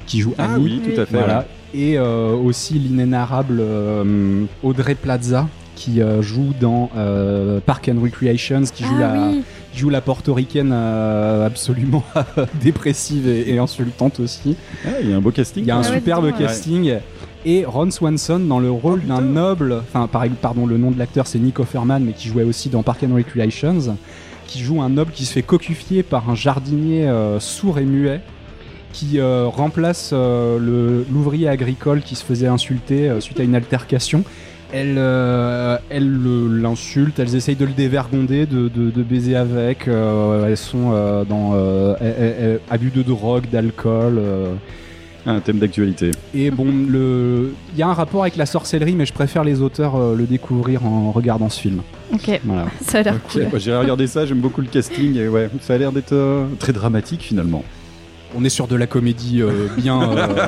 qui 0.08 0.20
joue 0.22 0.34
Ah 0.38 0.54
Annie. 0.56 0.64
oui, 0.64 0.82
tout 0.94 1.02
à 1.02 1.06
fait. 1.06 1.18
Voilà. 1.18 1.46
Et 1.74 1.98
euh, 2.00 2.32
aussi 2.36 2.74
l'inénarrable 2.76 3.58
euh, 3.60 4.44
Audrey 4.64 4.96
Plaza 4.96 5.48
qui 5.76 6.02
euh, 6.02 6.22
joue 6.22 6.52
dans 6.60 6.90
euh, 6.98 7.60
Park 7.66 7.90
and 7.94 8.02
Recreations, 8.02 8.64
qui 8.74 8.84
joue, 8.84 8.96
Ah 8.98 9.16
la, 9.16 9.28
oui. 9.30 9.44
qui 9.72 9.80
joue 9.80 9.90
la 9.90 10.02
portoricaine 10.02 10.72
euh, 10.74 11.46
absolument 11.46 12.04
dépressive 12.62 13.28
et, 13.30 13.54
et 13.54 13.60
insultante 13.60 14.20
aussi. 14.20 14.58
Ah, 14.86 14.90
il 15.02 15.10
y 15.10 15.14
a 15.14 15.18
un 15.18 15.22
beau 15.22 15.32
casting. 15.32 15.64
Il 15.64 15.68
y 15.68 15.72
a 15.72 15.78
un 15.78 15.82
Ah 15.82 15.84
superbe 15.84 16.26
ouais. 16.26 16.34
casting. 16.38 16.96
Et 17.46 17.64
Ron 17.66 17.92
Swanson 17.92 18.40
dans 18.40 18.60
le 18.60 18.70
rôle 18.70 19.02
d'un 19.06 19.22
noble, 19.22 19.74
enfin 19.76 20.08
par- 20.08 20.26
pardon, 20.42 20.66
le 20.66 20.78
nom 20.78 20.92
de 20.92 21.00
l'acteur 21.00 21.26
c'est 21.28 21.40
Nick 21.40 21.60
Offerman, 21.60 22.04
mais 22.04 22.12
qui 22.12 22.28
jouait 22.28 22.44
aussi 22.44 22.68
dans 22.68 22.84
Park 22.84 23.06
and 23.10 23.16
Recreations, 23.16 23.96
qui 24.48 24.60
joue 24.60 24.82
un 24.82 24.90
noble 24.90 25.12
qui 25.14 25.24
se 25.24 25.32
fait 25.32 25.44
cocufier 25.44 26.04
par 26.04 26.30
un 26.30 26.36
jardinier 26.36 27.08
euh, 27.08 27.40
sourd 27.40 27.80
et 27.80 27.86
muet, 27.86 28.20
qui 28.94 29.20
euh, 29.20 29.46
remplace 29.48 30.12
euh, 30.14 31.04
l'ouvrier 31.12 31.48
agricole 31.48 32.02
qui 32.02 32.16
se 32.16 32.24
faisait 32.24 32.48
insulter 32.48 33.10
euh, 33.10 33.20
suite 33.20 33.40
à 33.40 33.44
une 33.44 33.56
altercation. 33.56 34.24
Elle, 34.72 34.96
euh, 34.98 35.78
elle 35.90 36.08
le- 36.08 36.48
l'insulte, 36.60 37.18
elles 37.20 37.36
essayent 37.36 37.56
de 37.56 37.66
le 37.66 37.72
dévergonder, 37.72 38.46
de, 38.46 38.68
de- 38.68 38.92
de 38.92 39.04
baiser 39.04 39.36
avec. 39.36 39.88
euh, 39.88 40.48
elles 40.48 40.58
sont 40.58 40.92
euh, 40.94 41.24
dans 41.24 41.52
euh, 41.56 42.58
abus 42.70 42.92
de 42.92 43.02
drogue, 43.02 43.46
d'alcool. 43.52 44.18
euh, 44.20 44.54
Un 45.26 45.40
thème 45.40 45.58
d'actualité. 45.58 46.12
et 46.36 46.50
bon, 46.52 46.68
il 46.68 47.78
y 47.80 47.82
a 47.82 47.88
un 47.88 47.94
rapport 47.94 48.22
avec 48.22 48.36
la 48.38 48.46
sorcellerie, 48.46 48.94
mais 48.96 49.06
je 49.08 49.14
préfère 49.14 49.44
les 49.44 49.60
auteurs 49.62 49.96
euh, 49.96 50.16
le 50.16 50.26
découvrir 50.26 50.86
en 50.86 51.12
regardant 51.12 51.50
ce 51.50 51.60
film. 51.60 51.82
Ok, 52.14 52.40
Voilà. 52.46 52.68
ça 52.82 53.00
a 53.00 53.02
l'air 53.04 53.16
Ok, 53.16 53.42
cool. 53.50 53.60
J'irai 53.60 53.78
regarder 53.80 54.06
ça, 54.08 54.26
j'aime 54.28 54.40
beaucoup 54.40 54.62
le 54.62 54.68
casting. 54.68 55.16
Et 55.18 55.28
ouais, 55.28 55.50
ça 55.62 55.74
a 55.74 55.78
l'air 55.80 55.92
d'être 55.92 56.14
euh, 56.14 56.46
très 56.60 56.74
dramatique 56.74 57.22
finalement. 57.22 57.64
On 58.36 58.44
est 58.44 58.50
sur 58.50 58.68
de 58.68 58.76
la 58.76 58.88
comédie 58.88 59.42
euh, 59.42 59.68
bien. 59.78 60.02
euh, 60.12 60.48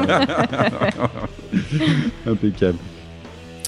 Impeccable. 2.27 2.77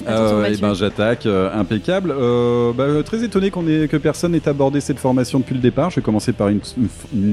Et 0.02 0.10
Mathieu. 0.10 0.58
ben 0.62 0.74
j'attaque, 0.74 1.26
euh, 1.26 1.50
impeccable. 1.54 2.12
Euh, 2.12 2.72
bah, 2.74 2.86
très 3.04 3.24
étonné 3.24 3.52
qu'on 3.52 3.68
ait, 3.68 3.88
que 3.88 3.98
personne 3.98 4.32
n'ait 4.34 4.48
abordé 4.48 4.82
cette 4.82 5.00
formation 5.00 5.40
depuis 5.40 5.56
le 5.56 5.62
départ. 5.62 5.90
Je 5.90 5.98
vais 5.98 6.02
commencer 6.02 6.34
par 6.34 6.50
une, 6.50 6.62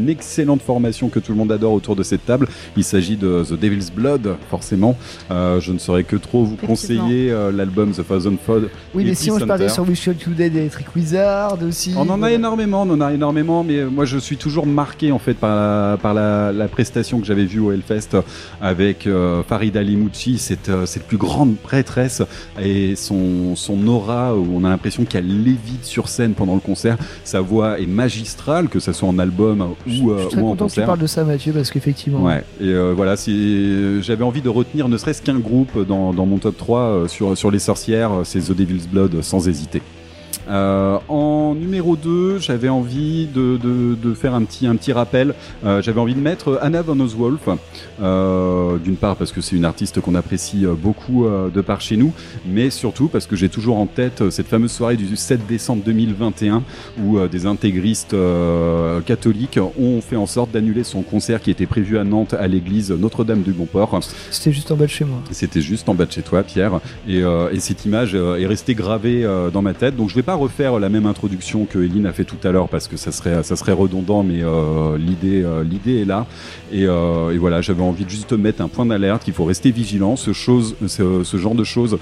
excellente 0.09 0.63
formation 0.63 1.09
que 1.09 1.19
tout 1.19 1.33
le 1.33 1.39
monde 1.39 1.53
adore 1.53 1.73
autour 1.73 1.97
de 1.97 2.03
cette 2.03 2.25
table. 2.27 2.49
Il 2.77 2.85
s'agit 2.85 3.17
de 3.17 3.45
The 3.45 3.55
Devil's 3.55 3.91
Blood, 3.91 4.37
forcément. 4.51 4.97
Euh, 5.31 5.61
je 5.61 5.73
ne 5.73 5.79
saurais 5.79 6.05
que 6.05 6.17
trop 6.17 6.45
vous 6.45 6.57
conseiller 6.57 7.31
euh, 7.31 7.53
l'album 7.53 7.93
The 7.93 8.07
Thousand 8.07 8.37
Fold. 8.45 8.71
Oui, 8.95 9.05
mais 9.05 9.15
je 9.15 9.45
parlais 9.45 9.65
Hunter. 9.65 9.75
sur 9.75 9.89
Wish 9.89 10.07
You 10.07 10.15
Today 10.15 10.51
d'Electric 10.51 10.95
Wizard 10.95 11.59
aussi. 11.67 11.95
On 11.97 12.09
en 12.09 12.23
a 12.23 12.31
énormément, 12.31 12.83
on 12.83 12.91
en 12.91 13.01
a 13.01 13.13
énormément, 13.13 13.65
mais 13.65 13.85
moi 13.85 14.05
je 14.05 14.19
suis 14.19 14.37
toujours 14.37 14.67
marqué 14.67 15.13
en 15.13 15.19
fait 15.19 15.35
par 15.35 15.55
la, 15.55 15.97
par 15.97 16.15
la, 16.15 16.53
la 16.53 16.69
prestation 16.69 17.21
que 17.21 17.27
j'avais 17.27 17.45
vue 17.45 17.61
au 17.61 17.73
Hellfest 17.73 18.17
avec 18.61 19.07
euh, 19.07 19.43
Farida 19.43 19.83
Limucci, 19.83 20.39
cette, 20.39 20.69
euh, 20.69 20.87
cette 20.87 21.07
plus 21.07 21.17
grande 21.17 21.57
prêtresse 21.57 22.23
et 22.63 22.97
son, 22.97 23.57
son 23.57 23.87
aura 23.87 24.35
où 24.37 24.47
on 24.55 24.65
a 24.65 24.69
l'impression 24.69 25.05
qu'elle 25.05 25.43
lévite 25.45 25.85
sur 25.85 26.09
scène 26.09 26.35
pendant 26.35 26.55
le 26.55 26.61
concert. 26.61 26.97
Sa 27.25 27.41
voix 27.41 27.79
est 27.81 27.87
magistrale, 27.87 28.69
que 28.69 28.81
ce 28.81 28.93
soit 28.93 29.09
en 29.09 29.19
album 29.19 29.61
ou, 29.61 29.91
Je 29.91 30.03
euh, 30.03 30.29
suis 30.29 30.39
en 30.39 30.43
content 30.43 30.67
que 30.67 30.71
tu 30.71 30.81
concert. 30.81 30.87
parles 30.87 30.99
de 30.99 31.07
ça, 31.07 31.25
Mathieu, 31.25 31.53
parce 31.53 31.71
qu'effectivement. 31.71 32.23
Ouais, 32.23 32.45
et 32.61 32.69
euh, 32.69 32.93
voilà, 32.97 33.15
j'avais 33.17 34.25
envie 34.25 34.43
de 34.43 34.49
retenir 34.49 34.89
ne 34.89 34.97
serait-ce 34.97 35.23
qu'un 35.23 35.39
groupe 35.39 35.87
dans, 35.87 36.13
dans 36.13 36.27
mon 36.27 36.39
top 36.39 36.57
3 36.57 36.81
euh, 36.81 37.09
sur, 37.09 37.37
sur 37.37 37.51
les 37.51 37.59
sorcières, 37.59 38.13
euh, 38.13 38.25
c'est 38.25 38.41
The 38.41 38.53
Devil's 38.53 38.87
Blood 38.87 39.15
euh, 39.15 39.23
sans 39.23 39.49
hésiter. 39.49 39.83
Euh, 40.49 40.99
en 41.51 41.55
numéro 41.57 41.97
2, 41.97 42.39
j'avais 42.39 42.69
envie 42.69 43.27
de, 43.27 43.57
de, 43.57 43.97
de 44.01 44.15
faire 44.15 44.35
un 44.35 44.45
petit, 44.45 44.67
un 44.67 44.77
petit 44.77 44.93
rappel. 44.93 45.35
Euh, 45.65 45.83
j'avais 45.83 46.01
envie 46.01 46.15
de 46.15 46.21
mettre 46.21 46.59
Anna 46.63 46.83
von 46.83 46.99
Oswolf, 47.01 47.49
euh, 48.01 48.79
d'une 48.79 48.97
part 48.97 49.17
parce 49.17 49.33
que 49.33 49.41
c'est 49.41 49.57
une 49.57 49.65
artiste 49.65 50.01
qu'on 50.01 50.15
apprécie 50.15 50.65
euh, 50.65 50.75
beaucoup 50.75 51.27
euh, 51.27 51.51
de 51.51 51.61
par 51.61 51.81
chez 51.81 51.97
nous, 51.97 52.13
mais 52.47 52.71
surtout 52.71 53.09
parce 53.09 53.27
que 53.27 53.35
j'ai 53.35 53.49
toujours 53.49 53.79
en 53.79 53.87
tête 53.87 54.21
euh, 54.23 54.31
cette 54.31 54.47
fameuse 54.47 54.71
soirée 54.71 54.97
du 54.97 55.17
7 55.17 55.47
décembre 55.49 55.83
2021 55.85 56.63
où 57.03 57.19
euh, 57.19 57.27
des 57.27 57.47
intégristes 57.47 58.15
euh, 58.15 59.01
catholiques 59.01 59.59
ont 59.79 60.01
fait 60.01 60.17
en 60.17 60.27
sorte 60.27 60.53
d'annuler 60.53 60.85
son 60.85 61.03
concert 61.03 61.43
qui 61.43 61.51
était 61.51 61.67
prévu 61.67 61.99
à 61.99 62.05
Nantes 62.05 62.35
à 62.35 62.47
l'église 62.47 62.93
Notre-Dame 62.93 63.43
du 63.43 63.53
Bon-Port. 63.53 64.01
C'était 64.31 64.53
juste 64.53 64.71
en 64.71 64.77
bas 64.77 64.85
de 64.87 64.91
chez 64.91 65.05
moi. 65.05 65.19
C'était 65.33 65.61
juste 65.61 65.89
en 65.89 65.95
bas 65.95 66.07
de 66.07 66.13
chez 66.13 66.23
toi, 66.23 66.45
Pierre, 66.45 66.81
et, 67.09 67.23
euh, 67.23 67.51
et 67.51 67.59
cette 67.59 67.85
image 67.85 68.13
euh, 68.15 68.37
est 68.39 68.47
restée 68.47 68.75
gravée 68.75 69.25
euh, 69.25 69.51
dans 69.51 69.63
ma 69.63 69.75
tête. 69.75 69.97
Donc 69.97 70.11
je 70.11 70.15
vais 70.15 70.23
pas 70.23 70.35
refaire 70.35 70.79
la 70.79 70.89
même 70.89 71.07
introduction 71.07 71.39
que 71.41 71.78
Eline 71.78 72.07
a 72.07 72.12
fait 72.12 72.24
tout 72.24 72.36
à 72.45 72.51
l'heure 72.51 72.68
parce 72.68 72.86
que 72.86 72.97
ça 72.97 73.12
serait 73.12 73.43
ça 73.43 73.57
serait 73.57 73.72
redondant, 73.72 74.22
mais 74.22 74.43
euh, 74.43 74.99
l'idée 74.99 75.43
euh, 75.43 75.64
l'idée 75.64 76.03
est 76.03 76.05
là. 76.05 76.26
Et, 76.72 76.86
euh, 76.86 77.30
et 77.30 77.38
voilà, 77.38 77.61
j'avais 77.61 77.82
envie 77.82 78.05
de 78.05 78.11
juste 78.11 78.32
mettre 78.32 78.62
un 78.62 78.68
point 78.68 78.86
d'alerte 78.86 79.24
qu'il 79.24 79.34
faut 79.34 79.45
rester 79.45 79.70
vigilant. 79.70 80.16
Ce 80.16 80.32
chose, 80.32 80.76
ce, 80.86 81.36
genre 81.36 81.55
de 81.55 81.64
choses 81.64 81.99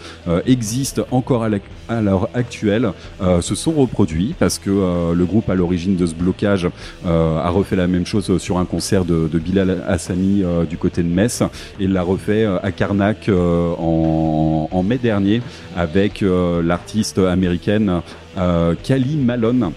existe 0.47 1.01
encore 1.11 1.45
à 1.45 2.01
l'heure 2.01 2.29
actuelle, 2.35 2.93
se 3.41 3.55
sont 3.55 3.73
reproduits 3.73 4.35
parce 4.39 4.59
que 4.59 4.71
le 5.15 5.25
groupe 5.25 5.49
à 5.49 5.55
l'origine 5.55 5.97
de 5.97 6.07
ce 6.07 6.15
blocage 6.15 6.69
a 7.07 7.49
refait 7.49 7.77
la 7.77 7.87
même 7.87 8.05
chose 8.05 8.39
sur 8.39 8.59
un 8.59 8.65
concert 8.65 9.05
de, 9.05 9.39
Bilal 9.39 9.85
Hassani 9.87 10.43
du 10.69 10.77
côté 10.77 11.03
de 11.03 11.09
Metz 11.09 11.43
et 11.79 11.87
l'a 11.87 12.03
refait 12.03 12.45
à 12.45 12.73
Karnak 12.73 13.31
en, 13.31 14.83
mai 14.83 14.99
dernier 14.99 15.41
avec 15.77 16.23
l'artiste 16.23 17.19
américaine 17.19 18.03
euh, 18.39 18.75
Kali 18.83 19.17
Malone. 19.17 19.73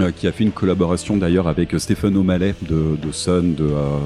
euh, 0.00 0.10
qui 0.10 0.26
a 0.26 0.32
fait 0.32 0.42
une 0.42 0.50
collaboration 0.50 1.16
d'ailleurs 1.16 1.46
avec 1.46 1.72
Stephen 1.78 2.16
O'Malley 2.16 2.56
de, 2.68 2.96
de 3.00 3.12
Sun, 3.12 3.54
de, 3.54 3.62
euh, 3.62 3.98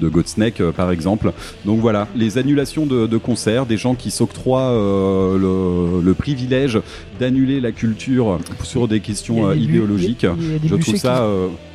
de 0.00 0.08
Godsnake 0.08 0.60
euh, 0.60 0.70
par 0.70 0.92
exemple. 0.92 1.32
Donc 1.64 1.80
voilà, 1.80 2.06
les 2.14 2.38
annulations 2.38 2.86
de, 2.86 3.08
de 3.08 3.16
concerts, 3.16 3.66
des 3.66 3.76
gens 3.76 3.96
qui 3.96 4.12
s'octroient 4.12 4.70
euh, 4.70 5.36
le, 5.36 6.00
le 6.00 6.14
privilège 6.14 6.78
d'annuler 7.18 7.60
la 7.60 7.72
culture 7.72 8.38
sur 8.62 8.86
des 8.86 9.00
questions 9.00 9.52
idéologiques. 9.52 10.24
des 10.24 10.68
Je 10.68 10.76
trouve 10.76 10.94
qui 10.94 10.98
ça 10.98 11.26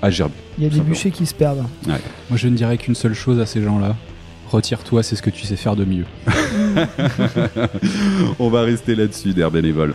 agérable. 0.02 0.34
Il 0.58 0.64
y 0.64 0.68
a 0.68 0.70
des 0.70 0.80
bûchers 0.80 1.12
qui 1.12 1.26
se 1.26 1.34
perdent. 1.34 1.66
Moi, 1.86 2.38
je 2.38 2.48
ne 2.48 2.56
dirais 2.56 2.78
qu'une 2.78 2.96
seule 2.96 3.16
chose 3.16 3.42
à 3.42 3.46
ces 3.46 3.62
gens-là. 3.62 3.98
Retire-toi, 4.48 5.04
c'est 5.04 5.18
ce 5.18 5.22
que 5.22 5.30
tu 5.32 5.46
sais 5.46 5.58
faire 5.58 5.76
de 5.76 5.84
mieux. 5.84 6.06
On 8.40 8.50
va 8.50 8.62
rester 8.62 8.96
là-dessus, 8.96 9.34
d'air 9.34 9.52
bénévole. 9.52 9.94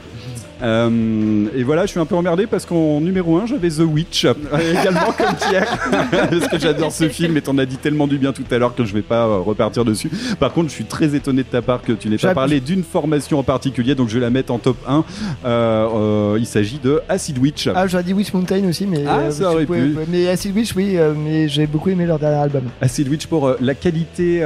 Euh, 0.62 1.46
et 1.54 1.62
voilà, 1.62 1.86
je 1.86 1.90
suis 1.92 2.00
un 2.00 2.06
peu 2.06 2.14
emmerdé 2.14 2.46
parce 2.46 2.66
qu'en 2.66 3.00
numéro 3.00 3.38
1, 3.38 3.46
j'avais 3.46 3.68
The 3.70 3.80
Witch, 3.80 4.24
euh, 4.24 4.34
également 4.80 5.12
comme 5.16 5.34
Pierre, 5.48 5.78
parce 6.30 6.48
que 6.48 6.58
j'adore 6.58 6.92
ce 6.92 7.08
film 7.08 7.36
et 7.36 7.42
t'en 7.42 7.56
as 7.58 7.66
dit 7.66 7.76
tellement 7.76 8.06
du 8.06 8.18
bien 8.18 8.32
tout 8.32 8.44
à 8.50 8.58
l'heure 8.58 8.74
que 8.74 8.84
je 8.84 8.92
vais 8.92 9.02
pas 9.02 9.26
euh, 9.26 9.38
repartir 9.38 9.84
dessus. 9.84 10.10
Par 10.38 10.52
contre, 10.52 10.68
je 10.68 10.74
suis 10.74 10.84
très 10.84 11.14
étonné 11.14 11.42
de 11.42 11.48
ta 11.48 11.62
part 11.62 11.82
que 11.82 11.92
tu 11.92 12.08
n'aies 12.08 12.18
pas 12.18 12.34
parlé 12.34 12.60
d'une 12.60 12.82
formation 12.82 13.38
en 13.38 13.42
particulier, 13.42 13.94
donc 13.94 14.08
je 14.08 14.14
vais 14.14 14.20
la 14.20 14.30
mettre 14.30 14.52
en 14.52 14.58
top 14.58 14.76
1. 14.86 15.04
Euh, 15.44 15.88
euh, 15.94 16.36
il 16.38 16.46
s'agit 16.46 16.78
de 16.78 17.00
Acid 17.08 17.38
Witch. 17.38 17.68
Ah, 17.74 17.86
j'aurais 17.86 18.04
dit 18.04 18.12
Witch 18.12 18.32
Mountain 18.32 18.68
aussi, 18.68 18.86
mais. 18.86 19.04
Ah, 19.08 19.30
ça 19.30 19.52
aurait 19.52 19.66
pouvais- 19.66 19.80
pu. 19.80 19.96
Mais 20.08 20.28
Acid 20.28 20.54
Witch, 20.54 20.74
oui, 20.76 20.96
mais 21.16 21.48
j'ai 21.48 21.66
beaucoup 21.66 21.90
aimé 21.90 22.06
leur 22.06 22.18
dernier 22.18 22.38
album. 22.38 22.64
Acid 22.80 23.08
Witch 23.08 23.26
pour 23.26 23.54
la 23.60 23.74
qualité 23.74 24.42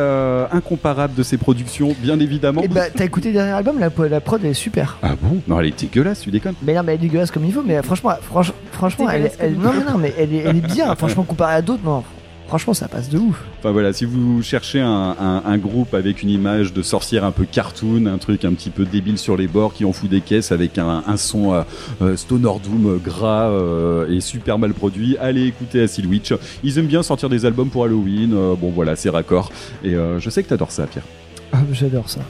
incomparable 0.52 1.14
de 1.14 1.22
ses 1.22 1.36
productions, 1.36 1.94
bien 2.00 2.18
évidemment. 2.20 2.62
Et 2.62 2.68
bah, 2.68 2.82
t'as 2.94 3.04
écouté 3.04 3.28
le 3.28 3.34
dernier 3.34 3.52
album, 3.52 3.78
la, 3.78 3.90
la 4.08 4.20
prod 4.20 4.40
elle 4.42 4.50
est 4.50 4.54
super. 4.54 4.98
Ah 5.02 5.14
bon? 5.20 5.40
Non, 5.48 5.60
elle 5.60 5.66
est 5.66 5.76
dégueulasse, 6.04 6.20
tu 6.20 6.30
déconnes. 6.30 6.54
Mais 6.62 6.74
non, 6.74 6.82
mais 6.84 6.92
elle 6.94 6.98
est 7.00 7.02
dégueulasse 7.02 7.30
comme 7.30 7.44
il 7.44 7.52
faut, 7.52 7.62
mais 7.64 7.82
franchement, 7.82 8.10
franch- 8.32 8.52
franchement, 8.72 9.08
elle, 9.10 9.30
elle- 9.38 9.54
non, 9.54 9.72
mais 9.72 9.90
non, 9.92 9.98
mais 9.98 10.14
elle 10.18 10.32
est, 10.34 10.38
elle 10.38 10.56
est 10.58 10.60
bien, 10.74 10.94
franchement, 10.96 11.24
comparée 11.24 11.54
à 11.54 11.62
d'autres, 11.62 11.82
non. 11.84 12.02
franchement, 12.46 12.74
ça 12.74 12.88
passe 12.88 13.08
de 13.08 13.18
ouf. 13.18 13.42
Enfin 13.58 13.72
voilà, 13.72 13.92
si 13.94 14.04
vous 14.04 14.42
cherchez 14.42 14.80
un, 14.80 15.16
un- 15.18 15.42
un 15.46 15.58
groupe 15.58 15.94
avec 15.94 16.22
une 16.22 16.28
image 16.30 16.72
de 16.74 16.82
sorcière 16.82 17.24
un 17.24 17.30
peu 17.32 17.44
cartoon, 17.46 18.04
un 18.06 18.18
truc 18.18 18.44
un 18.44 18.52
petit 18.52 18.70
peu 18.70 18.84
débile 18.84 19.16
sur 19.18 19.36
les 19.36 19.46
bords 19.48 19.72
qui 19.72 19.84
en 19.86 19.92
fout 19.92 20.10
des 20.10 20.20
caisses 20.20 20.52
avec 20.52 20.76
un, 20.78 21.02
un 21.06 21.16
son 21.16 21.54
euh, 21.54 21.62
euh, 22.02 22.16
Stoner 22.16 22.52
Doom 22.62 22.86
euh, 22.86 22.96
gras 23.02 23.48
euh, 23.48 24.08
et 24.14 24.20
super 24.20 24.58
mal 24.58 24.74
produit, 24.74 25.16
allez 25.18 25.46
écouter 25.46 25.82
Acid 25.82 26.04
Witch. 26.06 26.32
Ils 26.62 26.78
aiment 26.78 26.86
bien 26.86 27.02
sortir 27.02 27.28
des 27.30 27.46
albums 27.46 27.70
pour 27.70 27.84
Halloween. 27.84 28.32
euh, 28.34 28.54
bon 28.54 28.70
voilà, 28.70 28.94
c'est 28.94 29.08
raccord. 29.10 29.50
Et 29.82 29.94
euh, 29.94 30.20
je 30.20 30.28
sais 30.30 30.42
que 30.42 30.48
t'adores 30.50 30.70
ça, 30.70 30.86
Pierre. 30.86 31.04
Ah, 31.52 31.58
J'adore 31.72 32.08
ça. 32.10 32.20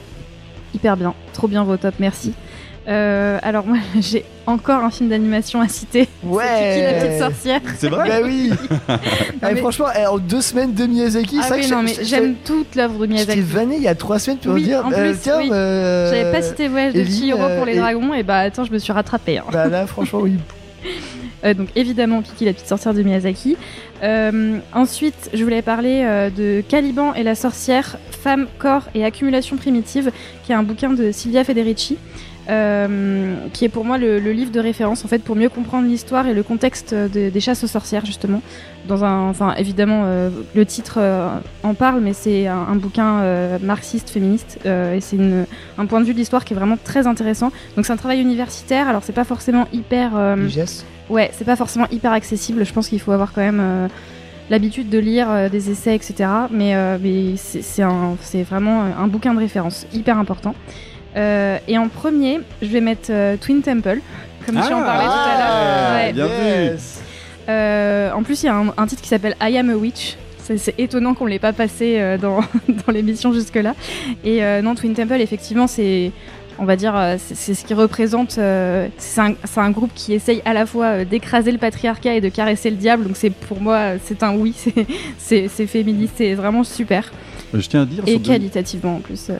Hyper 0.73 0.97
bien, 0.97 1.13
trop 1.33 1.47
bien 1.47 1.63
vos 1.63 1.77
top, 1.77 1.95
merci. 1.99 2.33
Euh, 2.87 3.39
alors 3.41 3.65
moi 3.65 3.77
j'ai 3.99 4.23
encore 4.45 4.83
un 4.83 4.91
film 4.91 5.09
d'animation 5.09 5.59
à 5.61 5.67
citer. 5.67 6.07
Ouais. 6.23 6.43
Kiki 6.43 6.81
la 6.83 6.93
petite 6.93 7.19
sorcière. 7.19 7.61
C'est 7.77 7.89
vrai 7.89 8.07
Bah 8.07 8.15
oui. 8.23 8.51
Ah, 8.87 8.99
mais- 9.41 9.55
Franchement, 9.57 9.87
eh, 9.99 10.05
en 10.05 10.17
deux 10.17 10.41
semaines 10.41 10.73
de 10.73 10.85
Miyazaki, 10.85 11.37
Ah 11.39 11.43
c'est 11.43 11.49
vrai 11.49 11.63
oui, 11.65 11.71
non 11.71 11.81
mais 11.83 11.93
j'aime 12.03 12.35
toute 12.43 12.75
l'œuvre 12.75 12.99
de 13.07 13.11
Miyazaki. 13.13 13.41
vanné 13.41 13.75
il 13.77 13.81
y 13.83 13.87
a 13.87 13.95
trois 13.95 14.19
semaines 14.19 14.37
pour 14.37 14.53
Oui, 14.53 14.63
dire 14.63 14.85
en 14.85 14.91
euh, 14.91 15.11
plus, 15.11 15.19
tiens, 15.19 15.37
oui. 15.39 15.49
euh, 15.51 16.11
J'avais 16.11 16.31
pas 16.31 16.41
cité 16.41 16.67
Voyage 16.67 16.93
de 16.93 17.03
Chihiro 17.03 17.39
pour 17.57 17.65
les 17.65 17.73
et- 17.75 17.79
dragons 17.79 18.13
et 18.13 18.23
bah 18.23 18.37
attends 18.39 18.63
je 18.65 18.71
me 18.71 18.77
suis 18.79 18.93
rattrapée. 18.93 19.37
hein. 19.39 19.45
Bah 19.51 19.67
là, 19.67 19.85
franchement, 19.87 20.19
oui. 20.21 20.33
Euh, 21.43 21.53
donc 21.55 21.69
évidemment 21.75 22.21
Kiki 22.21 22.45
la 22.45 22.53
petite 22.53 22.67
sorcière 22.67 22.93
de 22.93 23.01
Miyazaki. 23.01 23.57
Euh, 24.03 24.57
ensuite 24.73 25.29
je 25.33 25.43
voulais 25.43 25.61
parler 25.63 26.01
euh, 26.05 26.29
de 26.29 26.61
Caliban 26.67 27.13
et 27.15 27.23
la 27.23 27.33
sorcière, 27.35 27.97
femme, 28.11 28.45
corps 28.59 28.83
et 28.93 29.03
accumulation 29.05 29.55
primitive, 29.57 30.11
qui 30.45 30.51
est 30.51 30.55
un 30.55 30.63
bouquin 30.63 30.91
de 30.91 31.11
Silvia 31.11 31.43
Federici. 31.43 31.97
Euh, 32.49 33.35
qui 33.53 33.65
est 33.65 33.69
pour 33.69 33.85
moi 33.85 33.97
le, 33.97 34.19
le 34.19 34.31
livre 34.31 34.51
de 34.51 34.59
référence 34.59 35.03
en 35.03 35.07
fait 35.07 35.19
pour 35.19 35.35
mieux 35.35 35.49
comprendre 35.49 35.87
l'histoire 35.87 36.27
et 36.27 36.33
le 36.33 36.43
contexte 36.43 36.93
de- 36.93 37.29
des 37.29 37.39
chasses 37.39 37.63
aux 37.63 37.67
sorcières 37.67 38.05
justement 38.05 38.41
dans 38.87 39.03
un 39.03 39.29
enfin 39.29 39.55
évidemment 39.57 40.03
euh, 40.05 40.29
le 40.53 40.65
titre 40.65 40.95
euh, 40.99 41.27
en 41.63 41.73
parle 41.73 42.01
mais 42.01 42.13
c'est 42.13 42.45
un, 42.47 42.57
un 42.71 42.75
bouquin 42.75 43.21
marxiste 43.61 44.09
féministe 44.09 44.59
et 44.65 44.99
c'est 45.01 45.17
un 45.77 45.85
point 45.87 45.99
de 46.01 46.05
vue 46.05 46.13
de 46.13 46.19
l'histoire 46.19 46.45
qui 46.45 46.53
est 46.53 46.57
vraiment 46.57 46.77
très 46.83 47.07
intéressant 47.07 47.51
donc 47.75 47.85
c'est 47.85 47.93
un 47.93 47.97
travail 47.97 48.21
universitaire 48.21 48.87
alors 48.87 49.03
c'est 49.03 49.13
pas 49.13 49.23
forcément 49.23 49.67
hyper. 49.73 50.11
Ouais, 51.09 51.29
c'est 51.33 51.45
pas 51.45 51.55
forcément 51.55 51.85
hyper 51.91 52.11
accessible. 52.13 52.65
Je 52.65 52.73
pense 52.73 52.87
qu'il 52.89 52.99
faut 52.99 53.11
avoir 53.11 53.31
quand 53.31 53.41
même 53.41 53.61
l'habitude 54.49 54.89
de 54.89 54.97
lire 54.99 55.27
euh, 55.29 55.49
des 55.49 55.69
essais, 55.71 55.95
etc. 55.95 56.29
Mais, 56.51 56.75
euh, 56.75 56.97
mais 57.01 57.35
c'est 57.37 58.43
vraiment 58.43 58.83
un 58.83 59.07
bouquin 59.07 59.33
de 59.33 59.39
référence 59.39 59.85
hyper 59.93 60.17
important. 60.19 60.55
Euh, 61.15 61.57
et 61.67 61.77
en 61.77 61.87
premier, 61.87 62.39
je 62.61 62.67
vais 62.67 62.81
mettre 62.81 63.07
euh, 63.09 63.37
Twin 63.37 63.61
Temple, 63.61 63.99
comme 64.45 64.55
tu 64.55 64.73
en 64.73 64.81
parlais 64.81 65.05
tout 65.05 65.11
à 65.11 65.37
l'heure. 65.37 66.05
Ouais. 66.07 66.13
bien 66.13 66.27
vu. 66.27 66.77
Euh, 67.47 68.11
en 68.11 68.23
plus, 68.23 68.43
il 68.43 68.47
y 68.47 68.49
a 68.49 68.55
un, 68.55 68.73
un 68.77 68.87
titre 68.87 69.01
qui 69.01 69.07
s'appelle 69.09 69.35
I 69.41 69.57
Am 69.57 69.69
a 69.69 69.75
Witch. 69.75 70.15
C'est 70.39 70.75
étonnant 70.77 71.13
qu'on 71.15 71.25
ne 71.25 71.31
l'ait 71.31 71.39
pas 71.39 71.53
passé 71.53 71.95
euh, 71.97 72.17
dans, 72.17 72.39
dans 72.67 72.91
l'émission 72.93 73.33
jusque-là. 73.33 73.73
Et 74.23 74.43
euh, 74.43 74.61
non, 74.61 74.75
Twin 74.75 74.93
Temple, 74.93 75.19
effectivement, 75.19 75.65
c'est, 75.65 76.11
on 76.59 76.65
va 76.65 76.75
dire, 76.75 76.93
c'est 77.17 77.53
ce 77.55 77.65
qui 77.65 77.73
représente. 77.73 78.37
euh, 78.37 78.87
c'est 78.97 79.21
un, 79.21 79.33
un 79.57 79.71
groupe 79.71 79.91
qui 79.95 80.13
essaye 80.13 80.41
à 80.45 80.53
la 80.53 80.65
fois 80.67 81.03
d'écraser 81.03 81.51
le 81.51 81.57
patriarcat 81.57 82.13
et 82.15 82.21
de 82.21 82.29
caresser 82.29 82.69
le 82.69 82.75
diable. 82.75 83.05
Donc 83.05 83.15
c'est 83.17 83.31
pour 83.31 83.59
moi, 83.59 83.93
c'est 84.03 84.21
un 84.21 84.35
oui. 84.35 84.53
c'est- 85.17 85.47
féministe, 85.47 86.13
c'est 86.17 86.33
vraiment 86.35 86.63
super. 86.63 87.11
Je 87.53 87.67
tiens 87.67 87.81
à 87.81 87.85
dire. 87.85 88.03
Et 88.05 88.19
qualitativement 88.19 88.97
en 88.97 88.99
plus, 88.99 89.27
euh, 89.31 89.37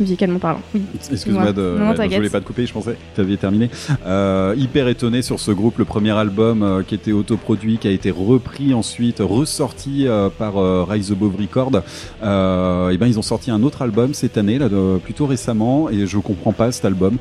musicalement 0.00 0.38
parlant. 0.38 0.60
Oui. 0.74 0.82
Excuse-moi, 1.12 1.52
de, 1.52 1.76
Non, 1.78 1.90
ouais, 1.90 2.08
je 2.10 2.16
voulais 2.16 2.28
pas 2.30 2.40
te 2.40 2.46
couper, 2.46 2.66
je 2.66 2.72
pensais 2.72 2.92
que 2.92 2.98
tu 3.14 3.20
avais 3.20 3.36
terminé. 3.36 3.70
Euh, 4.06 4.54
hyper 4.56 4.88
étonné 4.88 5.22
sur 5.22 5.38
ce 5.40 5.50
groupe, 5.50 5.78
le 5.78 5.84
premier 5.84 6.10
album 6.10 6.62
euh, 6.62 6.82
qui 6.82 6.94
était 6.94 7.12
autoproduit, 7.12 7.78
qui 7.78 7.88
a 7.88 7.90
été 7.90 8.10
repris 8.10 8.74
ensuite, 8.74 9.18
ressorti 9.20 10.06
euh, 10.06 10.28
par 10.30 10.54
Rise 10.88 11.12
Above 11.12 11.36
Record. 11.40 11.72
Et 12.22 12.96
ben 12.98 13.06
ils 13.06 13.18
ont 13.18 13.22
sorti 13.22 13.50
un 13.50 13.62
autre 13.62 13.82
album 13.82 14.14
cette 14.14 14.36
année, 14.38 14.58
là, 14.58 14.68
de- 14.68 14.98
plutôt 14.98 15.26
récemment, 15.26 15.88
et 15.90 16.06
je 16.06 16.18
comprends 16.18 16.52
pas 16.52 16.72
cet 16.72 16.84
album. 16.84 17.16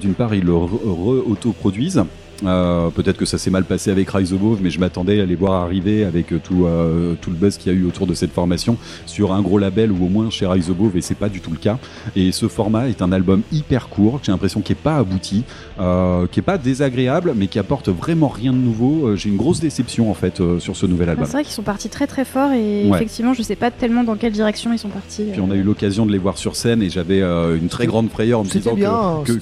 D'une 0.00 0.14
part, 0.14 0.34
ils 0.34 0.44
le 0.44 0.52
re- 0.52 0.68
re-autoproduisent. 0.84 2.04
Euh, 2.46 2.88
Peut-être 2.90 3.16
que 3.16 3.24
ça 3.24 3.38
s'est 3.38 3.50
mal 3.50 3.64
passé 3.64 3.90
avec 3.90 4.10
Rise 4.10 4.32
Above, 4.32 4.58
mais 4.62 4.70
je 4.70 4.78
m'attendais 4.80 5.20
à 5.20 5.24
les 5.24 5.34
voir 5.34 5.62
arriver 5.62 6.04
avec 6.04 6.32
euh, 6.32 6.40
tout, 6.42 6.66
euh, 6.66 7.14
tout 7.20 7.30
le 7.30 7.36
buzz 7.36 7.56
qu'il 7.56 7.72
y 7.72 7.74
a 7.74 7.78
eu 7.78 7.84
autour 7.86 8.06
de 8.06 8.14
cette 8.14 8.32
formation 8.32 8.76
sur 9.06 9.32
un 9.32 9.40
gros 9.42 9.58
label 9.58 9.92
ou 9.92 10.04
au 10.06 10.08
moins 10.08 10.30
chez 10.30 10.46
Rise 10.46 10.70
Above, 10.70 10.96
et 10.96 11.00
c'est 11.00 11.14
pas 11.14 11.28
du 11.28 11.40
tout 11.40 11.50
le 11.50 11.56
cas. 11.56 11.78
Et 12.16 12.32
ce 12.32 12.48
format 12.48 12.88
est 12.88 13.02
un 13.02 13.12
album 13.12 13.42
hyper 13.52 13.88
court, 13.88 14.20
j'ai 14.22 14.32
l'impression 14.32 14.60
qu'il 14.60 14.76
est 14.76 14.80
pas 14.80 14.96
abouti, 14.96 15.44
euh, 15.80 16.26
qui 16.30 16.40
est 16.40 16.42
pas 16.42 16.58
désagréable, 16.58 17.32
mais 17.36 17.46
qui 17.46 17.58
apporte 17.58 17.88
vraiment 17.88 18.28
rien 18.28 18.52
de 18.52 18.58
nouveau. 18.58 19.08
Euh, 19.08 19.16
J'ai 19.16 19.28
une 19.30 19.36
grosse 19.36 19.60
déception 19.60 20.10
en 20.10 20.14
fait 20.14 20.40
euh, 20.40 20.58
sur 20.58 20.76
ce 20.76 20.86
nouvel 20.86 21.08
Ah, 21.08 21.12
album. 21.12 21.26
c'est 21.26 21.32
vrai 21.32 21.44
qu'ils 21.44 21.52
sont 21.54 21.62
partis 21.62 21.88
très 21.88 22.06
très 22.06 22.24
fort 22.24 22.52
et 22.52 22.84
Ouais. 22.88 22.96
effectivement, 22.96 23.32
je 23.34 23.42
sais 23.42 23.56
pas 23.56 23.70
tellement 23.70 24.04
dans 24.04 24.16
quelle 24.16 24.32
direction 24.32 24.72
ils 24.72 24.78
sont 24.78 24.88
partis. 24.88 25.24
Puis 25.32 25.40
on 25.40 25.50
a 25.50 25.54
eu 25.56 25.62
l'occasion 25.62 26.04
de 26.06 26.12
les 26.12 26.18
voir 26.18 26.36
sur 26.38 26.56
scène 26.56 26.82
et 26.82 26.90
j'avais 26.90 27.22
euh, 27.22 27.56
une 27.56 27.68
très 27.68 27.86
grande 27.86 28.10
frayeur 28.10 28.40
en 28.40 28.44
me 28.44 28.48
disant 28.48 28.74
bien, 28.74 29.22
que, 29.24 29.32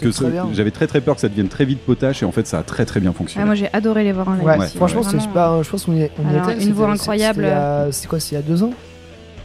j'avais 0.54 0.70
très 0.70 0.86
très 0.86 1.00
peur 1.00 1.14
que 1.16 1.20
ça 1.20 1.28
devienne 1.28 1.48
très 1.48 1.64
vite 1.64 1.80
potache 1.80 2.22
et 2.22 2.26
en 2.26 2.32
fait 2.32 2.46
ça 2.46 2.58
a 2.58 2.62
très 2.62 2.81
très 2.86 3.00
bien 3.00 3.12
fonctionné. 3.12 3.42
Ah, 3.42 3.46
moi 3.46 3.54
j'ai 3.54 3.68
adoré 3.72 4.04
les 4.04 4.12
voir 4.12 4.28
en 4.28 4.34
live. 4.34 4.44
Ouais, 4.44 4.58
aussi, 4.58 4.76
franchement, 4.76 5.02
c'est 5.02 5.20
super. 5.20 5.62
Je 5.62 5.70
pense 5.70 5.84
qu'on 5.84 5.92
y, 5.94 6.08
on 6.18 6.30
y 6.32 6.34
Alors, 6.36 6.50
était. 6.50 6.62
une 6.64 6.72
voix 6.72 6.90
incroyable. 6.90 7.46
C'est 7.90 8.06
quoi, 8.08 8.20
c'est 8.20 8.32
il 8.32 8.34
y 8.34 8.38
a 8.38 8.42
deux 8.42 8.62
ans 8.62 8.72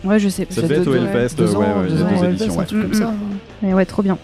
Ouais, 0.03 0.19
je 0.19 0.29
sais. 0.29 0.45
Ça 0.49 0.61
C'est 0.61 0.61
devait 0.63 0.75
être 0.75 0.87
au 0.87 0.91
deux- 0.91 0.97
Hellfest, 1.07 1.35
deux 1.37 1.55
ouais, 1.55 1.65
ans, 1.65 1.81
ouais, 1.81 1.87
deux 1.89 1.95
il 1.95 1.99
y 1.99 2.03
a 2.03 2.27
deux 2.29 2.43
éditions, 2.43 2.55
ouais. 2.57 2.65
Mm, 2.87 2.93
ça. 2.93 3.13
Mais 3.63 3.73
ouais, 3.73 3.85
trop 3.85 4.03
bien. 4.03 4.17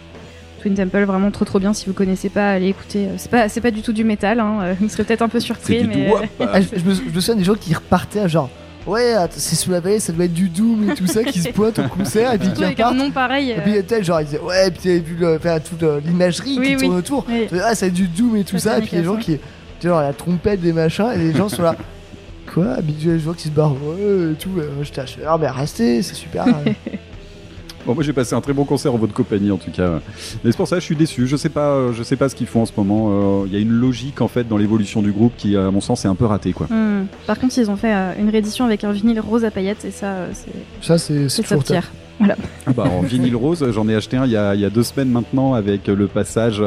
Twin 0.61 0.75
Temple, 0.75 1.03
vraiment 1.03 1.31
trop 1.31 1.45
trop 1.45 1.59
bien. 1.59 1.73
Si 1.73 1.87
vous 1.87 1.93
connaissez 1.93 2.29
pas, 2.29 2.51
allez 2.51 2.67
écouter. 2.69 3.05
Euh, 3.07 3.13
C'est 3.17 3.29
pas, 3.31 3.49
c'est 3.49 3.59
pas 3.59 3.71
du 3.71 3.81
tout 3.81 3.91
du 3.91 4.03
métal. 4.03 4.39
Hein. 4.39 4.59
euh, 4.61 4.73
Vous 4.79 4.87
serez 4.87 5.03
peut-être 5.03 5.23
un 5.23 5.27
peu 5.29 5.39
surpris, 5.39 5.81
du 5.81 5.87
mais. 5.87 6.07
doigt. 6.07 6.21
Ah, 6.39 6.61
je, 6.61 6.67
je 6.79 6.85
me, 6.85 6.93
je 6.93 7.01
me 7.03 7.19
souviens 7.19 7.35
des 7.35 7.43
gens 7.43 7.55
qui 7.55 7.73
repartaient 7.73 8.19
à 8.21 8.27
genre 8.27 8.49
ouais 8.85 9.15
c'est 9.31 9.55
sous 9.55 9.71
la 9.71 9.79
vallée 9.79 9.99
ça 9.99 10.11
doit 10.13 10.25
être 10.25 10.33
du 10.33 10.49
doom 10.49 10.89
et 10.89 10.93
tout 10.95 11.07
ça 11.07 11.23
qui 11.23 11.39
se 11.41 11.49
pointent 11.49 11.79
au 11.79 11.87
concert 11.87 12.33
et 12.33 12.37
puis 12.37 12.51
qui 12.53 12.63
avec 12.63 12.79
un 12.79 12.93
nom 12.93 13.11
pareil. 13.11 13.51
et 13.51 13.61
puis 13.61 13.77
euh, 13.77 13.81
tel 13.81 14.03
genre 14.03 14.19
ils 14.21 14.25
disaient 14.25 14.39
ouais 14.39 14.69
puis 14.71 14.79
t'avais 14.83 14.99
vu 14.99 15.15
le, 15.15 15.35
enfin, 15.35 15.59
toute 15.59 15.83
euh, 15.83 15.99
l'imagerie 16.05 16.57
Oui, 16.59 16.67
qui 16.69 16.75
oui. 16.75 16.81
tourne 16.81 16.97
autour 16.97 17.25
oui. 17.29 17.47
ah 17.63 17.75
ça 17.75 17.85
va 17.85 17.87
être 17.87 17.93
du 17.93 18.07
doom 18.07 18.35
et 18.37 18.43
tout 18.43 18.57
ça 18.57 18.77
et 18.79 18.81
puis 18.81 18.97
les 18.97 19.03
gens 19.03 19.15
qui 19.15 19.37
tu 19.37 19.39
sais, 19.81 19.87
genre 19.87 20.01
la 20.01 20.13
trompette 20.13 20.59
des 20.61 20.73
machins 20.73 21.11
et 21.13 21.17
les 21.17 21.33
gens 21.33 21.47
sont 21.49 21.61
là 21.63 21.75
quoi 22.53 22.75
puis 22.85 22.95
je 23.01 23.11
vois 23.23 23.33
qu'ils 23.35 23.51
se 23.51 23.55
barrent 23.55 23.71
ouais 23.73 24.31
et 24.33 24.35
tout 24.35 24.49
j'étais 24.81 25.07
je 25.07 25.13
fais, 25.13 25.21
ah 25.27 25.37
mais 25.39 25.49
restez 25.49 26.01
c'est 26.01 26.15
super 26.15 26.45
Bon, 27.85 27.93
moi 27.95 28.03
j'ai 28.03 28.13
passé 28.13 28.33
un 28.33 28.41
très 28.41 28.53
bon 28.53 28.63
concert 28.63 28.93
en 28.93 28.97
votre 28.97 29.13
compagnie 29.13 29.51
en 29.51 29.57
tout 29.57 29.71
cas. 29.71 29.99
Mais 30.43 30.51
c'est 30.51 30.57
pour 30.57 30.67
ça 30.67 30.77
que 30.77 30.79
je 30.81 30.85
suis 30.85 30.95
déçu. 30.95 31.27
Je 31.27 31.35
sais 31.35 31.49
pas, 31.49 31.71
euh, 31.71 31.93
je 31.93 32.01
sais 32.03 32.15
pas 32.15 32.29
ce 32.29 32.35
qu'ils 32.35 32.47
font 32.47 32.61
en 32.61 32.65
ce 32.65 32.71
moment. 32.77 33.09
Euh, 33.43 33.47
Il 33.47 33.53
y 33.53 33.57
a 33.57 33.59
une 33.59 33.71
logique 33.71 34.21
en 34.21 34.27
fait 34.27 34.47
dans 34.47 34.57
l'évolution 34.57 35.01
du 35.01 35.11
groupe 35.11 35.33
qui, 35.37 35.57
à 35.57 35.69
mon 35.69 35.81
sens, 35.81 36.05
est 36.05 36.07
un 36.07 36.15
peu 36.15 36.25
ratée 36.25 36.53
quoi. 36.53 36.67
Hmm. 36.69 37.07
Par 37.27 37.37
contre, 37.39 37.57
ils 37.57 37.69
ont 37.69 37.75
fait 37.75 37.93
euh, 37.93 38.13
une 38.19 38.29
réédition 38.29 38.65
avec 38.65 38.83
un 38.83 38.91
vinyle 38.91 39.19
rose 39.19 39.43
à 39.43 39.51
paillettes 39.51 39.83
et 39.85 39.91
ça, 39.91 40.05
euh, 40.07 40.29
c'est 40.33 40.85
ça 40.85 40.97
c'est 40.97 41.27
c'est 41.27 41.29
c'est 41.29 41.43
toujours 41.43 41.63
top 41.63 41.65
tier. 41.65 42.27
top. 42.27 42.37
Ah 42.67 42.71
bah, 42.71 42.83
en 42.83 43.01
vinyle 43.01 43.35
rose, 43.35 43.65
j'en 43.71 43.87
ai 43.89 43.95
acheté 43.95 44.15
un 44.17 44.25
il 44.25 44.31
y, 44.31 44.37
a, 44.37 44.55
il 44.55 44.61
y 44.61 44.65
a 44.65 44.69
deux 44.69 44.83
semaines 44.83 45.09
maintenant 45.09 45.53
avec 45.53 45.87
le 45.87 46.07
passage. 46.07 46.61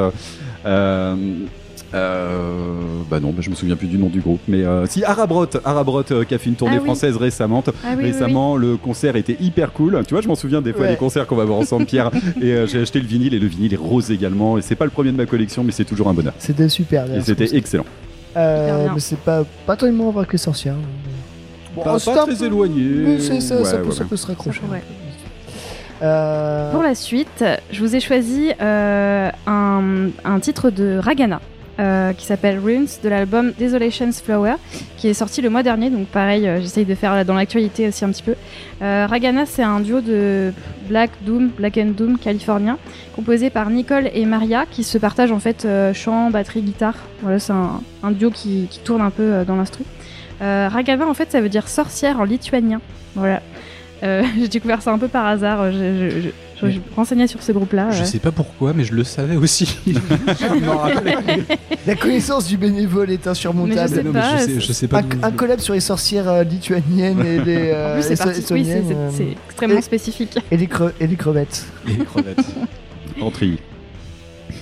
Euh, 1.96 2.80
bah 3.10 3.20
non, 3.20 3.30
bah 3.30 3.38
je 3.40 3.50
me 3.50 3.54
souviens 3.54 3.76
plus 3.76 3.88
du 3.88 3.98
nom 3.98 4.08
du 4.08 4.20
groupe, 4.20 4.40
mais 4.48 4.62
euh, 4.62 4.86
si 4.86 5.02
Arabrot, 5.04 5.46
Arabrot 5.64 6.02
euh, 6.12 6.24
qui 6.24 6.34
a 6.34 6.38
fait 6.38 6.48
une 6.50 6.56
tournée 6.56 6.76
Ah 6.76 6.80
oui. 6.80 6.86
française 6.86 7.16
récemment. 7.16 7.62
Ah 7.66 7.70
oui, 7.70 7.82
oui, 7.82 7.94
oui. 7.98 8.04
Récemment, 8.12 8.56
le 8.56 8.76
concert 8.76 9.16
était 9.16 9.36
hyper 9.40 9.72
cool. 9.72 10.02
Tu 10.06 10.14
vois, 10.14 10.20
je 10.22 10.28
m'en 10.28 10.34
souviens 10.34 10.60
des 10.62 10.72
fois 10.72 10.82
Ouais. 10.82 10.90
des 10.92 10.96
concerts 10.96 11.26
qu'on 11.26 11.36
va 11.36 11.44
voir 11.44 11.58
ensemble, 11.58 11.86
Pierre. 11.86 12.10
et 12.40 12.52
euh, 12.52 12.66
j'ai 12.66 12.80
acheté 12.80 13.00
le 13.00 13.06
vinyle 13.06 13.34
et 13.34 13.38
le 13.38 13.46
vinyle 13.46 13.72
est 13.74 13.78
rose 13.78 14.10
également. 14.10 14.58
Et 14.58 14.62
c'est 14.62 14.74
pas 14.76 14.84
le 14.84 14.90
premier 14.90 15.12
de 15.12 15.16
ma 15.16 15.26
collection, 15.26 15.64
mais 15.64 15.72
c'est 15.72 15.84
toujours 15.84 16.08
un 16.08 16.14
bonheur. 16.14 16.34
c'était 16.38 16.68
super 16.68 17.04
Et 17.14 17.20
c'était 17.22 17.56
excellent. 17.56 17.86
Euh, 18.36 18.88
mais 18.92 19.00
c'est 19.00 19.18
pas 19.18 19.44
pas 19.66 19.76
tellement 19.76 20.10
voir 20.10 20.26
que 20.26 20.32
les 20.32 20.38
sorcières 20.38 20.74
bon, 21.74 21.82
Pas- 21.82 21.98
c'est 21.98 22.12
pas 22.12 22.24
très 22.26 22.34
peu- 22.36 22.44
éloigné. 22.44 22.82
mais 22.84 23.18
c'est 23.18 23.40
ça, 23.40 23.64
ça, 23.64 23.76
Ouais, 23.76 23.82
peut, 23.82 23.88
ouais, 23.88 23.94
ça 23.94 24.02
ouais. 24.02 24.08
peut 24.10 24.16
se 24.16 24.26
raccrocher. 24.26 24.60
Euh, 26.02 26.70
Pour 26.72 26.82
la 26.82 26.94
suite, 26.94 27.42
je 27.72 27.80
vous 27.80 27.96
ai 27.96 28.00
choisi 28.00 28.50
euh, 28.60 29.30
un, 29.46 30.08
un 30.24 30.40
titre 30.40 30.68
de 30.68 30.98
Ragana. 31.02 31.40
Euh, 31.78 32.12
qui 32.12 32.24
s'appelle 32.24 32.58
Runes 32.58 32.86
de 33.02 33.08
l'album 33.08 33.52
Desolation's 33.58 34.22
Flower 34.22 34.54
qui 34.96 35.08
est 35.08 35.14
sorti 35.14 35.42
le 35.42 35.50
mois 35.50 35.62
dernier. 35.62 35.90
Donc 35.90 36.06
pareil 36.06 36.46
euh, 36.46 36.60
j'essaye 36.60 36.84
de 36.84 36.94
faire 36.94 37.24
dans 37.24 37.34
l'actualité 37.34 37.88
aussi 37.88 38.04
un 38.04 38.10
petit 38.10 38.22
peu. 38.22 38.34
Euh, 38.82 39.06
Ragana 39.08 39.46
c'est 39.46 39.62
un 39.62 39.80
duo 39.80 40.00
de 40.00 40.52
Black 40.88 41.10
Doom 41.22 41.48
Black 41.48 41.76
and 41.78 41.92
Doom 41.96 42.18
californien 42.18 42.78
composé 43.14 43.50
par 43.50 43.68
Nicole 43.70 44.10
et 44.14 44.24
Maria 44.24 44.64
qui 44.70 44.84
se 44.84 44.98
partagent 44.98 45.32
en 45.32 45.38
fait 45.38 45.64
euh, 45.64 45.92
chant 45.92 46.30
batterie 46.30 46.62
guitare. 46.62 46.96
Voilà 47.22 47.38
c'est 47.38 47.52
un, 47.52 48.10
duo 48.10 48.30
qui, 48.30 48.68
tourne 48.84 49.02
un 49.02 49.10
peu 49.10 49.44
dans 49.46 49.56
l'instru. 49.56 49.84
Ragana 50.40 51.06
en 51.06 51.14
fait 51.14 51.30
ça 51.32 51.40
veut 51.40 51.48
dire 51.48 51.68
sorcière 51.68 52.20
en 52.20 52.24
lituanien. 52.24 52.80
Voilà. 53.14 53.42
J'ai 54.02 54.48
découvert 54.48 54.82
ça 54.82 54.92
un 54.92 54.98
peu 54.98 55.08
par 55.08 55.26
hasard 55.26 55.64
je- 56.60 56.70
je 56.70 56.76
me 56.78 56.82
renseignais 56.94 57.26
sur 57.26 57.42
ce 57.42 57.52
groupe 57.52 57.72
là 57.72 57.90
Je 57.90 58.04
sais 58.04 58.18
pas 58.18 58.32
pourquoi, 58.32 58.72
mais 58.72 58.84
je 58.84 58.94
le 58.94 59.04
savais 59.04 59.36
aussi. 59.36 59.76
La 61.86 61.94
connaissance 61.94 62.46
du 62.46 62.56
bénévole 62.56 63.10
est 63.10 63.24
Mais 63.24 63.30
insurmontable. 63.30 63.88
je 63.88 63.94
sais 63.94 64.02
Non, 64.02 64.12
mais 64.12 64.20
pas, 64.20 64.38
je 64.38 64.44
sais, 64.44 64.60
je 64.60 64.72
sais 64.72 64.88
pas. 64.88 65.02
Un, 65.22 65.30
collab 65.30 65.60
sur 65.60 65.74
les 65.74 65.80
sorcières 65.80 66.28
euh, 66.28 66.44
lituaniennes 66.44 67.24
et 67.24 67.38
les, 67.44 67.56
En 67.72 67.74
euh, 67.74 68.00
plus, 68.02 68.16
c'est. 68.16 68.52
Oui, 68.52 68.66
euh, 68.68 69.32
extrêmement 69.48 69.78
et- 69.78 69.82
spécifique. 69.82 70.38
et, 70.50 70.56
les 70.56 70.66
cre- 70.66 70.92
et 71.00 71.06
les 71.06 71.16
crevettes. 71.16 71.66
Les 71.86 71.96
crevettes. 72.04 72.44
En 73.20 73.30
tri. 73.30 73.58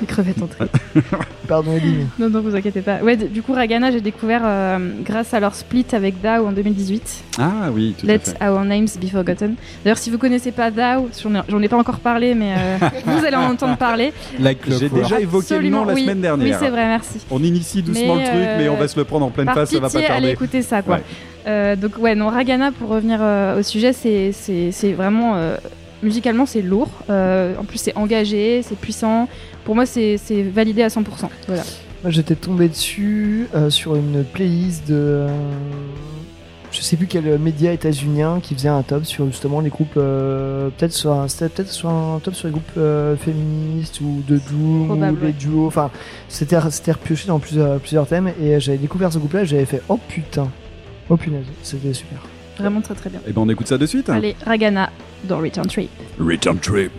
Les 0.09 0.13
crevettes 0.13 0.43
entrées. 0.43 0.67
Pardon, 1.49 1.73
Ellie. 1.77 1.95
mais- 2.19 2.25
Non, 2.25 2.31
non, 2.31 2.41
vous 2.41 2.55
inquiétez 2.55 2.81
pas. 2.83 2.99
Ouais, 3.03 3.17
du 3.17 3.41
coup, 3.43 3.53
Ragana, 3.55 3.91
j'ai 3.91 4.01
découvert 4.03 4.43
euh, 4.45 4.79
grâce 5.03 5.33
à 5.33 5.41
leur 5.41 5.55
split 5.55 5.87
avec 5.93 6.21
DAO 6.21 6.47
en 6.47 6.53
2018. 6.53 7.25
Ah 7.39 7.71
oui, 7.73 7.95
tout 7.99 8.07
à 8.07 8.11
Let 8.13 8.19
fait. 8.19 8.45
Our 8.45 8.65
Names 8.65 8.87
Be 9.01 9.09
Forgotten. 9.09 9.55
D'ailleurs, 9.85 9.99
si 9.99 10.11
vous 10.11 10.19
connaissez 10.19 10.53
pas 10.53 10.71
DAO, 10.71 11.09
j'en 11.49 11.63
ai, 11.63 11.69
pas 11.69 11.77
encore 11.79 12.01
parlé, 12.01 12.35
mais 12.35 12.55
euh, 12.57 12.89
vous 13.07 13.25
allez 13.25 13.37
en 13.37 13.51
entendre 13.51 13.77
parler. 13.77 14.13
Like 14.39 14.59
J'ai 14.79 14.89
déjà 14.89 15.21
évoqué 15.21 15.59
le 15.59 15.69
nom 15.71 15.83
Absolument, 15.83 15.85
la 15.85 15.95
oui. 15.95 16.03
semaine 16.03 16.21
dernière. 16.21 16.47
Oui, 16.49 16.65
c'est 16.65 16.71
vrai, 16.71 16.87
merci. 16.87 17.19
On 17.31 17.43
initie 17.43 17.83
doucement 17.83 18.17
Mais, 18.17 18.23
le 18.25 18.29
truc, 18.29 18.41
euh, 18.43 18.59
mais 18.59 18.69
on 18.69 18.77
va 18.77 18.89
se 18.89 18.97
le 18.99 19.05
prendre 19.05 19.25
en 19.27 19.31
pleine 19.31 19.47
Par 19.47 19.55
face, 19.55 19.71
ça 19.71 19.77
va 19.77 19.83
pas 19.83 19.87
pitié, 19.89 20.05
allez 20.07 20.11
tarder. 20.13 20.31
écouter 20.33 20.63
ça, 20.63 20.83
quoi. 20.83 20.97
Ouais. 20.97 21.03
Euh, 21.47 21.77
donc, 21.77 21.93
ouais, 21.99 22.15
non, 22.15 22.29
Ragana, 22.29 22.73
pour 22.73 22.89
revenir 22.91 23.19
euh, 23.23 23.59
au 23.61 23.63
sujet, 23.63 23.93
c'est- 23.93 24.93
vraiment. 24.93 25.37
euh, 25.37 25.57
musicalement, 26.03 26.45
c'est 26.45 26.61
lourd. 26.61 26.91
Euh, 27.09 27.55
en 27.59 27.65
plus, 27.65 27.79
c'est 27.79 27.97
engagé, 27.97 28.61
c'est 28.63 28.77
puissant. 28.79 29.27
Pour 29.65 29.75
moi, 29.75 29.87
c'est 29.87 30.17
validé 30.53 30.83
à 30.83 30.89
100%. 30.89 31.03
Voilà. 31.47 31.63
Moi, 32.03 32.11
j'étais 32.11 32.35
tombé 32.35 32.69
dessus 32.69 33.47
euh, 33.55 33.71
sur 33.71 33.97
une 33.97 34.25
playlist 34.25 34.87
de. 34.89 34.95
euh, 34.95 35.29
je 36.71 36.81
sais 36.83 36.97
plus 36.97 37.07
quel 37.07 37.39
média 37.39 37.73
états-unien 37.73 38.41
qui 38.43 38.55
faisait 38.55 38.69
un 38.69 38.83
top 38.83 39.05
sur 39.05 39.27
justement 39.27 39.61
les 39.61 39.71
groupes. 39.71 39.97
euh, 39.97 40.69
peut-être 40.77 40.93
sur 40.93 41.13
un, 41.13 41.29
c'était 41.29 41.49
peut-être 41.49 41.71
sur 41.71 41.89
un 41.89 42.19
top 42.23 42.35
sur 42.35 42.49
les 42.49 42.53
groupes 42.53 42.65
euh, 42.77 43.17
féministes 43.17 44.01
ou 44.01 44.23
de 44.29 44.39
Doom 44.51 44.87
Probable, 44.89 45.19
ou 45.23 45.27
les 45.27 45.33
duos. 45.33 45.67
Enfin, 45.69 45.91
c'était 46.29 46.59
c'était 46.71 46.93
repioché 46.93 47.29
dans 47.29 47.39
plusieurs, 47.39 47.79
plusieurs 47.79 48.07
thèmes 48.09 48.33
et 48.43 48.59
j'avais 48.61 48.79
découvert 48.79 49.13
ce 49.13 49.19
groupe-là 49.19 49.43
et 49.43 49.47
j'avais 49.47 49.65
fait 49.67 49.83
oh 49.89 49.99
putain. 50.09 50.51
Oh 51.09 51.17
punaise, 51.17 51.47
c'était 51.63 51.93
super. 51.95 52.19
Vraiment 52.59 52.81
très 52.81 52.95
très 52.95 53.09
bien. 53.09 53.21
Et 53.27 53.33
ben 53.33 53.43
on 53.43 53.49
écoute 53.49 53.69
ça 53.69 53.79
de 53.79 53.87
suite. 53.87 54.11
Allez, 54.11 54.35
Ragana 54.45 54.91
dans 55.25 55.39
Return 55.39 55.67
Trip. 55.69 55.91
Return 56.19 56.59
trip. 56.59 56.93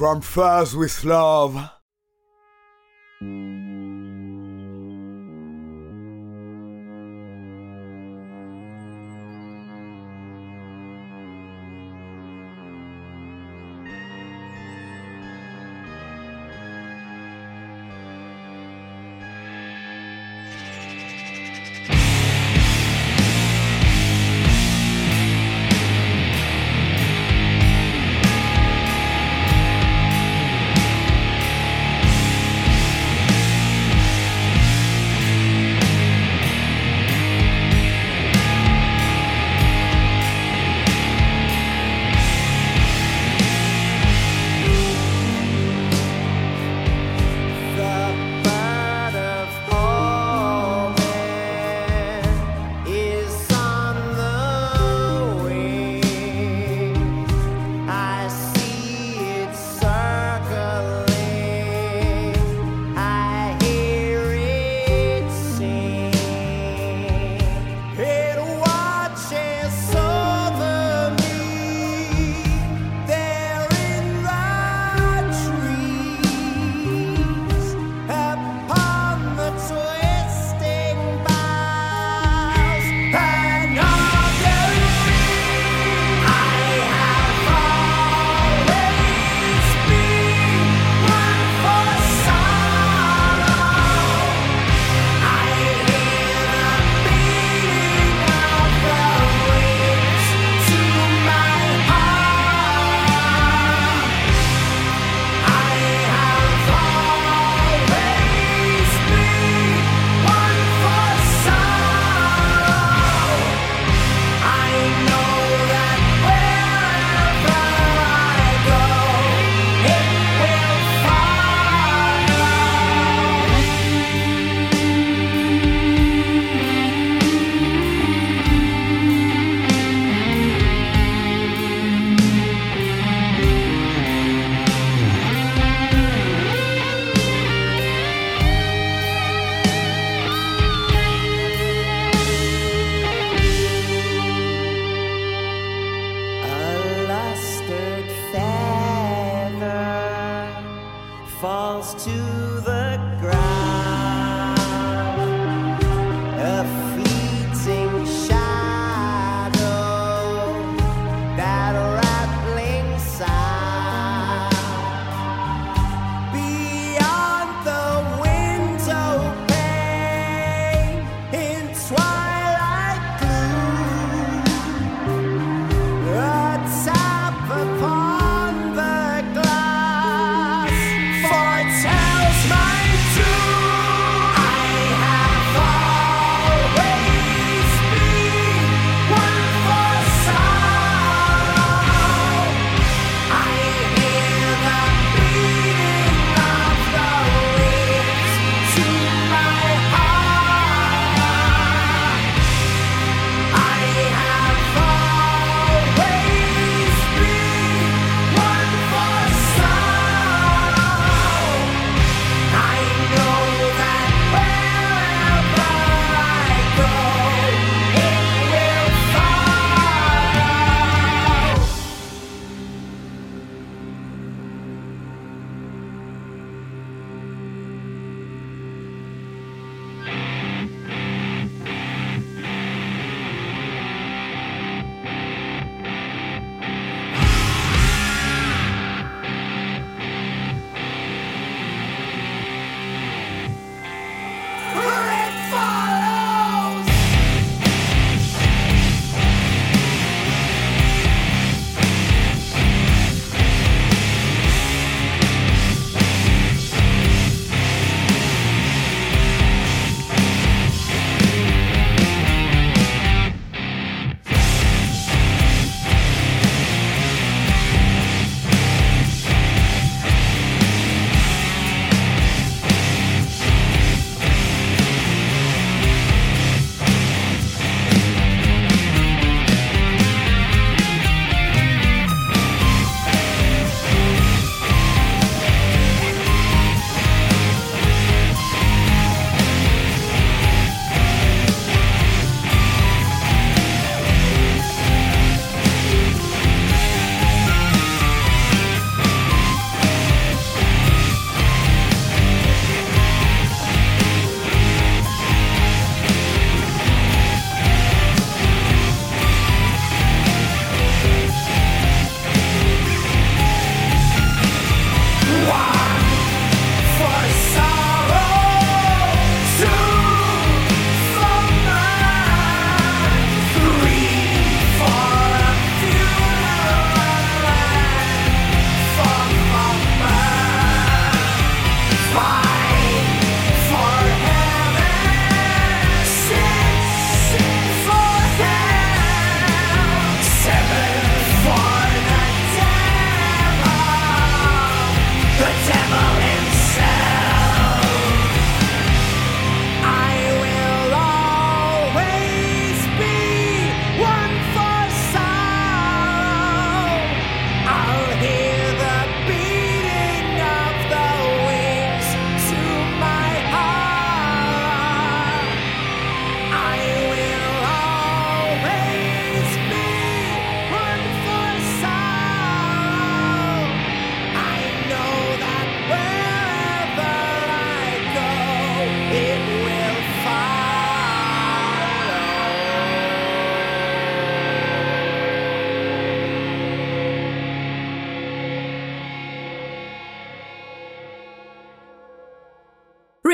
From 0.00 0.22
Fuzz 0.22 0.74
with 0.74 1.04
Love. 1.04 1.79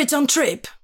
Return 0.06 0.28
Trip. 0.28 0.75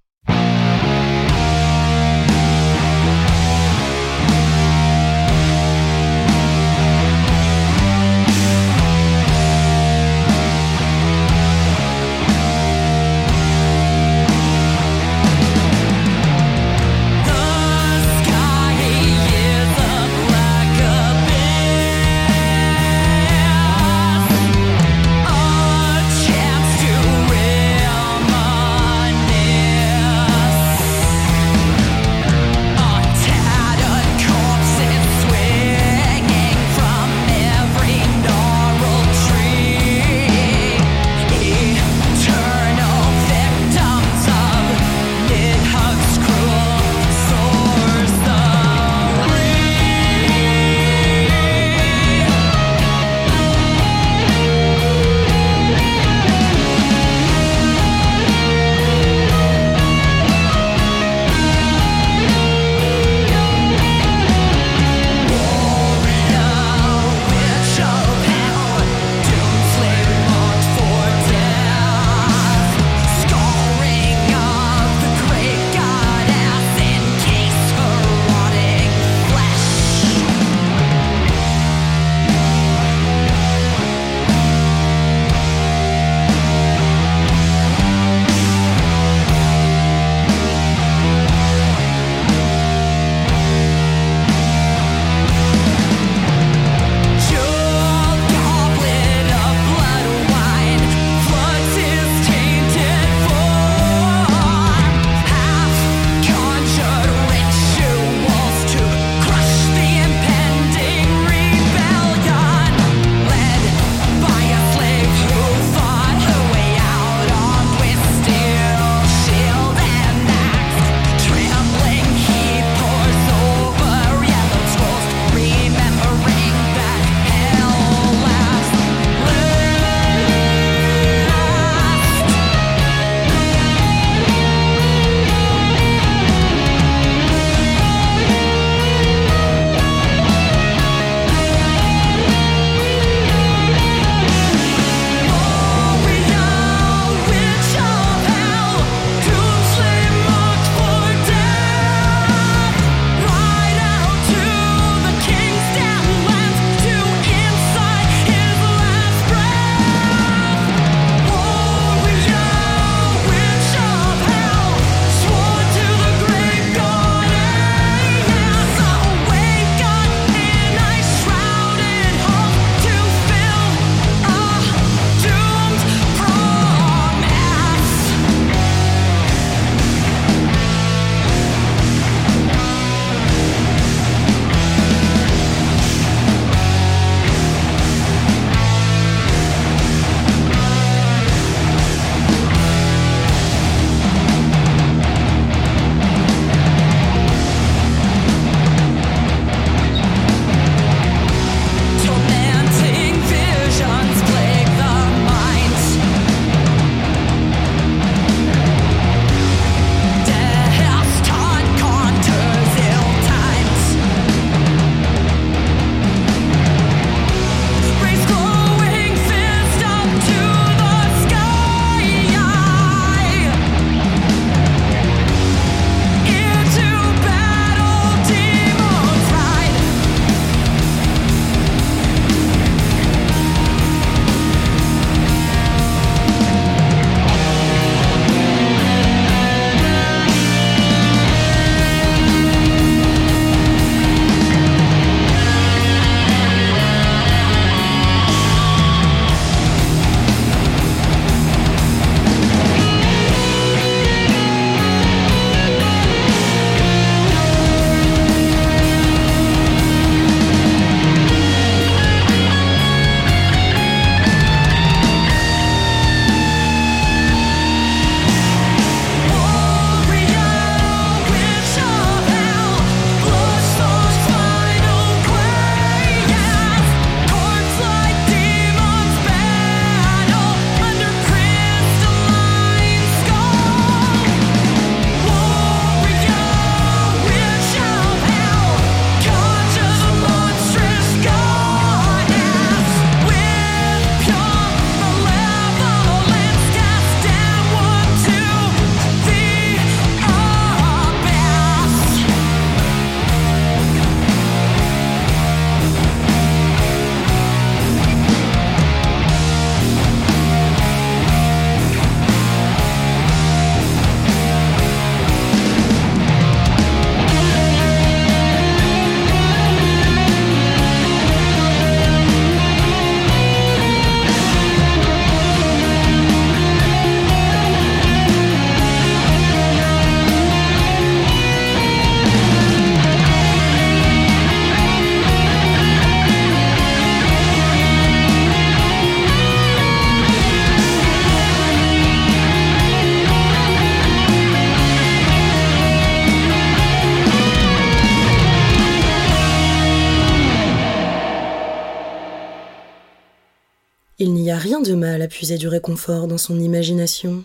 Puiser 355.43 355.59
du 355.59 355.67
réconfort 355.67 356.29
dans 356.29 356.39
son 356.39 356.61
imagination. 356.61 357.43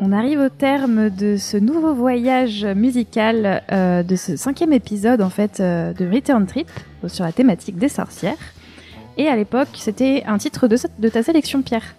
On 0.00 0.10
arrive 0.10 0.40
au 0.40 0.48
terme 0.48 1.10
de 1.10 1.36
ce 1.36 1.56
nouveau 1.56 1.94
voyage 1.94 2.64
musical, 2.64 3.62
euh, 3.70 4.02
de 4.02 4.16
ce 4.16 4.34
cinquième 4.34 4.72
épisode 4.72 5.22
en 5.22 5.30
fait 5.30 5.60
euh, 5.60 5.92
de 5.92 6.12
Return 6.12 6.44
Trip 6.44 6.68
sur 7.06 7.24
la 7.24 7.30
thématique 7.30 7.78
des 7.78 7.88
sorcières. 7.88 8.34
Et 9.16 9.28
à 9.28 9.36
l'époque, 9.36 9.68
c'était 9.74 10.24
un 10.26 10.38
titre 10.38 10.66
de, 10.66 11.08
ta 11.08 11.22
sélection, 11.22 11.62
Pierre. 11.62 11.94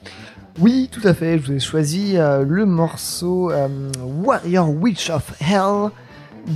Oui, 0.59 0.89
tout 0.91 1.07
à 1.07 1.13
fait. 1.13 1.39
Je 1.39 1.45
vous 1.45 1.53
ai 1.53 1.59
choisi 1.59 2.17
euh, 2.17 2.43
le 2.43 2.65
morceau 2.65 3.49
euh, 3.51 3.69
Warrior 4.03 4.69
Witch 4.69 5.09
of 5.09 5.31
Hell 5.39 5.91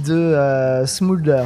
de 0.05 0.13
euh, 0.13 0.85
Smolder. 0.85 1.45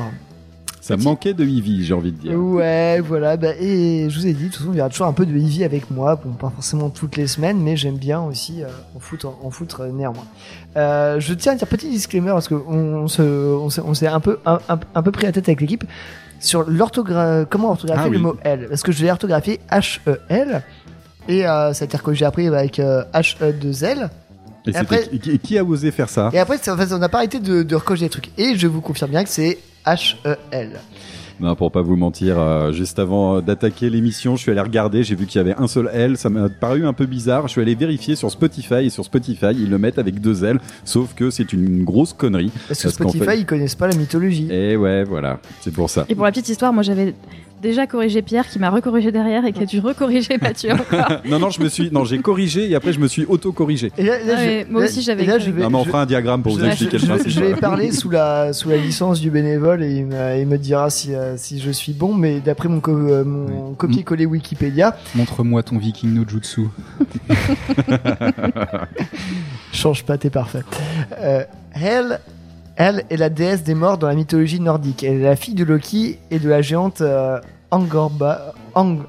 Ça 0.88 0.96
manquait 0.98 1.34
de 1.34 1.44
Eevee, 1.44 1.84
j'ai 1.84 1.94
envie 1.94 2.12
de 2.12 2.18
dire. 2.18 2.34
Ouais, 2.40 3.02
voilà. 3.02 3.36
Bah, 3.36 3.50
et 3.60 4.10
je 4.10 4.18
vous 4.20 4.26
ai 4.28 4.34
dit, 4.34 4.46
de 4.46 4.50
toute 4.50 4.58
façon, 4.60 4.72
il 4.74 4.78
y 4.78 4.80
aura 4.80 4.90
toujours 4.90 5.08
un 5.08 5.14
peu 5.14 5.26
de 5.26 5.36
Eevee 5.38 5.64
avec 5.66 5.92
moi. 5.92 6.16
Bon, 6.16 6.32
pas 6.32 6.50
forcément 6.50 6.90
toutes 6.90 7.18
les 7.18 7.28
semaines, 7.28 7.60
mais 7.60 7.76
j'aime 7.76 7.98
bien 7.98 8.22
aussi 8.22 8.64
euh, 8.64 8.68
en 8.96 9.00
foutre, 9.00 9.28
en 9.44 9.50
foutre 9.52 9.82
euh, 9.82 9.92
néanmoins. 9.92 10.24
Euh, 10.78 11.20
je 11.20 11.34
tiens 11.34 11.54
à 11.54 11.56
dire 11.56 11.68
petit 11.68 11.90
disclaimer 11.90 12.30
parce 12.32 12.48
qu'on 12.48 12.56
on 12.68 13.08
se, 13.08 13.22
on 13.22 13.94
s'est, 13.94 14.08
un 14.08 14.20
peu, 14.20 14.40
un, 14.46 14.60
un- 14.70 14.80
un 14.96 15.02
peu 15.04 15.12
pris 15.12 15.26
la 15.26 15.32
tête 15.32 15.50
avec 15.50 15.60
l'équipe 15.62 15.84
sur 16.40 16.64
l'orthographe, 16.70 17.48
comment 17.50 17.72
orthographier 17.72 18.06
Ah 18.06 18.10
le 18.10 18.18
oui. 18.18 18.22
mot 18.24 18.36
L? 18.44 18.68
Parce 18.70 18.84
que 18.84 18.92
je 18.92 19.04
l'ai 19.04 19.12
orthographié 19.12 19.60
H-E-L. 19.72 20.62
Et 21.28 21.46
euh, 21.46 21.74
ça 21.74 21.86
dire 21.88 22.02
que 22.04 22.14
j'ai 22.14 22.24
appris 22.26 22.48
avec 22.48 22.80
euh, 22.80 23.04
H-E-2-L. 23.14 24.10
Et, 24.68 24.76
après- 24.76 25.08
qui, 25.22 25.32
et 25.32 25.38
qui 25.38 25.58
a 25.58 25.64
osé 25.64 25.92
faire 25.92 26.10
ça 26.10 26.30
Et 26.34 26.40
après, 26.40 26.58
en 26.70 26.76
on 26.96 26.98
n'a 27.00 27.10
pas 27.10 27.18
arrêté 27.20 27.40
de, 27.40 27.64
de 27.64 27.76
recocher 27.76 28.06
des 28.06 28.10
trucs. 28.10 28.30
Et 28.38 28.56
je 28.58 28.68
vous 28.68 28.82
confirme 28.82 29.12
bien 29.12 29.24
que 29.24 29.30
c'est 29.30 29.58
H-E-L. 29.86 30.80
Non, 31.40 31.56
pour 31.56 31.72
pas 31.72 31.84
vous 31.84 31.96
mentir, 31.96 32.40
euh, 32.40 32.72
juste 32.72 32.98
avant 32.98 33.42
d'attaquer 33.42 33.92
l'émission, 33.92 34.36
je 34.36 34.42
suis 34.42 34.52
allé 34.52 34.60
regarder, 34.60 35.04
j'ai 35.04 35.14
vu 35.14 35.28
qu'il 35.28 35.38
y 35.38 35.42
avait 35.42 35.54
un 35.56 35.68
seul 35.68 35.88
L, 35.94 36.18
ça 36.18 36.30
m'a 36.30 36.50
paru 36.50 36.84
un 36.88 36.94
peu 36.94 37.06
bizarre. 37.06 37.44
Je 37.48 37.52
suis 37.52 37.62
allé 37.62 37.76
vérifier 37.76 38.16
sur 38.16 38.32
Spotify 38.32 38.86
et 38.86 38.90
sur 38.90 39.06
Spotify, 39.06 39.52
ils 39.52 39.70
le 39.70 39.78
mettent 39.78 40.00
avec 40.00 40.20
deux 40.20 40.44
L, 40.44 40.60
sauf 40.84 41.14
que 41.14 41.30
c'est 41.30 41.54
une 41.54 41.84
grosse 41.84 42.14
connerie. 42.14 42.52
Parce 42.68 42.82
que 42.82 42.90
Spotify, 42.90 43.24
fait- 43.24 43.40
ils 43.40 43.46
connaissent 43.46 43.76
pas 43.76 43.88
la 43.88 43.96
mythologie. 43.96 44.48
Et 44.52 44.76
ouais, 44.78 45.04
voilà, 45.04 45.40
c'est 45.62 45.72
pour 45.72 45.92
ça. 45.92 46.06
Et 46.10 46.16
pour 46.16 46.26
la 46.26 46.32
petite 46.32 46.50
histoire, 46.50 46.74
moi 46.74 46.82
j'avais 46.82 47.14
déjà 47.62 47.88
corrigé 47.88 48.22
Pierre 48.22 48.48
qui 48.48 48.60
m'a 48.60 48.70
recorrigé 48.70 49.12
derrière 49.12 49.46
et 49.46 49.54
qui 49.54 49.64
a 49.64 49.66
dû 49.66 49.80
recorriger 49.80 50.38
Mathieu 50.42 50.72
encore. 50.74 51.22
non, 51.26 51.40
non, 51.40 51.50
je 51.50 51.62
me 51.62 51.70
suis, 51.70 51.92
non, 51.92 52.06
j'ai 52.06 52.20
corrigé 52.20 52.70
et 52.70 52.76
après 52.76 52.94
je 52.94 53.00
me 53.00 53.08
suis 53.08 53.26
auto-corrigé. 53.26 53.92
Et 53.98 54.04
là, 54.04 54.18
là, 54.20 54.34
Ah 54.38 54.40
je- 54.44 54.46
ouais, 54.46 54.68
moi 54.70 54.82
là- 54.82 54.88
aussi, 54.88 55.02
j'avais 55.02 55.24
et 55.24 55.28
là, 55.28 55.36
écrit. 55.36 55.48
je 55.48 55.52
vais, 55.52 55.62
Non, 55.64 55.70
mais 55.70 55.78
on 55.78 55.84
je- 55.84 55.90
fera 55.90 56.02
un 56.02 56.06
diagramme 56.06 56.44
pour 56.44 56.54
vous 56.54 56.60
je- 56.60 56.66
expliquer 56.66 56.98
je- 57.00 57.06
le 57.06 57.10
principe. 57.14 57.32
je 57.32 57.40
vais 57.40 57.56
parler 57.56 57.92
sous 57.92 58.10
la, 58.10 58.54
sous 58.54 58.70
la 58.70 58.78
licence 58.78 59.20
du 59.20 59.32
bénévole 59.32 59.84
et 59.84 59.98
il 59.98 60.06
me, 60.06 60.40
il 60.40 60.48
me 60.48 60.58
dira 60.58 60.90
si, 60.90 61.14
euh, 61.16 61.36
si 61.38 61.60
je 61.60 61.72
suis 61.72 61.94
bon, 61.94 62.14
mais 62.14 62.40
d'après 62.40 62.70
mon, 62.70 62.80
co- 62.80 62.92
euh, 62.92 63.24
mon 63.24 63.74
copier-coller 63.74 64.26
Wikipédia, 64.26 64.96
Montre-moi 65.16 65.64
ton 65.64 65.78
viking 65.78 66.14
no 66.14 66.24
jutsu. 66.28 66.68
change 69.74 70.04
pas, 70.04 70.18
t'es 70.18 70.30
parfait. 70.30 70.64
Euh, 71.20 71.44
elle, 71.74 72.20
elle 72.78 73.04
est 73.10 73.18
la 73.18 73.30
déesse 73.30 73.64
des 73.64 73.74
morts 73.74 73.98
dans 73.98 74.08
la 74.08 74.14
mythologie 74.14 74.60
nordique. 74.60 75.04
Elle 75.04 75.16
est 75.16 75.24
la 75.24 75.36
fille 75.36 75.56
de 75.56 75.64
Loki 75.64 76.20
et 76.30 76.38
de 76.38 76.48
la 76.48 76.62
géante 76.62 77.02
euh, 77.02 77.40
Angorba, 77.72 78.54
Ang- 78.76 79.02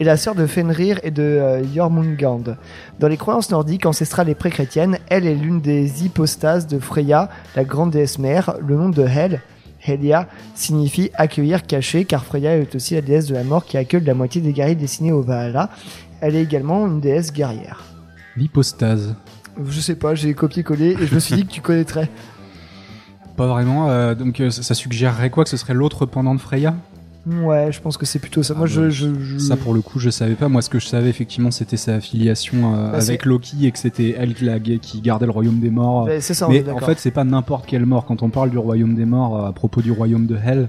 et 0.00 0.04
la 0.04 0.16
sœur 0.16 0.34
de 0.34 0.46
Fenrir 0.46 0.98
et 1.02 1.10
de 1.10 1.22
euh, 1.22 1.62
Jormungand. 1.74 2.40
Dans 2.98 3.08
les 3.08 3.18
croyances 3.18 3.50
nordiques 3.50 3.84
ancestrales 3.84 4.30
et 4.30 4.34
pré-chrétiennes, 4.34 4.98
elle 5.08 5.26
est 5.26 5.34
l'une 5.34 5.60
des 5.60 6.04
hypostases 6.06 6.66
de 6.66 6.78
Freya, 6.78 7.28
la 7.54 7.64
grande 7.64 7.90
déesse 7.90 8.18
mère. 8.18 8.54
Le 8.66 8.76
nom 8.76 8.88
de 8.88 9.06
Hel, 9.06 9.42
Helia, 9.86 10.26
signifie 10.54 11.10
accueillir, 11.14 11.66
cacher, 11.66 12.06
car 12.06 12.24
Freya 12.24 12.56
est 12.56 12.74
aussi 12.74 12.94
la 12.94 13.02
déesse 13.02 13.26
de 13.26 13.34
la 13.34 13.44
mort 13.44 13.66
qui 13.66 13.76
accueille 13.76 14.02
la 14.04 14.14
moitié 14.14 14.40
des 14.40 14.54
guerriers 14.54 14.74
destinés 14.74 15.12
au 15.12 15.20
Valhalla. 15.20 15.68
Elle 16.22 16.34
est 16.34 16.42
également 16.42 16.86
une 16.86 17.00
déesse 17.00 17.30
guerrière. 17.30 17.84
L'hypostase. 18.36 19.14
Je 19.64 19.80
sais 19.80 19.96
pas, 19.96 20.14
j'ai 20.14 20.34
copié-collé 20.34 20.96
et 21.00 21.06
je 21.06 21.14
me 21.14 21.20
suis 21.20 21.34
dit 21.36 21.46
que 21.46 21.52
tu 21.52 21.60
connaîtrais. 21.60 22.08
Pas 23.36 23.46
vraiment. 23.46 23.90
euh, 23.90 24.14
donc 24.14 24.40
euh, 24.40 24.50
ça, 24.50 24.62
ça 24.62 24.74
suggérerait 24.74 25.30
quoi 25.30 25.44
que 25.44 25.50
ce 25.50 25.56
serait 25.56 25.74
l'autre 25.74 26.06
pendant 26.06 26.34
de 26.34 26.40
Freya? 26.40 26.74
Ouais, 27.26 27.72
je 27.72 27.80
pense 27.80 27.96
que 27.96 28.06
c'est 28.06 28.20
plutôt 28.20 28.42
ça. 28.44 28.54
Moi, 28.54 28.66
Ah 28.68 28.72
je, 28.72 28.80
bah, 28.82 28.90
je, 28.90 29.08
je- 29.20 29.38
Ça 29.38 29.56
pour 29.56 29.74
le 29.74 29.80
coup 29.82 29.98
je 29.98 30.10
savais 30.10 30.34
pas. 30.34 30.48
Moi 30.48 30.62
ce 30.62 30.70
que 30.70 30.78
je 30.78 30.86
savais 30.86 31.08
effectivement 31.10 31.50
c'était 31.50 31.76
sa 31.76 31.96
affiliation 31.96 32.74
euh, 32.76 32.92
Bah, 32.92 32.98
avec 32.98 33.24
Loki 33.24 33.66
et 33.66 33.72
que 33.72 33.78
c'était 33.78 34.14
elle 34.16 34.32
qui, 34.34 34.44
la- 34.44 34.60
qui 34.60 35.00
gardait 35.00 35.26
le 35.26 35.32
royaume 35.32 35.58
des 35.58 35.70
morts. 35.70 36.04
Ouais, 36.04 36.20
c'est 36.20 36.34
ça, 36.34 36.48
on 36.48 36.52
est 36.52 36.62
Mais 36.62 36.70
en 36.70 36.74
d'accord. 36.74 36.88
fait 36.88 36.98
c'est 37.00 37.10
pas 37.10 37.24
n'importe 37.24 37.66
quelle 37.66 37.84
mort. 37.84 38.04
Quand 38.04 38.22
on 38.22 38.30
parle 38.30 38.50
du 38.50 38.58
royaume 38.58 38.94
des 38.94 39.04
morts 39.06 39.42
euh, 39.44 39.48
à 39.48 39.52
propos 39.52 39.82
du 39.82 39.90
royaume 39.90 40.26
de 40.26 40.36
Hell, 40.36 40.68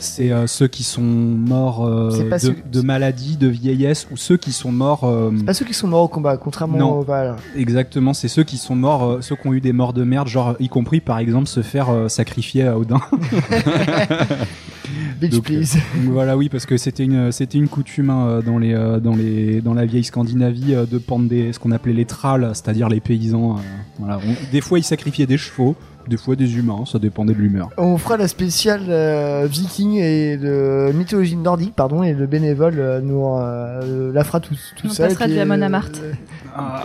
c'est 0.00 0.32
euh, 0.32 0.46
ceux 0.46 0.66
qui 0.66 0.82
sont 0.82 1.02
morts 1.02 1.86
euh, 1.86 2.10
C'est 2.10 2.28
de, 2.28 2.38
ceux- 2.38 2.56
de 2.72 2.80
maladie, 2.80 3.36
de 3.36 3.48
vieillesse 3.48 4.06
ou 4.12 4.16
ceux 4.16 4.36
qui 4.36 4.52
sont 4.52 4.72
morts. 4.72 5.04
euh, 5.04 5.30
Pas 5.46 5.54
ceux 5.54 5.64
qui 5.64 5.74
sont 5.74 5.88
morts 5.88 6.02
au 6.04 6.08
combat, 6.08 6.36
contrairement 6.36 6.78
Non. 6.78 6.98
au 6.98 7.02
Valhalla. 7.02 7.36
Exactement, 7.56 8.14
c'est 8.14 8.28
ceux 8.28 8.44
qui 8.44 8.56
sont 8.56 8.76
morts, 8.76 9.18
ceux 9.22 9.36
qui 9.36 9.46
ont 9.46 9.52
eu 9.54 9.60
des 9.60 9.72
morts 9.72 9.92
de 9.92 10.04
merde, 10.04 10.28
genre 10.28 10.56
y 10.58 10.68
compris 10.68 11.00
par 11.00 11.18
exemple 11.18 11.46
se 11.46 11.62
faire 11.62 11.88
sacrifier 12.08 12.66
à 12.66 12.78
Odin. 12.78 13.00
Bitch, 15.20 15.32
Donc, 15.32 15.44
please. 15.44 15.74
Donc 16.02 16.12
voilà, 16.12 16.36
oui, 16.36 16.48
parce 16.48 16.66
que 16.66 16.76
c'était 16.76 17.04
une, 17.04 17.30
c'était 17.30 17.58
une 17.58 17.68
coutume 17.68 18.10
hein, 18.10 18.40
dans 18.44 18.58
les, 18.58 18.72
dans 19.02 19.14
les, 19.14 19.60
dans 19.60 19.74
la 19.74 19.84
vieille 19.84 20.04
Scandinavie 20.04 20.74
de 20.90 20.98
pendre 20.98 21.28
des, 21.28 21.52
ce 21.52 21.58
qu'on 21.58 21.70
appelait 21.72 21.92
les 21.92 22.06
tralles, 22.06 22.50
c'est-à-dire 22.54 22.88
les 22.88 23.00
paysans. 23.00 23.56
voilà, 23.98 24.18
On- 24.26 24.52
des 24.52 24.60
fois 24.62 24.78
ils 24.78 24.82
sacrifiaient 24.84 25.26
des 25.26 25.36
chevaux, 25.38 25.76
des 26.08 26.16
fois 26.16 26.34
des 26.36 26.56
humains, 26.56 26.84
ça 26.90 26.98
dépendait 26.98 27.34
de 27.34 27.38
l'humeur. 27.38 27.68
On 27.78 27.96
fera 27.98 28.16
la 28.16 28.28
spéciale 28.28 28.82
euh, 28.88 29.46
viking 29.48 29.94
et 29.96 30.36
de 30.36 30.90
mythologie 30.94 31.36
nordique, 31.36 31.74
pardon, 31.74 32.02
et 32.02 32.12
le 32.12 32.26
bénévole 32.26 32.74
euh, 32.78 33.00
nous 33.00 33.24
euh, 33.38 34.12
la 34.12 34.24
fera 34.24 34.40
tout, 34.40 34.54
tout 34.76 34.86
On 34.86 34.90
seul. 34.90 35.08
passera 35.08 35.26
qui 35.26 35.32
du 35.32 35.38
est- 35.38 35.42
Amon 35.42 35.60
Amarth. 35.62 36.00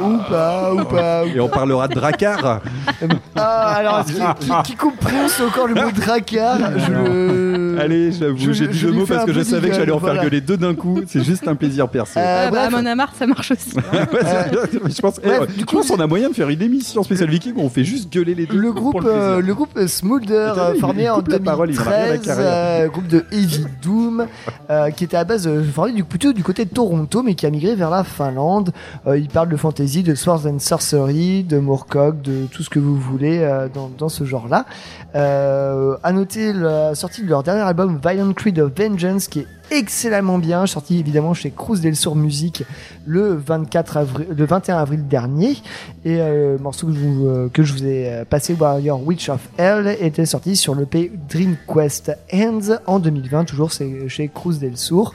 Ou 0.01 0.17
pas, 0.29 0.73
ou 0.73 0.83
pas. 0.85 1.23
ou 1.25 1.27
Et 1.35 1.39
on 1.39 1.49
parlera 1.49 1.87
de 1.87 1.95
Drakkar. 1.95 2.61
Ah, 3.37 3.73
alors, 3.77 4.05
qui, 4.05 4.13
qui, 4.39 4.51
qui 4.63 4.75
compresse 4.75 5.41
encore 5.41 5.67
le 5.67 5.75
mot 5.75 5.91
dracard 5.91 6.57
Je 6.77 6.91
le. 6.91 7.77
Allez, 7.79 8.11
j'avoue, 8.13 8.37
Je- 8.37 8.51
j'ai 8.53 8.67
dit 8.67 8.77
je 8.77 8.85
le 8.87 8.93
lui 8.93 8.99
mot 8.99 9.05
fais 9.05 9.15
parce 9.15 9.25
que 9.25 9.33
je 9.33 9.41
savais 9.41 9.69
que 9.69 9.75
j'allais 9.75 9.91
en 9.91 9.97
voilà. 9.97 10.15
faire 10.15 10.23
gueuler 10.23 10.39
deux 10.39 10.55
d'un 10.55 10.73
coup. 10.75 11.01
C'est 11.07 11.23
juste 11.23 11.45
un 11.47 11.55
plaisir 11.55 11.89
perso. 11.89 12.17
Euh, 12.17 12.45
Ah 12.47 12.51
bah. 12.51 12.61
Amon 12.67 12.85
Amarth, 12.85 13.15
ça 13.17 13.27
marche 13.27 13.51
aussi. 13.51 13.73
Ouais, 13.75 14.89
je 14.89 15.01
pense, 15.01 15.19
Bref, 15.19 15.47
du 15.53 15.59
je 15.61 15.65
coup, 15.65 15.75
pense 15.77 15.89
qu'on 15.89 15.99
a 15.99 16.07
moyen 16.07 16.29
de 16.29 16.33
faire 16.33 16.49
une 16.49 16.61
émission 16.61 17.03
spéciale 17.03 17.29
viking 17.29 17.53
où 17.57 17.61
on 17.61 17.69
fait 17.69 17.83
juste 17.83 18.11
gueuler 18.13 18.35
les 18.35 18.45
deux. 18.45 18.57
Le 18.57 18.71
groupe. 18.71 19.04
Euh, 19.05 19.41
le 19.41 19.53
groupe 19.53 19.79
Smolder, 19.87 20.53
il- 20.73 20.79
formé 20.79 21.09
en 21.09 21.15
coupe 21.17 21.27
la 21.29 21.39
parole, 21.39 21.69
il 21.69 21.77
va 21.77 21.83
rien 21.83 21.93
à 21.93 21.99
la 21.99 22.07
2013, 22.17 22.25
carrière. 22.25 22.53
euh, 22.53 22.87
groupe 22.87 23.07
de 23.07 23.25
Heavy 23.31 23.65
Doom, 23.81 24.27
euh, 24.69 24.89
qui 24.91 25.03
était 25.03 25.17
à 25.17 25.23
base 25.23 25.49
formé 25.73 25.91
du, 25.93 26.03
plutôt 26.03 26.33
du 26.33 26.43
côté 26.43 26.65
de 26.65 26.69
Toronto, 26.69 27.23
mais 27.23 27.35
qui 27.35 27.45
a 27.45 27.49
migré 27.49 27.75
vers 27.75 27.89
la 27.89 28.03
Finlande. 28.03 28.71
Il 29.07 29.27
parle 29.29 29.49
de 29.49 29.57
fantasy, 29.57 30.03
de 30.03 30.15
swords 30.15 30.45
and 30.47 30.59
sorcery, 30.59 31.43
de 31.43 31.59
Moorcock, 31.59 32.21
de 32.21 32.45
tout 32.51 32.63
ce 32.63 32.69
que 32.69 32.79
vous 32.79 32.95
voulez 32.99 33.47
dans, 33.73 33.89
dans 33.97 34.09
ce 34.09 34.23
genre-là. 34.25 34.65
À 35.13 36.11
noter 36.11 36.53
la 36.53 36.93
sortie 36.95 37.23
de 37.23 37.29
leur 37.29 37.43
dernier 37.43 37.61
album 37.61 37.99
Violent 38.03 38.33
Creed 38.33 38.59
of 38.59 38.71
Vengeance, 38.77 39.27
qui 39.27 39.39
est 39.39 39.47
excellemment 39.71 40.37
bien, 40.37 40.65
sorti 40.65 40.99
évidemment 40.99 41.33
chez 41.33 41.51
Cruz 41.51 41.79
del 41.81 41.95
Sur 41.95 42.15
Music 42.15 42.63
le 43.05 43.35
24 43.35 43.97
avril, 43.97 44.27
le 44.35 44.45
21 44.45 44.77
avril 44.77 45.07
dernier. 45.07 45.57
Et 46.03 46.19
euh, 46.19 46.53
le 46.53 46.57
morceau 46.59 46.87
que 46.87 46.93
je 46.93 46.99
vous, 46.99 47.27
euh, 47.27 47.49
que 47.49 47.63
je 47.63 47.73
vous 47.73 47.85
ai 47.85 48.11
euh, 48.11 48.25
passé, 48.25 48.55
Warrior 48.59 49.01
Witch 49.05 49.29
of 49.29 49.47
Hell, 49.57 49.97
était 49.99 50.25
sorti 50.25 50.55
sur 50.55 50.75
l'EP 50.75 51.11
Dream 51.29 51.57
Quest 51.71 52.11
Hands 52.33 52.79
en 52.85 52.99
2020, 52.99 53.45
toujours 53.45 53.71
chez 53.71 54.31
Cruz 54.33 54.59
del 54.59 54.77
Sur. 54.77 55.13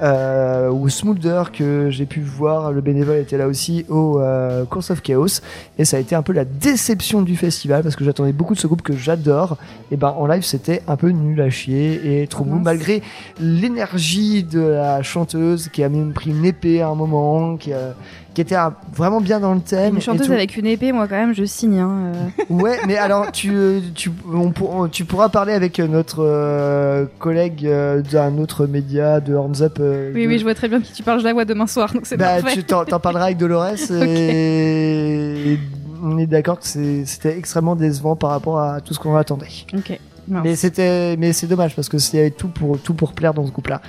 Euh, 0.00 0.70
ou 0.70 0.88
Smolder 0.88 1.42
que 1.52 1.90
j'ai 1.90 2.06
pu 2.06 2.20
voir, 2.20 2.70
le 2.70 2.80
bénévole 2.80 3.16
était 3.16 3.36
là 3.36 3.48
aussi 3.48 3.84
au 3.88 4.20
euh, 4.20 4.64
Course 4.64 4.90
of 4.90 5.02
Chaos. 5.02 5.40
Et 5.78 5.84
ça 5.84 5.96
a 5.96 6.00
été 6.00 6.14
un 6.14 6.22
peu 6.22 6.32
la 6.32 6.44
déception 6.44 7.22
du 7.22 7.36
festival 7.36 7.82
parce 7.82 7.96
que 7.96 8.04
j'attendais 8.04 8.32
beaucoup 8.32 8.54
de 8.54 8.60
ce 8.60 8.66
groupe 8.68 8.82
que 8.82 8.94
j'adore. 8.96 9.56
Et 9.90 9.96
ben 9.96 10.14
en 10.16 10.26
live 10.26 10.44
c'était 10.44 10.82
un 10.86 10.96
peu 10.96 11.08
nul 11.10 11.40
à 11.40 11.50
chier. 11.50 12.22
Et 12.22 12.26
trop 12.28 12.44
mou 12.44 12.58
malgré 12.60 13.02
l'énergie 13.40 14.44
de 14.44 14.60
la 14.60 15.02
chanteuse 15.02 15.68
qui 15.68 15.82
a 15.82 15.88
même 15.88 16.12
pris 16.12 16.30
une 16.30 16.44
épée 16.44 16.80
à 16.80 16.88
un 16.88 16.94
moment 16.94 17.56
qui, 17.56 17.72
a- 17.72 17.94
qui 18.38 18.42
était 18.42 18.54
un- 18.54 18.72
vraiment 18.94 19.20
bien 19.20 19.40
dans 19.40 19.52
le 19.52 19.58
thème 19.60 19.94
Une 19.94 19.98
et 19.98 20.00
chanteuse 20.00 20.28
tout. 20.28 20.32
avec 20.32 20.56
une 20.56 20.66
épée, 20.66 20.92
moi 20.92 21.08
quand 21.08 21.16
même, 21.16 21.34
je 21.34 21.42
signe. 21.42 21.80
Hein, 21.80 22.12
euh. 22.14 22.54
Ouais, 22.54 22.78
mais 22.86 22.96
alors 22.96 23.32
tu 23.32 23.80
tu 23.96 24.12
on 24.32 24.52
pour- 24.52 24.88
tu 24.92 25.04
pourras 25.04 25.28
parler 25.28 25.54
avec 25.54 25.80
notre 25.80 26.18
euh, 26.24 27.06
collègue 27.18 27.66
euh, 27.66 28.00
d'un 28.00 28.38
autre 28.38 28.66
média 28.68 29.18
de 29.18 29.34
Horns 29.34 29.60
Up. 29.60 29.78
euh, 29.80 30.12
Oui, 30.14 30.22
de- 30.22 30.28
oui, 30.28 30.38
je 30.38 30.44
vois 30.44 30.54
très 30.54 30.68
bien 30.68 30.80
qui 30.80 30.92
tu 30.92 31.02
parles, 31.02 31.18
je 31.18 31.24
la 31.24 31.32
vois 31.32 31.44
demain 31.44 31.66
soir, 31.66 31.92
donc 31.92 32.06
c'est 32.06 32.16
Bah, 32.16 32.40
parfait. 32.40 32.54
tu 32.58 32.62
t'en 32.62 32.84
parleras 33.00 33.24
avec 33.24 33.38
Dolores 33.38 33.74
et, 33.90 35.54
et 35.54 35.58
on 36.00 36.16
est 36.16 36.26
d'accord 36.28 36.60
que 36.60 36.66
c'était 36.66 37.36
extrêmement 37.36 37.74
décevant 37.74 38.14
par 38.14 38.30
rapport 38.30 38.60
à 38.60 38.80
tout 38.80 38.94
ce 38.94 39.00
qu'on 39.00 39.16
attendait. 39.16 39.48
Ok. 39.76 39.98
Mais 40.28 40.54
c'était 40.54 41.16
mais 41.16 41.32
c'est 41.32 41.48
dommage 41.48 41.74
parce 41.74 41.88
que 41.88 41.96
y 42.16 42.20
avait 42.20 42.30
tout 42.30 42.46
pour 42.48 42.78
tout 42.78 42.94
pour 42.94 43.14
plaire 43.14 43.34
dans 43.34 43.44
ce 43.44 43.50
groupe-là. 43.50 43.80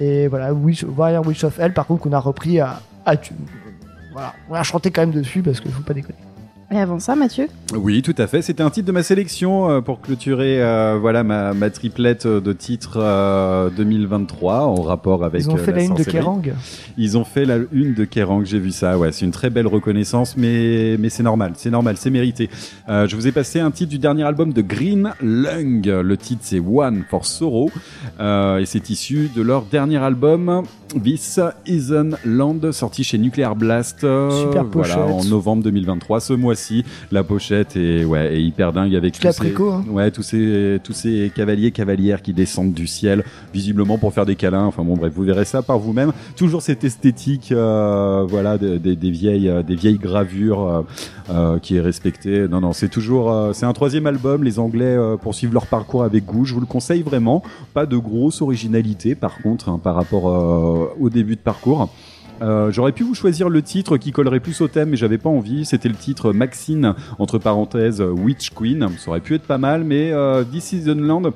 Et 0.00 0.28
voilà, 0.28 0.54
Witch, 0.54 0.82
Warrior 0.84 1.26
Witch 1.26 1.44
of 1.44 1.58
Hell, 1.60 1.74
par 1.74 1.86
contre, 1.86 2.00
qu'on 2.04 2.12
a 2.12 2.18
repris 2.18 2.58
à, 2.58 2.80
à 3.04 3.16
tu- 3.16 3.34
voilà, 4.12 4.34
on 4.48 4.54
a 4.54 4.62
chanté 4.62 4.90
quand 4.90 5.02
même 5.02 5.12
dessus 5.12 5.42
parce 5.42 5.60
qu'il 5.60 5.72
faut 5.72 5.82
pas 5.82 5.94
déconner. 5.94 6.18
Et 6.72 6.78
avant 6.78 6.98
ça, 6.98 7.14
Mathieu 7.16 7.48
Oui, 7.74 8.00
tout 8.00 8.14
à 8.16 8.26
fait. 8.26 8.40
C'était 8.40 8.62
un 8.62 8.70
titre 8.70 8.86
de 8.86 8.92
ma 8.92 9.02
sélection 9.02 9.70
euh, 9.70 9.80
pour 9.82 10.00
clôturer 10.00 10.62
euh, 10.62 10.96
voilà 10.98 11.22
ma, 11.22 11.52
ma 11.52 11.68
triplette 11.68 12.26
de 12.26 12.52
titres 12.54 12.96
euh, 12.98 13.68
2023 13.76 14.60
en 14.62 14.74
rapport 14.76 15.22
avec. 15.22 15.42
Ils 15.42 15.50
ont 15.50 15.56
euh, 15.56 15.58
fait 15.58 15.72
la 15.72 15.82
une 15.82 15.94
de. 15.94 16.02
Kerrang. 16.02 16.40
Ils 16.96 17.18
ont 17.18 17.24
fait 17.24 17.44
la 17.44 17.56
une 17.72 17.92
de 17.92 18.04
Kerrang, 18.06 18.44
j'ai 18.44 18.58
vu 18.58 18.70
ça. 18.70 18.96
Ouais, 18.96 19.12
c'est 19.12 19.26
une 19.26 19.32
très 19.32 19.50
belle 19.50 19.66
reconnaissance, 19.66 20.34
mais 20.38 20.96
mais 20.98 21.10
c'est 21.10 21.22
normal, 21.22 21.52
c'est 21.56 21.70
normal, 21.70 21.96
c'est 21.98 22.08
mérité. 22.10 22.48
Euh, 22.88 23.06
je 23.06 23.16
vous 23.16 23.26
ai 23.26 23.32
passé 23.32 23.60
un 23.60 23.70
titre 23.70 23.90
du 23.90 23.98
dernier 23.98 24.22
album 24.24 24.54
de 24.54 24.62
Green 24.62 25.12
Lung. 25.20 25.84
Le 25.86 26.16
titre 26.16 26.40
c'est 26.42 26.60
One 26.60 27.04
for 27.10 27.26
Sorrow 27.26 27.70
euh, 28.18 28.58
et 28.58 28.64
c'est 28.66 28.88
issu 28.88 29.28
de 29.36 29.42
leur 29.42 29.64
dernier 29.66 29.98
album 29.98 30.62
This 31.02 31.38
Isn't 31.66 32.16
Land, 32.24 32.72
sorti 32.72 33.04
chez 33.04 33.18
Nuclear 33.18 33.56
Blast. 33.56 34.04
euh, 34.04 34.30
Super 34.30 34.64
voilà, 34.64 35.00
en 35.00 35.24
novembre 35.24 35.62
2023, 35.64 36.20
ce 36.20 36.32
mois-ci. 36.32 36.61
La 37.10 37.24
pochette 37.24 37.76
est 37.76 38.04
ouais 38.04 38.34
est 38.36 38.42
hyper 38.42 38.72
dingue 38.72 38.94
avec 38.94 39.14
tous 39.14 39.20
ces 39.32 39.48
hein 39.72 39.84
ouais 39.90 40.10
tous 40.10 40.22
ces 40.22 40.78
tous 40.84 40.92
ces 40.92 41.30
cavaliers 41.34 41.70
cavalières 41.72 42.22
qui 42.22 42.32
descendent 42.32 42.72
du 42.74 42.86
ciel 42.86 43.24
visiblement 43.52 43.98
pour 43.98 44.12
faire 44.12 44.26
des 44.26 44.36
câlins. 44.36 44.64
Enfin 44.66 44.84
bon 44.84 44.94
bref, 44.96 45.12
vous 45.14 45.22
verrez 45.24 45.44
ça 45.44 45.62
par 45.62 45.78
vous-même. 45.78 46.12
Toujours 46.36 46.62
cette 46.62 46.84
esthétique 46.84 47.52
euh, 47.52 48.24
voilà 48.28 48.58
des, 48.58 48.78
des- 48.78 48.96
des 48.96 49.10
vieilles 49.10 49.48
euh, 49.48 49.62
des 49.62 49.74
vieilles 49.76 49.98
gravures 49.98 50.84
euh, 51.30 51.58
qui 51.58 51.76
est 51.76 51.80
respectée. 51.80 52.46
Non 52.48 52.60
non, 52.60 52.72
c'est 52.72 52.88
toujours 52.88 53.30
euh, 53.32 53.52
c'est 53.52 53.66
un 53.66 53.72
troisième 53.72 54.06
album. 54.06 54.44
Les 54.44 54.58
Anglais 54.58 54.96
poursuivent 55.22 55.52
leur 55.54 55.66
parcours 55.66 56.02
avec 56.04 56.24
goût. 56.24 56.44
Je 56.44 56.54
vous 56.54 56.60
le 56.60 56.66
conseille 56.66 57.02
vraiment. 57.02 57.42
Pas 57.74 57.86
de 57.86 57.96
grosse 57.96 58.42
originalité 58.42 59.14
par 59.14 59.38
contre 59.42 59.68
hein, 59.68 59.80
par 59.82 59.94
rapport 59.94 60.24
au 61.00 61.08
début 61.10 61.36
de 61.36 61.40
parcours. 61.40 61.88
Euh, 62.42 62.72
J'aurais 62.72 62.92
pu 62.92 63.04
vous 63.04 63.14
choisir 63.14 63.48
le 63.48 63.62
titre 63.62 63.96
qui 63.96 64.10
collerait 64.12 64.40
plus 64.40 64.60
au 64.60 64.68
thème, 64.68 64.90
mais 64.90 64.96
j'avais 64.96 65.18
pas 65.18 65.30
envie. 65.30 65.64
C'était 65.64 65.88
le 65.88 65.94
titre 65.94 66.32
Maxine, 66.32 66.94
entre 67.18 67.38
parenthèses 67.38 68.00
Witch 68.00 68.50
Queen. 68.50 68.88
Ça 68.98 69.10
aurait 69.10 69.20
pu 69.20 69.34
être 69.34 69.44
pas 69.46 69.58
mal, 69.58 69.84
mais 69.84 70.10
euh, 70.12 70.44
This 70.44 70.72
is 70.72 70.84
Land. 70.86 71.32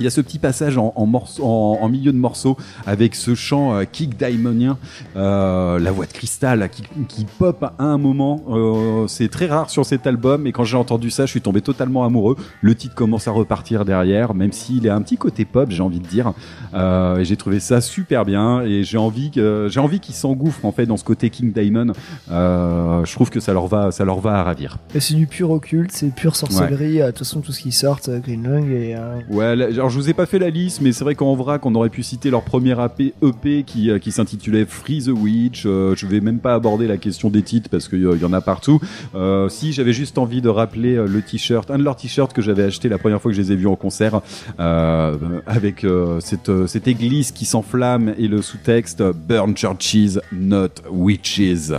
Il 0.00 0.04
y 0.04 0.06
a 0.06 0.10
ce 0.10 0.20
petit 0.20 0.38
passage 0.38 0.78
en, 0.78 0.92
en, 0.96 1.06
morceau, 1.06 1.44
en, 1.44 1.78
en 1.80 1.88
milieu 1.88 2.12
de 2.12 2.18
morceau 2.18 2.56
avec 2.86 3.14
ce 3.14 3.34
chant 3.34 3.74
euh, 3.74 3.84
kick 3.84 4.16
daimonien, 4.16 4.78
euh, 5.16 5.78
la 5.78 5.92
voix 5.92 6.06
de 6.06 6.12
cristal 6.12 6.68
qui, 6.70 6.82
qui 7.08 7.26
pop 7.38 7.62
à 7.62 7.84
un 7.84 7.98
moment. 7.98 8.42
Euh, 8.48 9.06
c'est 9.06 9.28
très 9.28 9.46
rare 9.46 9.70
sur 9.70 9.84
cet 9.84 10.06
album 10.06 10.46
et 10.46 10.52
quand 10.52 10.64
j'ai 10.64 10.76
entendu 10.76 11.10
ça, 11.10 11.26
je 11.26 11.30
suis 11.30 11.40
tombé 11.40 11.60
totalement 11.60 12.04
amoureux. 12.04 12.36
Le 12.60 12.74
titre 12.74 12.94
commence 12.94 13.28
à 13.28 13.30
repartir 13.30 13.84
derrière, 13.84 14.34
même 14.34 14.52
s'il 14.52 14.86
est 14.86 14.90
un 14.90 15.02
petit 15.02 15.16
côté 15.16 15.44
pop, 15.44 15.70
j'ai 15.70 15.82
envie 15.82 16.00
de 16.00 16.06
dire. 16.06 16.32
Euh, 16.74 17.18
et 17.18 17.24
j'ai 17.24 17.36
trouvé 17.36 17.60
ça 17.60 17.80
super 17.80 18.24
bien 18.24 18.62
et 18.62 18.84
j'ai 18.84 18.98
envie 18.98 19.30
que 19.30 19.68
j'ai 19.70 19.80
envie 19.80 20.00
qu'ils 20.00 20.14
s'engouffrent 20.14 20.64
en 20.64 20.72
fait 20.72 20.86
dans 20.86 20.96
ce 20.96 21.04
côté 21.04 21.30
King 21.30 21.52
Diamond. 21.52 21.92
Je 22.28 23.12
trouve 23.12 23.30
que 23.30 23.40
ça 23.40 23.52
leur 23.52 23.66
va, 23.66 23.90
ça 23.90 24.04
leur 24.04 24.20
va 24.20 24.38
à 24.38 24.42
ravir. 24.42 24.78
Et 24.94 25.00
c'est 25.00 25.14
du 25.14 25.26
pur 25.26 25.50
occulte, 25.50 25.92
c'est 25.92 26.14
pure 26.14 26.36
sorcellerie. 26.36 26.98
De 26.98 27.06
toute 27.06 27.18
façon, 27.18 27.40
tout 27.40 27.52
ce 27.52 27.60
qui 27.60 27.72
sort, 27.72 28.00
Green 28.06 28.42
Lung 28.42 28.70
et. 28.70 28.96
Ouais, 29.30 29.56
là, 29.56 29.70
alors 29.82 29.90
je 29.90 29.98
vous 29.98 30.08
ai 30.08 30.14
pas 30.14 30.26
fait 30.26 30.38
la 30.38 30.48
liste, 30.48 30.80
mais 30.80 30.92
c'est 30.92 31.02
vrai 31.02 31.16
qu'en 31.16 31.34
vrac, 31.34 31.66
on 31.66 31.74
aurait 31.74 31.88
pu 31.88 32.04
citer 32.04 32.30
leur 32.30 32.44
premier 32.44 32.76
EP 33.20 33.64
qui, 33.64 33.90
euh, 33.90 33.98
qui 33.98 34.12
s'intitulait 34.12 34.64
Free 34.64 35.02
the 35.02 35.08
Witch. 35.08 35.64
Euh, 35.66 35.96
je 35.96 36.06
vais 36.06 36.20
même 36.20 36.38
pas 36.38 36.54
aborder 36.54 36.86
la 36.86 36.98
question 36.98 37.30
des 37.30 37.42
titres 37.42 37.68
parce 37.68 37.88
qu'il 37.88 38.00
y 38.00 38.24
en 38.24 38.32
a 38.32 38.40
partout. 38.40 38.80
Euh, 39.16 39.48
si 39.48 39.72
j'avais 39.72 39.92
juste 39.92 40.18
envie 40.18 40.40
de 40.40 40.48
rappeler 40.48 40.94
euh, 40.94 41.08
le 41.08 41.20
t-shirt, 41.20 41.68
un 41.68 41.78
de 41.78 41.82
leurs 41.82 41.96
t-shirts 41.96 42.32
que 42.32 42.42
j'avais 42.42 42.62
acheté 42.62 42.88
la 42.88 42.98
première 42.98 43.20
fois 43.20 43.32
que 43.32 43.36
je 43.36 43.42
les 43.42 43.50
ai 43.50 43.56
vus 43.56 43.66
en 43.66 43.74
concert, 43.74 44.20
avec 44.56 45.84
cette, 46.20 46.66
cette 46.68 46.86
église 46.86 47.32
qui 47.32 47.44
s'enflamme 47.44 48.14
et 48.18 48.28
le 48.28 48.40
sous-texte 48.40 49.02
Burn 49.02 49.56
churches, 49.56 50.20
not 50.30 50.68
witches. 50.92 51.72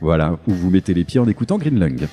Voilà, 0.00 0.38
où 0.48 0.54
vous 0.54 0.70
mettez 0.70 0.94
les 0.94 1.04
pieds 1.04 1.20
en 1.20 1.28
écoutant 1.28 1.58
Green 1.58 1.78
Lung. 1.78 2.08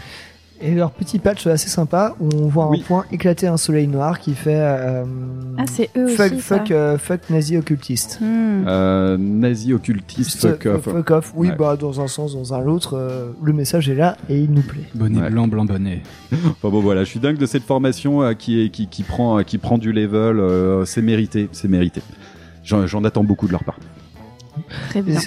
Et 0.61 0.75
leur 0.75 0.91
petit 0.91 1.19
patch 1.19 1.47
assez 1.47 1.69
sympa 1.69 2.15
où 2.19 2.27
on 2.35 2.47
voit 2.47 2.69
Oui. 2.69 2.81
un 2.81 2.83
point 2.87 3.05
éclater 3.13 3.47
un 3.47 3.55
soleil 3.55 3.87
noir 3.87 4.19
qui 4.19 4.33
fait. 4.33 4.55
euh, 4.59 5.05
Ah, 5.57 5.63
c'est 5.71 5.89
eux 5.95 6.07
fuck, 6.09 6.33
aussi, 6.33 6.41
ça. 6.41 6.57
fuck, 6.57 6.71
euh, 6.71 6.97
fuck 6.97 7.29
nazi 7.29 7.55
occultiste. 7.55 8.19
Hmm. 8.21 8.65
Euh, 8.67 9.17
nazi 9.17 9.73
occultiste, 9.73 10.39
fuck 10.47 10.65
off. 10.65 10.81
fuck 10.83 11.11
off. 11.11 11.31
Oui, 11.35 11.47
Ouais. 11.49 11.55
bah 11.55 11.77
dans 11.77 12.01
un 12.01 12.07
sens, 12.07 12.33
dans 12.35 12.53
un 12.53 12.65
autre, 12.67 12.97
euh, 12.97 13.31
le 13.41 13.53
message 13.53 13.87
est 13.89 13.95
là 13.95 14.17
et 14.27 14.37
il 14.39 14.51
nous 14.51 14.61
plaît. 14.61 14.83
Bonnet 14.95 15.21
Ouais. 15.21 15.29
blanc, 15.29 15.47
blanc 15.47 15.63
bonnet. 15.65 16.01
Enfin 16.33 16.69
bon 16.69 16.81
voilà, 16.81 17.05
je 17.05 17.09
suis 17.09 17.19
dingue 17.21 17.37
de 17.37 17.45
cette 17.45 17.63
formation 17.63 18.21
euh, 18.21 18.33
qui, 18.33 18.61
est, 18.61 18.69
qui, 18.69 18.87
qui, 18.87 19.03
prend, 19.03 19.41
qui 19.43 19.57
prend 19.59 19.77
du 19.77 19.93
level, 19.93 20.39
euh, 20.39 20.83
c'est 20.83 21.01
mérité, 21.01 21.47
c'est 21.53 21.69
mérité. 21.69 22.01
J'en 22.63 23.03
attends 23.05 23.23
beaucoup 23.23 23.47
de 23.47 23.53
leur 23.53 23.63
part. 23.63 23.79
Très 24.89 25.01
bien. 25.01 25.19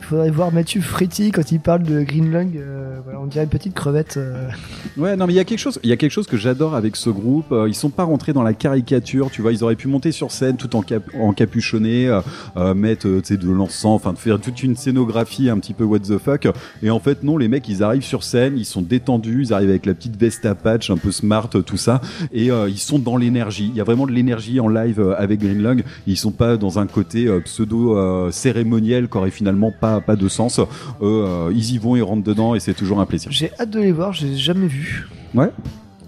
Faudrait 0.00 0.30
voir 0.30 0.52
Mathieu 0.52 0.80
Fréty 0.80 1.30
quand 1.32 1.50
il 1.50 1.60
parle 1.60 1.82
de 1.82 2.02
Green 2.02 2.30
Lung. 2.30 2.56
euh, 2.56 3.00
on 3.18 3.26
dirait 3.26 3.44
une 3.44 3.50
petite 3.50 3.74
crevette. 3.74 4.16
euh. 4.18 4.48
Ouais, 4.96 5.16
non 5.16 5.26
mais 5.26 5.32
il 5.32 5.36
y 5.36 5.40
a 5.40 5.44
quelque 5.44 5.58
chose, 5.58 5.80
il 5.82 5.90
y 5.90 5.92
a 5.92 5.96
quelque 5.96 6.12
chose 6.12 6.26
que 6.26 6.36
j'adore 6.36 6.74
avec 6.74 6.96
ce 6.96 7.10
groupe. 7.10 7.50
Euh, 7.52 7.68
ils 7.68 7.74
sont 7.74 7.90
pas 7.90 8.04
rentrés 8.04 8.32
dans 8.32 8.42
la 8.42 8.52
caricature, 8.54 9.30
tu 9.30 9.42
vois. 9.42 9.52
Ils 9.52 9.64
auraient 9.64 9.76
pu 9.76 9.88
monter 9.88 10.12
sur 10.12 10.30
scène 10.30 10.56
tout 10.56 10.76
en, 10.76 10.82
cap 10.82 11.02
en 11.18 11.32
capuchonné, 11.32 12.08
euh, 12.56 12.74
mettre 12.74 13.06
de 13.08 13.50
l'encens, 13.50 13.96
enfin 13.96 14.14
faire 14.16 14.40
toute 14.40 14.62
une 14.62 14.76
scénographie 14.76 15.50
un 15.50 15.58
petit 15.58 15.74
peu 15.74 15.84
what 15.84 16.00
the 16.00 16.18
fuck. 16.18 16.48
Et 16.82 16.90
en 16.90 17.00
fait 17.00 17.22
non, 17.22 17.36
les 17.36 17.48
mecs 17.48 17.68
ils 17.68 17.82
arrivent 17.82 18.04
sur 18.04 18.22
scène, 18.22 18.56
ils 18.56 18.64
sont 18.64 18.82
détendus, 18.82 19.42
ils 19.46 19.52
arrivent 19.52 19.70
avec 19.70 19.86
la 19.86 19.94
petite 19.94 20.16
veste 20.16 20.46
à 20.46 20.54
patch, 20.54 20.90
un 20.90 20.96
peu 20.96 21.10
smart, 21.10 21.48
tout 21.48 21.76
ça, 21.76 22.00
et 22.32 22.46
ils 22.46 22.78
sont 22.78 22.98
dans 22.98 23.16
l'énergie. 23.16 23.70
Il 23.72 23.76
y 23.76 23.80
a 23.80 23.84
vraiment 23.84 24.06
de 24.06 24.12
l'énergie 24.12 24.60
en 24.60 24.68
live 24.68 25.14
avec 25.18 25.40
Green 25.40 25.62
Lung. 25.62 25.82
Ils 26.06 26.16
sont 26.16 26.32
pas 26.32 26.56
dans 26.56 26.78
un 26.78 26.86
côté 26.86 27.28
pseudo 27.44 27.96
euh, 27.96 28.30
cérémoniel 28.30 29.08
qui 29.08 29.16
aurait 29.16 29.30
finalement 29.30 29.72
pas 29.72 29.85
pas 30.06 30.16
de 30.16 30.28
sens. 30.28 30.58
Eux, 30.58 30.64
euh, 31.02 31.50
ils 31.54 31.72
y 31.74 31.78
vont, 31.78 31.96
ils 31.96 32.02
rentrent 32.02 32.24
dedans 32.24 32.54
et 32.54 32.60
c'est 32.60 32.74
toujours 32.74 33.00
un 33.00 33.06
plaisir. 33.06 33.30
J'ai 33.32 33.50
hâte 33.58 33.70
de 33.70 33.80
les 33.80 33.92
voir, 33.92 34.12
je 34.12 34.26
les 34.26 34.32
ai 34.34 34.36
jamais 34.38 34.66
vus. 34.66 35.08
Ouais. 35.34 35.50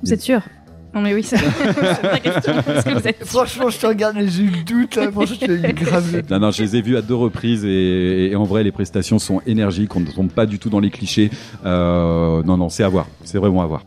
Vous 0.03 0.13
êtes 0.13 0.21
sûr? 0.23 0.41
Non, 0.95 1.03
mais 1.03 1.13
oui, 1.15 1.23
sûr 1.23 1.39
Franchement, 3.25 3.69
je 3.71 3.79
te 3.79 3.87
regarde, 3.87 4.17
mais 4.17 4.29
j'ai 4.29 4.43
eu 4.45 4.51
le 4.51 4.65
doute. 4.65 4.97
Là. 4.97 5.11
Franchement, 5.13 5.37
je 5.47 5.53
l'ai 5.53 5.73
grave 5.73 6.13
le 6.13 6.23
Non, 6.31 6.39
non, 6.41 6.51
je 6.51 6.63
les 6.63 6.77
ai 6.77 6.81
vus 6.83 6.97
à 6.97 7.03
deux 7.03 7.15
reprises 7.15 7.65
et, 7.65 8.31
et 8.31 8.37
en 8.37 8.45
vrai, 8.45 8.65
les 8.65 8.73
prestations 8.73 9.19
sont 9.19 9.41
énergiques. 9.47 9.95
On 9.97 10.01
ne 10.01 10.07
tombe 10.07 10.31
pas 10.31 10.47
du 10.47 10.59
tout 10.59 10.71
dans 10.71 10.81
les 10.81 10.91
clichés. 10.91 11.31
Euh, 11.67 12.43
non, 12.45 12.57
non, 12.57 12.69
c'est 12.69 12.85
à 12.85 12.89
voir. 12.89 13.07
C'est 13.25 13.39
vraiment 13.39 13.63
à 13.63 13.67
voir. 13.67 13.83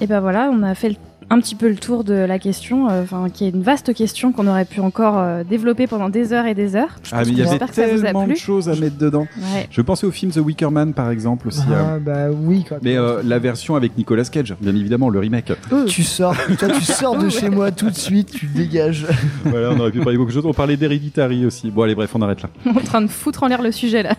Et 0.00 0.06
ben 0.06 0.20
voilà, 0.20 0.50
on 0.52 0.62
a 0.62 0.74
fait 0.74 0.90
le- 0.90 0.96
un 1.32 1.40
petit 1.40 1.54
peu 1.54 1.68
le 1.68 1.76
tour 1.76 2.04
de 2.04 2.12
la 2.12 2.38
question, 2.38 2.90
euh, 2.90 3.02
enfin 3.02 3.28
qui 3.32 3.46
est 3.46 3.48
une 3.50 3.62
vaste 3.62 3.94
question 3.94 4.32
qu'on 4.32 4.46
aurait 4.46 4.66
pu 4.66 4.80
encore 4.80 5.18
euh, 5.18 5.44
développer 5.44 5.86
pendant 5.86 6.10
des 6.10 6.32
heures 6.34 6.44
et 6.44 6.54
des 6.54 6.76
heures. 6.76 6.90
Je 7.02 7.10
Ah, 7.12 7.22
mais 7.24 7.30
il 7.32 7.38
y 7.38 7.42
avait 7.42 7.58
tellement 7.58 8.26
de 8.26 8.34
choses 8.34 8.68
à 8.68 8.74
mettre 8.76 8.98
dedans. 8.98 9.26
Ouais. 9.38 9.66
Je 9.70 9.80
pensais 9.80 10.06
au 10.06 10.10
film 10.10 10.30
The 10.30 10.38
Wicker 10.38 10.70
Man, 10.70 10.92
par 10.92 11.10
exemple, 11.10 11.48
aussi. 11.48 11.62
euh. 11.70 11.94
Ah, 11.96 11.98
bah 11.98 12.28
oui, 12.30 12.64
quoi. 12.68 12.78
Mais 12.82 12.96
euh, 12.96 13.22
la 13.24 13.38
version 13.38 13.76
avec 13.76 13.96
Nicolas 13.96 14.24
Cage, 14.24 14.54
bien 14.60 14.76
évidemment, 14.76 15.08
le 15.08 15.18
remake. 15.20 15.52
Tu 15.86 16.02
sors, 16.02 16.36
toi, 16.58 16.68
tu 16.68 16.82
sors 16.82 17.16
de 17.16 17.28
chez 17.30 17.48
moi 17.48 17.70
tout 17.70 17.88
de 17.88 17.96
suite, 17.96 18.30
tu 18.32 18.46
dégages. 18.46 19.06
voilà, 19.44 19.70
on 19.70 19.80
aurait 19.80 19.90
pu 19.90 20.00
parler 20.00 20.18
beaucoup 20.18 20.30
de 20.30 20.34
choses. 20.34 20.46
On 20.46 20.52
parlait 20.52 20.76
d'Hereditary 20.76 21.46
aussi. 21.46 21.70
Bon, 21.70 21.82
allez, 21.82 21.94
bref, 21.94 22.10
on 22.14 22.20
arrête 22.20 22.42
là. 22.42 22.50
en 22.70 22.80
train 22.80 23.00
de 23.00 23.06
foutre 23.06 23.42
en 23.42 23.46
l'air 23.46 23.62
le 23.62 23.72
sujet 23.72 24.02
là. 24.02 24.16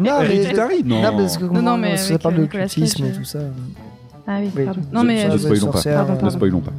Non, 0.00 0.20
mais, 0.22 0.36
Hereditary 0.36 0.82
Non. 0.84 1.02
parce 1.16 1.36
que 1.38 1.44
Non, 1.44 1.62
non, 1.62 1.76
mais 1.76 1.96
ça 1.96 2.18
parle 2.18 2.34
euh, 2.34 2.38
de 2.38 2.46
cultisme 2.46 3.04
et 3.04 3.08
euh. 3.10 3.16
tout 3.16 3.24
ça. 3.24 3.38
Ah 4.26 4.38
oui, 4.40 4.64
pardon. 4.64 4.80
Non 4.92 5.04
mais 5.04 5.26
Ne 5.28 5.34
euh, 5.34 5.38
spoilons 5.38 5.70
pas. 5.72 6.22
Ne 6.22 6.30
spoilons 6.30 6.60
pas. 6.60 6.72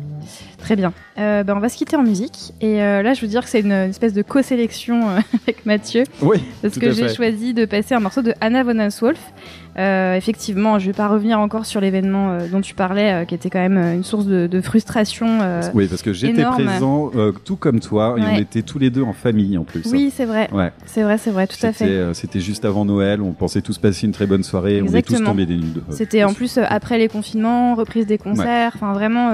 Très 0.64 0.76
bien. 0.76 0.94
Euh, 1.20 1.44
ben, 1.44 1.56
on 1.56 1.60
va 1.60 1.70
se 1.70 1.78
quitter 1.78 1.96
en 1.96 2.02
musique 2.02 2.54
et 2.60 2.82
euh, 2.82 3.04
là 3.04 3.14
je 3.14 3.22
veux 3.22 3.28
dire 3.28 3.44
que 3.44 3.50
c'est 3.50 3.60
une 3.60 3.72
espèce 3.72 4.14
de 4.14 4.24
co-sélection 4.24 5.10
euh, 5.10 5.20
avec 5.44 5.64
Mathieu 5.66 6.06
Oui, 6.22 6.38
parce 6.62 6.74
tout 6.74 6.80
que 6.80 6.90
j'ai 6.92 7.10
choisi 7.14 7.54
de 7.54 7.66
passer 7.66 7.94
un 7.94 8.00
morceau 8.00 8.22
de 8.24 8.34
Anna 8.42 8.64
von 8.64 8.88
Wolf. 9.02 9.20
Euh, 9.78 10.16
effectivement, 10.16 10.78
je 10.80 10.86
vais 10.88 10.94
pas 10.94 11.08
revenir 11.08 11.40
encore 11.40 11.66
sur 11.66 11.82
l'événement 11.82 12.38
dont 12.52 12.62
tu 12.62 12.76
parlais, 12.76 13.26
qui 13.28 13.34
était 13.34 13.50
quand 13.50 13.60
même 13.60 13.78
une 13.78 14.04
source 14.04 14.26
de, 14.28 14.46
de 14.46 14.62
frustration. 14.62 15.40
Oui, 15.74 15.88
parce 15.88 16.04
que 16.04 16.14
j'étais 16.14 16.44
présent, 16.44 17.12
tout 17.44 17.56
comme 17.56 17.80
toi, 17.80 18.16
et 18.18 18.22
on 18.22 18.36
était 18.38 18.62
tous 18.62 18.78
les 18.78 18.92
deux 18.92 19.02
en 19.02 19.14
famille 19.14 19.58
en 19.58 19.64
plus. 19.64 19.82
Oui, 19.92 20.12
c'est 20.16 20.26
vrai. 20.26 20.48
Ouais. 20.52 20.72
C'est 20.86 21.02
vrai, 21.02 21.18
c'est 21.18 21.32
vrai, 21.32 21.48
tout 21.48 21.64
à 21.66 21.72
fait. 21.74 22.14
C'était 22.14 22.40
juste 22.40 22.66
avant 22.66 22.86
Noël, 22.86 23.22
on 23.22 23.32
pensait 23.34 23.62
tous 23.62 23.80
passer 23.80 24.06
une 24.06 24.14
très 24.14 24.28
bonne 24.28 24.44
soirée, 24.44 24.80
on 24.82 24.86
est 24.86 24.90
tous 24.90 24.96
Exactement. 24.98 25.30
tombés 25.32 25.48
des 25.48 25.56
nues. 25.56 25.72
de- 25.74 25.82
C'était 25.90 26.24
en 26.24 26.34
plus 26.34 26.60
après 26.60 27.00
les 27.00 27.08
confinements, 27.08 27.74
reprise 27.74 28.06
des 28.06 28.20
concerts, 28.20 28.74
enfin 28.76 28.94
vraiment. 28.94 29.32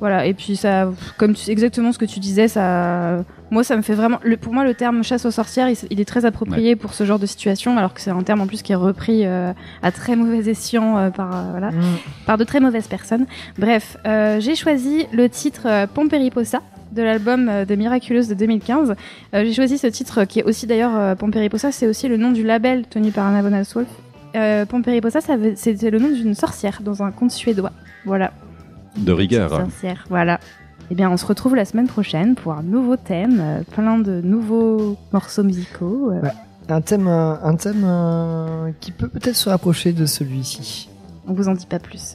Voilà, 0.00 0.26
et 0.26 0.34
puis 0.34 0.56
ça, 0.56 0.90
comme 1.18 1.34
tu, 1.34 1.50
exactement 1.50 1.92
ce 1.92 1.98
que 1.98 2.04
tu 2.04 2.20
disais, 2.20 2.48
ça, 2.48 3.24
moi 3.50 3.64
ça 3.64 3.76
me 3.76 3.82
fait 3.82 3.94
vraiment. 3.94 4.18
Le, 4.22 4.36
pour 4.36 4.52
moi, 4.52 4.64
le 4.64 4.74
terme 4.74 5.02
chasse 5.02 5.24
aux 5.24 5.30
sorcières, 5.30 5.68
il, 5.90 6.00
est 6.00 6.04
très 6.04 6.24
approprié 6.24 6.76
pour 6.76 6.94
ce 6.94 7.04
genre 7.04 7.18
de 7.18 7.26
situation, 7.26 7.78
alors 7.78 7.94
que 7.94 8.00
c'est 8.00 8.10
un 8.10 8.22
terme 8.22 8.40
en 8.40 8.46
plus 8.46 8.62
qui 8.62 8.72
est 8.72 8.76
repris 8.76 9.24
euh, 9.24 9.52
à 9.82 9.92
très 9.92 10.16
mauvais 10.16 10.50
escient 10.50 10.98
euh, 10.98 11.10
par, 11.10 11.34
euh, 11.34 11.50
voilà, 11.50 11.70
Mm. 11.70 11.82
par 12.26 12.38
de 12.38 12.44
très 12.44 12.60
mauvaises 12.60 12.86
personnes. 12.86 13.26
Bref, 13.58 13.96
j'ai 14.04 14.54
choisi 14.54 15.06
le 15.12 15.28
titre 15.28 15.86
Pomperiposa 15.94 16.60
de 16.92 17.02
l'album 17.02 17.50
de 17.66 17.74
Miraculous 17.74 18.26
de 18.28 18.34
2015. 18.34 18.94
Euh, 19.34 19.44
j'ai 19.44 19.52
choisi 19.52 19.78
ce 19.78 19.86
titre 19.86 20.24
qui 20.24 20.40
est 20.40 20.44
aussi 20.44 20.66
d'ailleurs 20.66 21.16
Pomperiposa, 21.16 21.72
c'est 21.72 21.88
aussi 21.88 22.08
le 22.08 22.16
nom 22.16 22.30
du 22.30 22.44
label 22.44 22.86
tenu 22.86 23.10
par 23.10 23.26
Anna 23.26 23.42
von 23.42 23.50
Wolf. 23.74 23.88
Euh, 24.36 24.66
Pomperiposa, 24.66 25.20
c'était 25.54 25.90
le 25.90 25.98
nom 25.98 26.08
d'une 26.08 26.34
sorcière 26.34 26.80
dans 26.82 27.02
un 27.02 27.12
conte 27.12 27.30
suédois. 27.30 27.72
Voilà. 28.04 28.32
De 28.96 29.12
rigueur. 29.12 29.50
Sorcière, 29.50 30.04
voilà. 30.08 30.38
Eh 30.90 30.94
bien, 30.94 31.10
on 31.10 31.16
se 31.16 31.24
retrouve 31.26 31.56
la 31.56 31.64
semaine 31.64 31.86
prochaine 31.86 32.34
pour 32.34 32.52
un 32.52 32.62
nouveau 32.62 32.96
thème, 32.96 33.40
euh, 33.40 33.62
plein 33.72 33.98
de 33.98 34.20
nouveaux 34.20 34.96
morceaux 35.12 35.42
musicaux. 35.42 36.10
euh. 36.12 36.20
Ouais. 36.20 36.32
Un 36.68 36.80
thème, 36.80 37.08
euh, 37.08 37.34
un 37.42 37.56
thème 37.56 37.82
euh, 37.84 38.70
qui 38.80 38.90
peut 38.92 39.08
peut-être 39.08 39.36
se 39.36 39.48
rapprocher 39.48 39.92
de 39.92 40.06
celui-ci. 40.06 40.88
On 41.26 41.32
vous 41.32 41.48
en 41.48 41.54
dit 41.54 41.66
pas 41.66 41.78
plus. 41.78 42.14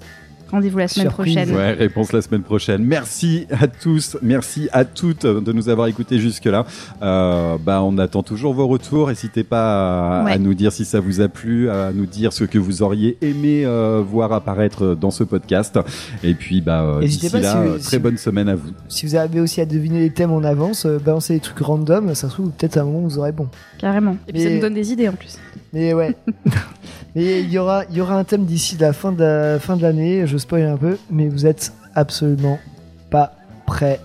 Rendez-vous 0.52 0.78
la 0.80 0.88
semaine 0.88 1.08
Surprise. 1.08 1.36
prochaine. 1.36 1.56
Ouais, 1.56 1.74
réponse 1.74 2.12
la 2.12 2.22
semaine 2.22 2.42
prochaine. 2.42 2.84
Merci 2.84 3.46
à 3.52 3.68
tous, 3.68 4.18
merci 4.22 4.68
à 4.72 4.84
toutes 4.86 5.26
de 5.26 5.52
nous 5.54 5.70
avoir 5.70 5.88
écoutés 5.88 6.20
jusque-là. 6.20 6.66
Euh, 7.02 7.58
bah, 7.64 7.82
on 7.84 7.98
attend 7.98 8.24
toujours 8.24 8.54
vos 8.54 8.68
retours. 8.68 9.10
N'hésitez 9.10 9.44
pas 9.44 10.22
à, 10.22 10.24
Ouais. 10.26 10.32
à 10.34 10.38
nous 10.38 10.54
dire 10.54 10.72
si 10.72 10.86
ça 10.86 11.00
vous 11.00 11.22
a 11.22 11.28
plu, 11.28 11.70
à 11.70 11.92
nous 11.94 12.06
dire 12.06 12.34
ce 12.34 12.44
que 12.44 12.58
vous 12.58 12.82
auriez 12.82 13.18
aimé 13.22 13.64
euh, 13.66 14.02
voir 14.06 14.34
apparaître 14.34 14.96
dans 14.96 15.12
ce 15.12 15.24
podcast. 15.24 15.80
Et 16.24 16.34
puis, 16.34 16.62
bah, 16.62 16.82
euh, 16.82 17.00
d'ici 17.02 17.30
pas 17.30 17.40
là, 17.40 17.52
si 17.52 17.58
vous- 17.70 17.78
si 17.80 17.84
très 17.86 17.98
vous- 17.98 18.04
bonne 18.04 18.18
semaine 18.18 18.50
à 18.50 18.56
vous. 18.56 18.70
Si 18.88 19.06
vous 19.06 19.16
avez 19.16 19.40
aussi 19.40 19.62
à 19.62 19.66
deviner 19.66 20.00
les 20.00 20.10
thèmes 20.10 20.32
en 20.32 20.44
avance, 20.44 20.86
euh, 20.86 20.98
balancez 21.00 21.36
des 21.36 21.40
trucs 21.40 21.60
random, 21.60 22.14
ça 22.16 22.28
se 22.30 22.34
trouve 22.34 22.50
peut-être 22.52 22.78
à 22.78 22.82
un 22.82 22.86
moment 22.86 23.00
vous 23.02 23.20
aurez 23.20 23.32
bon. 23.32 23.48
Carrément. 23.78 24.18
Et 24.28 24.34
puis 24.34 24.42
ça 24.44 24.50
nous 24.50 24.60
donne 24.62 24.74
des 24.74 24.92
idées 24.92 25.08
en 25.10 25.14
plus. 25.14 25.38
Mais 25.74 25.94
ouais. 25.94 26.16
mais 27.16 27.42
il 27.42 27.52
y 27.52 27.58
aura, 27.58 27.84
il 27.90 27.98
y 27.98 28.02
aura 28.02 28.16
un 28.16 28.24
thème 28.24 28.46
d'ici 28.46 28.78
la 28.80 28.94
fin 28.94 29.12
de 29.12 29.24
la 29.24 29.60
fin 29.60 29.76
de 29.76 29.82
l'année. 29.82 30.26
Je 30.28 30.38
spoil 30.38 30.64
un 30.64 30.78
peu, 30.78 30.98
mais 31.12 31.28
vous 31.28 31.46
êtes 31.46 31.74
absolument 31.96 32.60
pas 33.10 33.34
prêts. 33.66 34.00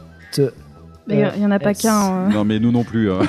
Mais 1.06 1.22
il 1.36 1.43
y 1.43 1.44
en 1.44 1.51
a 1.51 1.59
pas 1.59 1.72
Yes. 1.72 1.82
qu'un. 1.82 2.12
euh. 2.12 2.28
Non, 2.31 2.44
mais 2.47 2.59
nous 2.59 2.72
non 2.72 2.82
plus. 2.82 3.12
hein. 3.12 3.18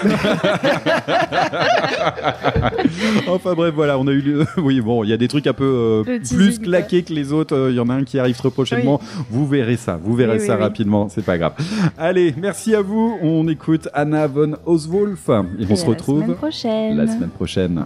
enfin 3.28 3.54
bref, 3.54 3.74
voilà, 3.76 4.00
on 4.00 4.08
a 4.08 4.12
eu. 4.12 4.22
le- 4.22 4.46
Oui, 4.62 4.80
bon, 4.80 5.04
il 5.04 5.10
y 5.10 5.14
a 5.14 5.18
des 5.18 5.28
trucs 5.28 5.46
un 5.48 5.52
peu 5.54 6.04
euh, 6.08 6.20
plus 6.34 6.58
claqués 6.60 7.04
que 7.04 7.12
les 7.14 7.34
autres. 7.34 7.54
Euh, 7.54 7.72
Il 7.72 7.76
y 7.76 7.80
en 7.82 7.90
a 7.90 7.94
un 7.94 8.04
qui 8.06 8.18
arrive 8.18 8.38
très 8.38 8.50
prochainement. 8.50 9.02
Vous 9.30 9.46
verrez 9.46 9.76
ça. 9.76 10.00
Vous 10.02 10.16
verrez 10.16 10.38
Oui, 10.40 10.46
ça 10.46 10.56
oui. 10.56 10.62
rapidement. 10.62 11.10
C'est 11.10 11.26
pas 11.26 11.38
grave. 11.38 11.52
Allez, 11.98 12.34
merci 12.38 12.74
à 12.76 12.82
vous. 12.82 13.18
On 13.22 13.46
écoute 13.50 13.90
Anna 13.94 14.26
von 14.28 14.54
Oswolf 14.66 15.28
et 15.28 15.32
on 15.34 15.46
Et 15.74 15.76
se 15.76 15.84
La 15.84 15.90
retrouve 15.90 16.22
semaine 16.24 16.36
prochaine. 16.38 16.96
la 16.98 17.08
semaine 17.08 17.30
prochaine. 17.30 17.86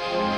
Thank 0.00 0.32
you. 0.32 0.37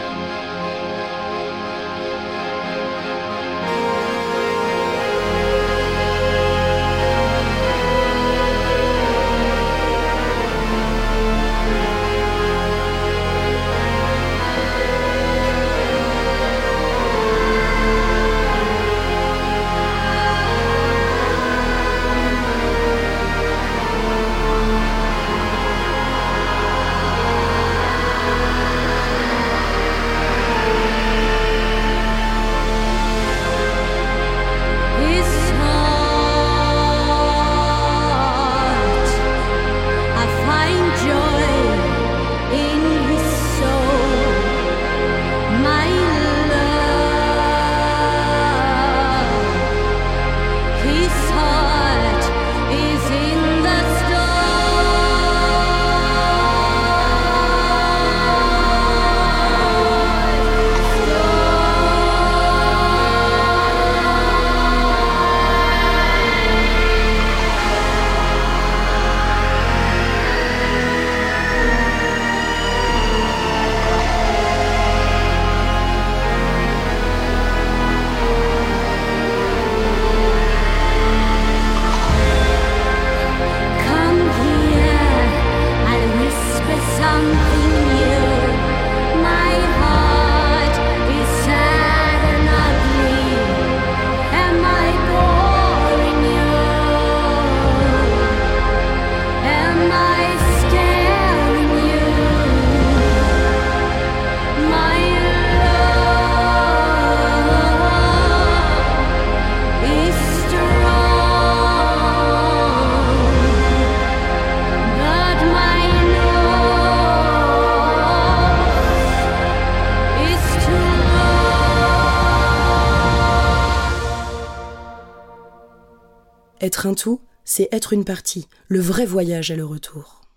Être 127.73 127.93
une 127.93 128.05
partie. 128.05 128.49
Le 128.69 128.81
vrai 128.81 129.07
voyage 129.07 129.51
est 129.51 129.57
le 129.57 129.65
retour. 129.65 130.30